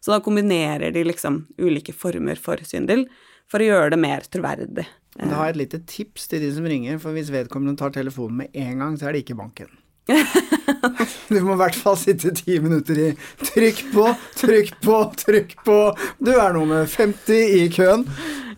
Så 0.00 0.08
da 0.08 0.22
kombinerer 0.24 0.88
de 0.94 1.02
liksom 1.04 1.42
ulike 1.60 1.92
former 1.92 2.40
for 2.40 2.56
svindel 2.64 3.04
for 3.44 3.60
å 3.60 3.68
gjøre 3.68 3.92
det 3.92 4.00
mer 4.00 4.24
troverdig. 4.24 4.86
Da 5.20 5.34
har 5.36 5.50
jeg 5.50 5.54
et 5.54 5.60
lite 5.60 5.82
tips 5.84 6.30
til 6.32 6.40
de 6.40 6.48
som 6.56 6.64
ringer, 6.64 6.96
for 7.02 7.12
hvis 7.12 7.28
vedkommende 7.28 7.76
tar 7.76 7.92
telefonen 7.92 8.40
med 8.40 8.56
en 8.56 8.80
gang, 8.80 8.96
så 8.96 9.10
er 9.10 9.12
det 9.12 9.26
ikke 9.26 9.36
banken. 9.36 9.68
du 11.28 11.38
må 11.42 11.56
i 11.56 11.58
hvert 11.58 11.78
fall 11.82 11.96
sitte 11.98 12.30
ti 12.36 12.60
minutter 12.62 12.98
i 13.00 13.08
trykk 13.42 13.80
på, 13.90 14.04
trykk 14.38 14.72
på, 14.84 14.98
trykk 15.18 15.54
på. 15.66 15.78
Du 16.22 16.30
er 16.36 16.54
nummer 16.54 16.86
50 16.86 17.56
i 17.58 17.64
køen. 17.74 18.06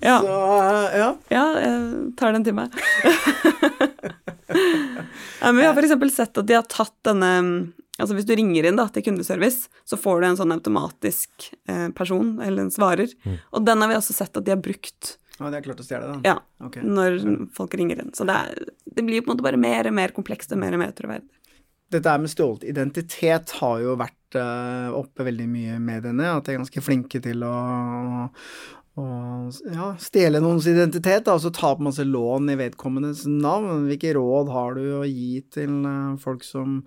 Ja. 0.05 0.19
Så, 0.21 0.37
ja. 0.95 1.09
ja 1.33 1.45
jeg 1.65 2.13
tar 2.21 2.37
den 2.37 2.45
til 2.47 2.57
meg. 2.59 2.75
ja, 4.53 5.49
men 5.49 5.61
vi 5.63 5.67
har 5.67 5.75
f.eks. 5.75 5.97
sett 6.15 6.41
at 6.43 6.49
de 6.49 6.59
har 6.59 6.69
tatt 6.69 6.97
denne 7.09 7.33
Altså 7.99 8.15
Hvis 8.15 8.29
du 8.29 8.37
ringer 8.39 8.69
inn 8.69 8.77
da, 8.79 8.85
til 8.95 9.03
kundeservice, 9.09 9.67
så 9.83 9.97
får 9.99 10.21
du 10.21 10.27
en 10.29 10.37
sånn 10.39 10.55
automatisk 10.55 11.49
eh, 11.67 11.89
person, 11.99 12.37
eller 12.39 12.63
en 12.63 12.71
svarer. 12.71 13.11
Mm. 13.25 13.41
Og 13.59 13.65
den 13.67 13.83
har 13.83 13.91
vi 13.91 13.97
også 13.99 14.15
sett 14.15 14.39
at 14.39 14.45
de 14.47 14.53
har 14.55 14.61
brukt. 14.63 15.17
Ja, 15.41 15.49
de 15.49 15.57
har 15.57 15.65
klart 15.65 15.83
å 15.83 15.87
stjele 15.89 16.13
da. 16.13 16.21
Ja, 16.23 16.37
okay. 16.63 16.87
når 16.87 17.19
folk 17.57 17.75
ringer 17.75 18.05
inn. 18.05 18.13
Så 18.15 18.23
det, 18.29 18.37
er, 18.39 18.71
det, 18.87 19.03
blir 19.03 19.25
på 19.25 19.33
en 19.33 19.35
måte 19.35 19.49
bare 19.49 19.59
mer 19.59 19.91
og 19.91 19.99
mer 19.99 20.15
komplekst 20.15 20.55
og 20.55 20.63
mer 20.63 20.79
og 20.79 20.85
mer 20.85 20.95
troverdig 20.95 21.27
dette 21.93 22.15
med 22.21 22.33
stjålet 22.33 22.67
identitet 22.69 23.55
har 23.61 23.83
jo 23.83 23.97
vært 24.01 24.39
uh, 24.39 24.95
oppe 24.99 25.27
veldig 25.29 25.47
mye 25.51 25.77
i 25.77 25.83
mediene. 25.83 26.33
At 26.35 26.47
de 26.47 26.55
er 26.55 26.61
ganske 26.61 26.85
flinke 26.85 27.21
til 27.25 27.45
å, 27.47 27.55
å 28.99 29.07
ja, 29.73 29.93
stjele 30.03 30.43
noens 30.45 30.69
identitet, 30.71 31.31
og 31.33 31.43
så 31.45 31.53
ta 31.55 31.75
på 31.77 31.87
masse 31.89 32.05
lån 32.05 32.53
i 32.53 32.59
vedkommendes 32.61 33.25
navn. 33.31 33.87
Hvilke 33.89 34.15
råd 34.19 34.53
har 34.55 34.77
du 34.79 34.85
å 35.01 35.07
gi 35.09 35.41
til 35.55 35.81
uh, 35.87 36.19
folk 36.23 36.47
som 36.47 36.83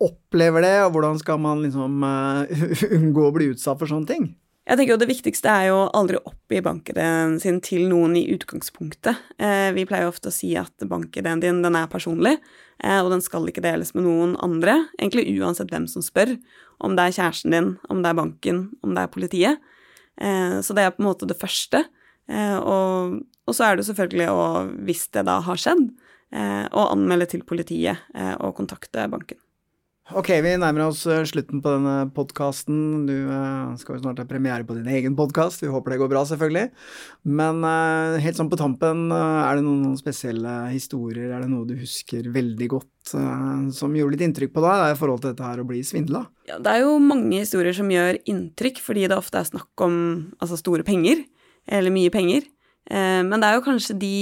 opplever 0.00 0.64
det, 0.64 0.76
og 0.86 0.94
hvordan 0.94 1.18
skal 1.20 1.40
man 1.42 1.64
liksom 1.64 2.04
uh, 2.04 2.60
unngå 2.98 3.28
å 3.28 3.34
bli 3.36 3.52
utsatt 3.54 3.80
for 3.80 3.90
sånne 3.90 4.10
ting? 4.10 4.30
Jeg 4.70 4.78
tenker 4.78 4.94
jo 4.94 5.00
Det 5.00 5.10
viktigste 5.10 5.50
er 5.50 5.68
jo 5.70 5.78
aldri 5.98 6.18
oppgi 6.20 6.60
bankideen 6.62 7.38
sin 7.42 7.58
til 7.64 7.88
noen 7.90 8.12
i 8.18 8.28
utgangspunktet. 8.30 9.18
Eh, 9.40 9.70
vi 9.74 9.86
pleier 9.88 10.06
ofte 10.06 10.30
å 10.30 10.34
si 10.34 10.52
at 10.58 10.86
bankideen 10.86 11.42
din 11.42 11.58
den 11.64 11.78
er 11.78 11.88
personlig, 11.90 12.36
og 12.80 13.10
den 13.12 13.20
skal 13.20 13.44
ikke 13.50 13.60
deles 13.64 13.90
med 13.92 14.06
noen 14.06 14.30
andre. 14.40 14.76
Egentlig 14.96 15.26
uansett 15.36 15.68
hvem 15.68 15.84
som 15.90 16.04
spør. 16.04 16.32
Om 16.80 16.94
det 16.96 17.04
er 17.04 17.16
kjæresten 17.18 17.52
din, 17.52 17.74
om 17.92 18.00
det 18.00 18.08
er 18.08 18.16
banken, 18.16 18.62
om 18.80 18.94
det 18.96 19.02
er 19.04 19.12
politiet. 19.12 19.66
Eh, 20.20 20.60
så 20.64 20.76
det 20.76 20.86
er 20.86 20.94
på 20.94 21.02
en 21.02 21.10
måte 21.10 21.28
det 21.28 21.36
første. 21.40 21.84
Eh, 22.30 22.56
og, 22.56 23.20
og, 23.46 23.56
så 23.56 23.66
er 23.66 23.78
det 23.78 23.86
selvfølgelig 23.88 24.30
å, 24.32 24.46
hvis 24.86 25.08
det 25.14 25.26
da 25.28 25.40
har 25.44 25.60
skjedd, 25.60 25.88
eh, 26.32 26.64
å 26.70 26.88
anmelde 26.92 27.28
til 27.32 27.44
politiet 27.46 28.00
eh, 28.14 28.34
og 28.38 28.56
kontakte 28.60 29.08
banken. 29.12 29.40
Ok, 30.10 30.26
vi 30.42 30.56
nærmer 30.58 30.88
oss 30.88 31.04
eh, 31.06 31.22
slutten 31.28 31.60
på 31.62 31.70
denne 31.70 32.08
podkasten. 32.10 33.04
Du 33.06 33.14
uh, 33.30 33.76
skal 33.78 33.94
jo 33.94 34.00
snart 34.02 34.18
ha 34.18 34.24
premiere 34.26 34.66
på 34.66 34.74
din 34.74 34.88
egen 34.90 35.14
podkast. 35.14 35.62
Vi 35.62 35.70
håper 35.70 35.94
det 35.94 35.98
går 36.00 36.10
bra, 36.10 36.24
selvfølgelig. 36.26 36.72
Men 37.30 37.62
uh, 37.62 38.18
helt 38.18 38.40
sånn 38.40 38.50
på 38.50 38.58
tampen, 38.58 39.04
er 39.14 39.60
det 39.60 39.62
noen 39.62 39.94
spesielle 40.00 40.56
historier, 40.72 41.30
er 41.30 41.44
det 41.44 41.50
noe 41.52 41.68
du 41.68 41.76
husker 41.78 42.26
veldig 42.34 42.70
godt 42.72 42.88
som 43.10 43.94
gjorde 43.96 44.16
litt 44.16 44.26
inntrykk 44.26 44.52
på 44.54 44.62
deg 44.62 44.90
i 44.90 44.98
forhold 44.98 45.22
til 45.22 45.32
dette 45.32 45.46
her 45.46 45.62
å 45.62 45.68
bli 45.68 45.80
svindla? 45.86 46.26
Ja, 46.50 46.58
det 46.62 46.74
er 46.74 46.82
jo 46.84 46.98
mange 47.02 47.40
historier 47.44 47.74
som 47.74 47.88
gjør 47.90 48.18
inntrykk, 48.28 48.82
fordi 48.82 49.06
det 49.10 49.16
ofte 49.16 49.40
er 49.40 49.48
snakk 49.48 49.86
om 49.86 49.94
altså, 50.42 50.58
store 50.60 50.84
penger, 50.86 51.22
eller 51.70 51.94
mye 51.94 52.12
penger. 52.12 52.44
men 52.90 53.34
det 53.38 53.48
er 53.48 53.56
jo 53.56 53.64
kanskje 53.64 53.96
de 53.98 54.14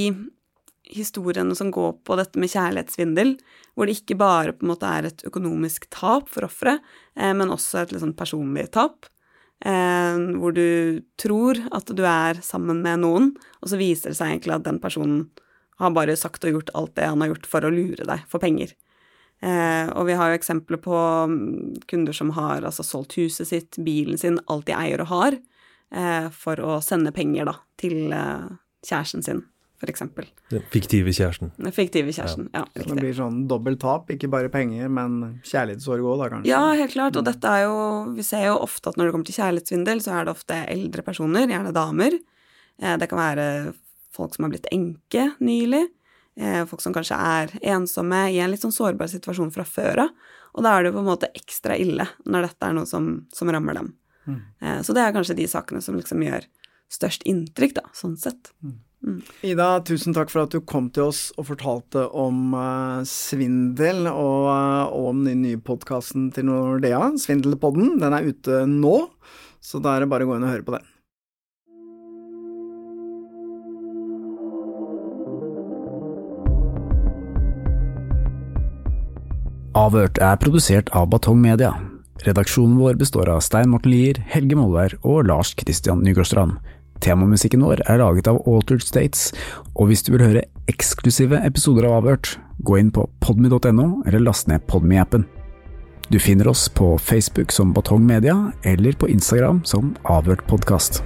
historiene 0.92 1.54
som 1.58 1.70
går 1.74 1.98
på 2.06 2.16
dette 2.18 2.40
med 2.40 2.50
kjærlighetssvindel, 2.52 3.36
hvor 3.76 3.88
det 3.88 3.98
ikke 3.98 4.18
bare 4.20 4.54
på 4.56 4.66
en 4.66 4.72
måte 4.72 4.88
er 4.88 5.08
et 5.08 5.22
økonomisk 5.28 5.88
tap 5.94 6.30
for 6.32 6.48
offeret, 6.48 6.84
eh, 7.16 7.34
men 7.36 7.52
også 7.54 7.82
et 7.82 7.94
liksom 7.94 8.16
personlig 8.18 8.68
tap. 8.74 9.08
Eh, 9.58 10.18
hvor 10.38 10.54
du 10.54 11.02
tror 11.18 11.58
at 11.74 11.90
du 11.90 12.04
er 12.06 12.42
sammen 12.46 12.82
med 12.84 13.02
noen, 13.04 13.32
og 13.62 13.72
så 13.72 13.80
viser 13.80 14.12
det 14.12 14.20
seg 14.20 14.34
egentlig 14.34 14.58
at 14.58 14.66
den 14.68 14.82
personen 14.82 15.26
har 15.78 15.94
bare 15.94 16.18
sagt 16.18 16.44
og 16.44 16.56
gjort 16.56 16.74
alt 16.78 16.94
det 16.98 17.06
han 17.06 17.22
har 17.22 17.32
gjort 17.32 17.46
for 17.46 17.66
å 17.66 17.72
lure 17.72 18.06
deg 18.06 18.22
for 18.30 18.42
penger. 18.42 18.74
Eh, 19.40 19.86
og 19.94 20.08
vi 20.08 20.16
har 20.18 20.32
jo 20.32 20.38
eksempler 20.38 20.80
på 20.82 20.96
mm, 21.30 21.84
kunder 21.90 22.16
som 22.16 22.32
har 22.34 22.64
altså 22.66 22.82
solgt 22.86 23.14
huset 23.20 23.46
sitt, 23.46 23.78
bilen 23.86 24.18
sin, 24.18 24.40
alt 24.50 24.66
de 24.66 24.74
eier 24.74 25.04
og 25.04 25.12
har, 25.12 25.36
eh, 25.94 26.26
for 26.34 26.58
å 26.58 26.80
sende 26.82 27.14
penger 27.14 27.46
da 27.46 27.54
til 27.78 28.10
eh, 28.14 28.48
kjæresten 28.82 29.22
sin 29.22 29.44
f.eks. 29.78 30.02
Den 30.50 30.64
fiktive 30.72 31.12
kjæresten. 31.14 31.52
Den 31.56 31.74
fiktive 31.74 32.12
kjæresten, 32.14 32.48
ja. 32.54 32.64
ja 32.66 32.84
så 32.84 32.94
det 32.94 33.02
blir 33.02 33.14
sånn 33.14 33.44
dobbelt 33.50 33.80
tap, 33.82 34.10
ikke 34.10 34.30
bare 34.32 34.50
penger, 34.52 34.88
men 34.90 35.40
kjærlighetssorg 35.46 36.02
òg, 36.02 36.22
da 36.22 36.30
kanskje? 36.32 36.50
Ja, 36.50 36.62
helt 36.78 36.94
klart, 36.96 37.18
og 37.20 37.26
dette 37.28 37.52
er 37.52 37.66
jo 37.68 37.76
Vi 38.16 38.24
ser 38.26 38.48
jo 38.48 38.56
ofte 38.64 38.90
at 38.90 38.98
når 38.98 39.08
det 39.08 39.14
kommer 39.14 39.28
til 39.28 39.38
kjærlighetssvindel, 39.38 40.02
så 40.02 40.16
er 40.16 40.26
det 40.26 40.34
ofte 40.34 40.58
eldre 40.72 41.04
personer, 41.06 41.46
gjerne 41.46 41.74
damer. 41.76 42.18
Eh, 42.82 42.96
det 42.98 43.10
kan 43.10 43.22
være 43.22 43.46
folk 44.14 44.34
som 44.34 44.46
har 44.46 44.54
blitt 44.56 44.66
enke 44.74 45.30
nylig. 45.38 45.84
Eh, 46.38 46.64
folk 46.70 46.82
som 46.82 46.94
kanskje 46.94 47.18
er 47.18 47.54
ensomme 47.74 48.24
i 48.32 48.42
en 48.42 48.50
litt 48.52 48.62
sånn 48.62 48.74
sårbar 48.74 49.10
situasjon 49.10 49.54
fra 49.54 49.66
før 49.66 50.04
av. 50.06 50.12
Og 50.58 50.64
da 50.64 50.74
er 50.74 50.82
det 50.82 50.90
jo 50.90 50.98
på 50.98 51.02
en 51.04 51.10
måte 51.12 51.30
ekstra 51.38 51.76
ille 51.78 52.06
når 52.26 52.48
dette 52.48 52.66
er 52.66 52.74
noe 52.74 52.88
som, 52.88 53.10
som 53.34 53.50
rammer 53.52 53.78
dem. 53.78 53.92
Mm. 54.26 54.40
Eh, 54.62 54.78
så 54.82 54.94
det 54.96 55.04
er 55.04 55.14
kanskje 55.14 55.38
de 55.38 55.48
sakene 55.50 55.82
som 55.84 55.98
liksom 55.98 56.22
gjør 56.26 56.46
størst 56.92 57.26
inntrykk, 57.28 57.78
da, 57.78 57.88
sånn 57.96 58.16
sett. 58.20 58.52
Mm. 58.98 59.20
Ida, 59.46 59.68
tusen 59.86 60.14
takk 60.16 60.30
for 60.32 60.42
at 60.42 60.54
du 60.54 60.58
kom 60.66 60.88
til 60.90 61.12
oss 61.12 61.28
og 61.38 61.46
fortalte 61.52 62.08
om 62.18 62.50
uh, 62.56 63.06
svindel 63.06 64.08
og, 64.10 64.48
uh, 64.50 64.90
og 64.90 65.12
om 65.12 65.24
den 65.28 65.44
nye 65.46 65.60
podkasten 65.62 66.32
til 66.34 66.48
Nordea, 66.50 67.12
Svindelpodden. 67.20 67.96
Den 68.02 68.16
er 68.16 68.26
ute 68.26 68.64
nå, 68.66 68.96
så 69.62 69.78
da 69.82 69.94
er 69.94 70.04
det 70.04 70.10
bare 70.10 70.26
å 70.26 70.32
gå 70.32 70.38
inn 70.38 70.48
og 70.48 70.56
høre 70.56 70.66
på 70.66 70.74
den. 70.78 70.88
Avhørt 79.78 80.18
er 80.18 80.34
produsert 80.42 80.88
av 80.96 81.06
Batong 81.12 81.38
Media. 81.38 81.70
Redaksjonen 82.26 82.80
vår 82.80 82.96
består 82.98 83.28
av 83.30 83.44
Stein 83.46 83.70
Morten 83.70 83.92
Lier, 83.92 84.18
Helge 84.26 84.58
Molvær 84.58 84.96
og 85.06 85.28
Lars 85.30 85.52
Christian 85.60 86.02
Nygårdstrand. 86.02 86.56
Temamusikken 87.04 87.64
vår 87.64 87.82
er 87.86 88.00
laget 88.02 88.30
av 88.30 88.40
Altered 88.46 88.84
States, 88.84 89.32
og 89.74 89.90
hvis 89.90 90.04
du 90.06 90.12
vil 90.14 90.24
høre 90.26 90.46
eksklusive 90.70 91.40
episoder 91.46 91.88
av 91.88 92.00
Avhørt, 92.02 92.36
gå 92.64 92.78
inn 92.80 92.92
på 92.94 93.06
podmy.no 93.24 94.04
eller 94.06 94.24
last 94.24 94.50
ned 94.50 94.66
Podmy-appen. 94.70 95.26
Du 96.08 96.18
finner 96.22 96.48
oss 96.48 96.68
på 96.72 96.94
Facebook 96.98 97.52
som 97.52 97.74
Batong 97.76 98.06
Media, 98.06 98.52
eller 98.64 98.96
på 98.96 99.10
Instagram 99.12 99.62
som 99.68 99.94
Avhørt 100.08 100.46
podkast. 100.48 101.02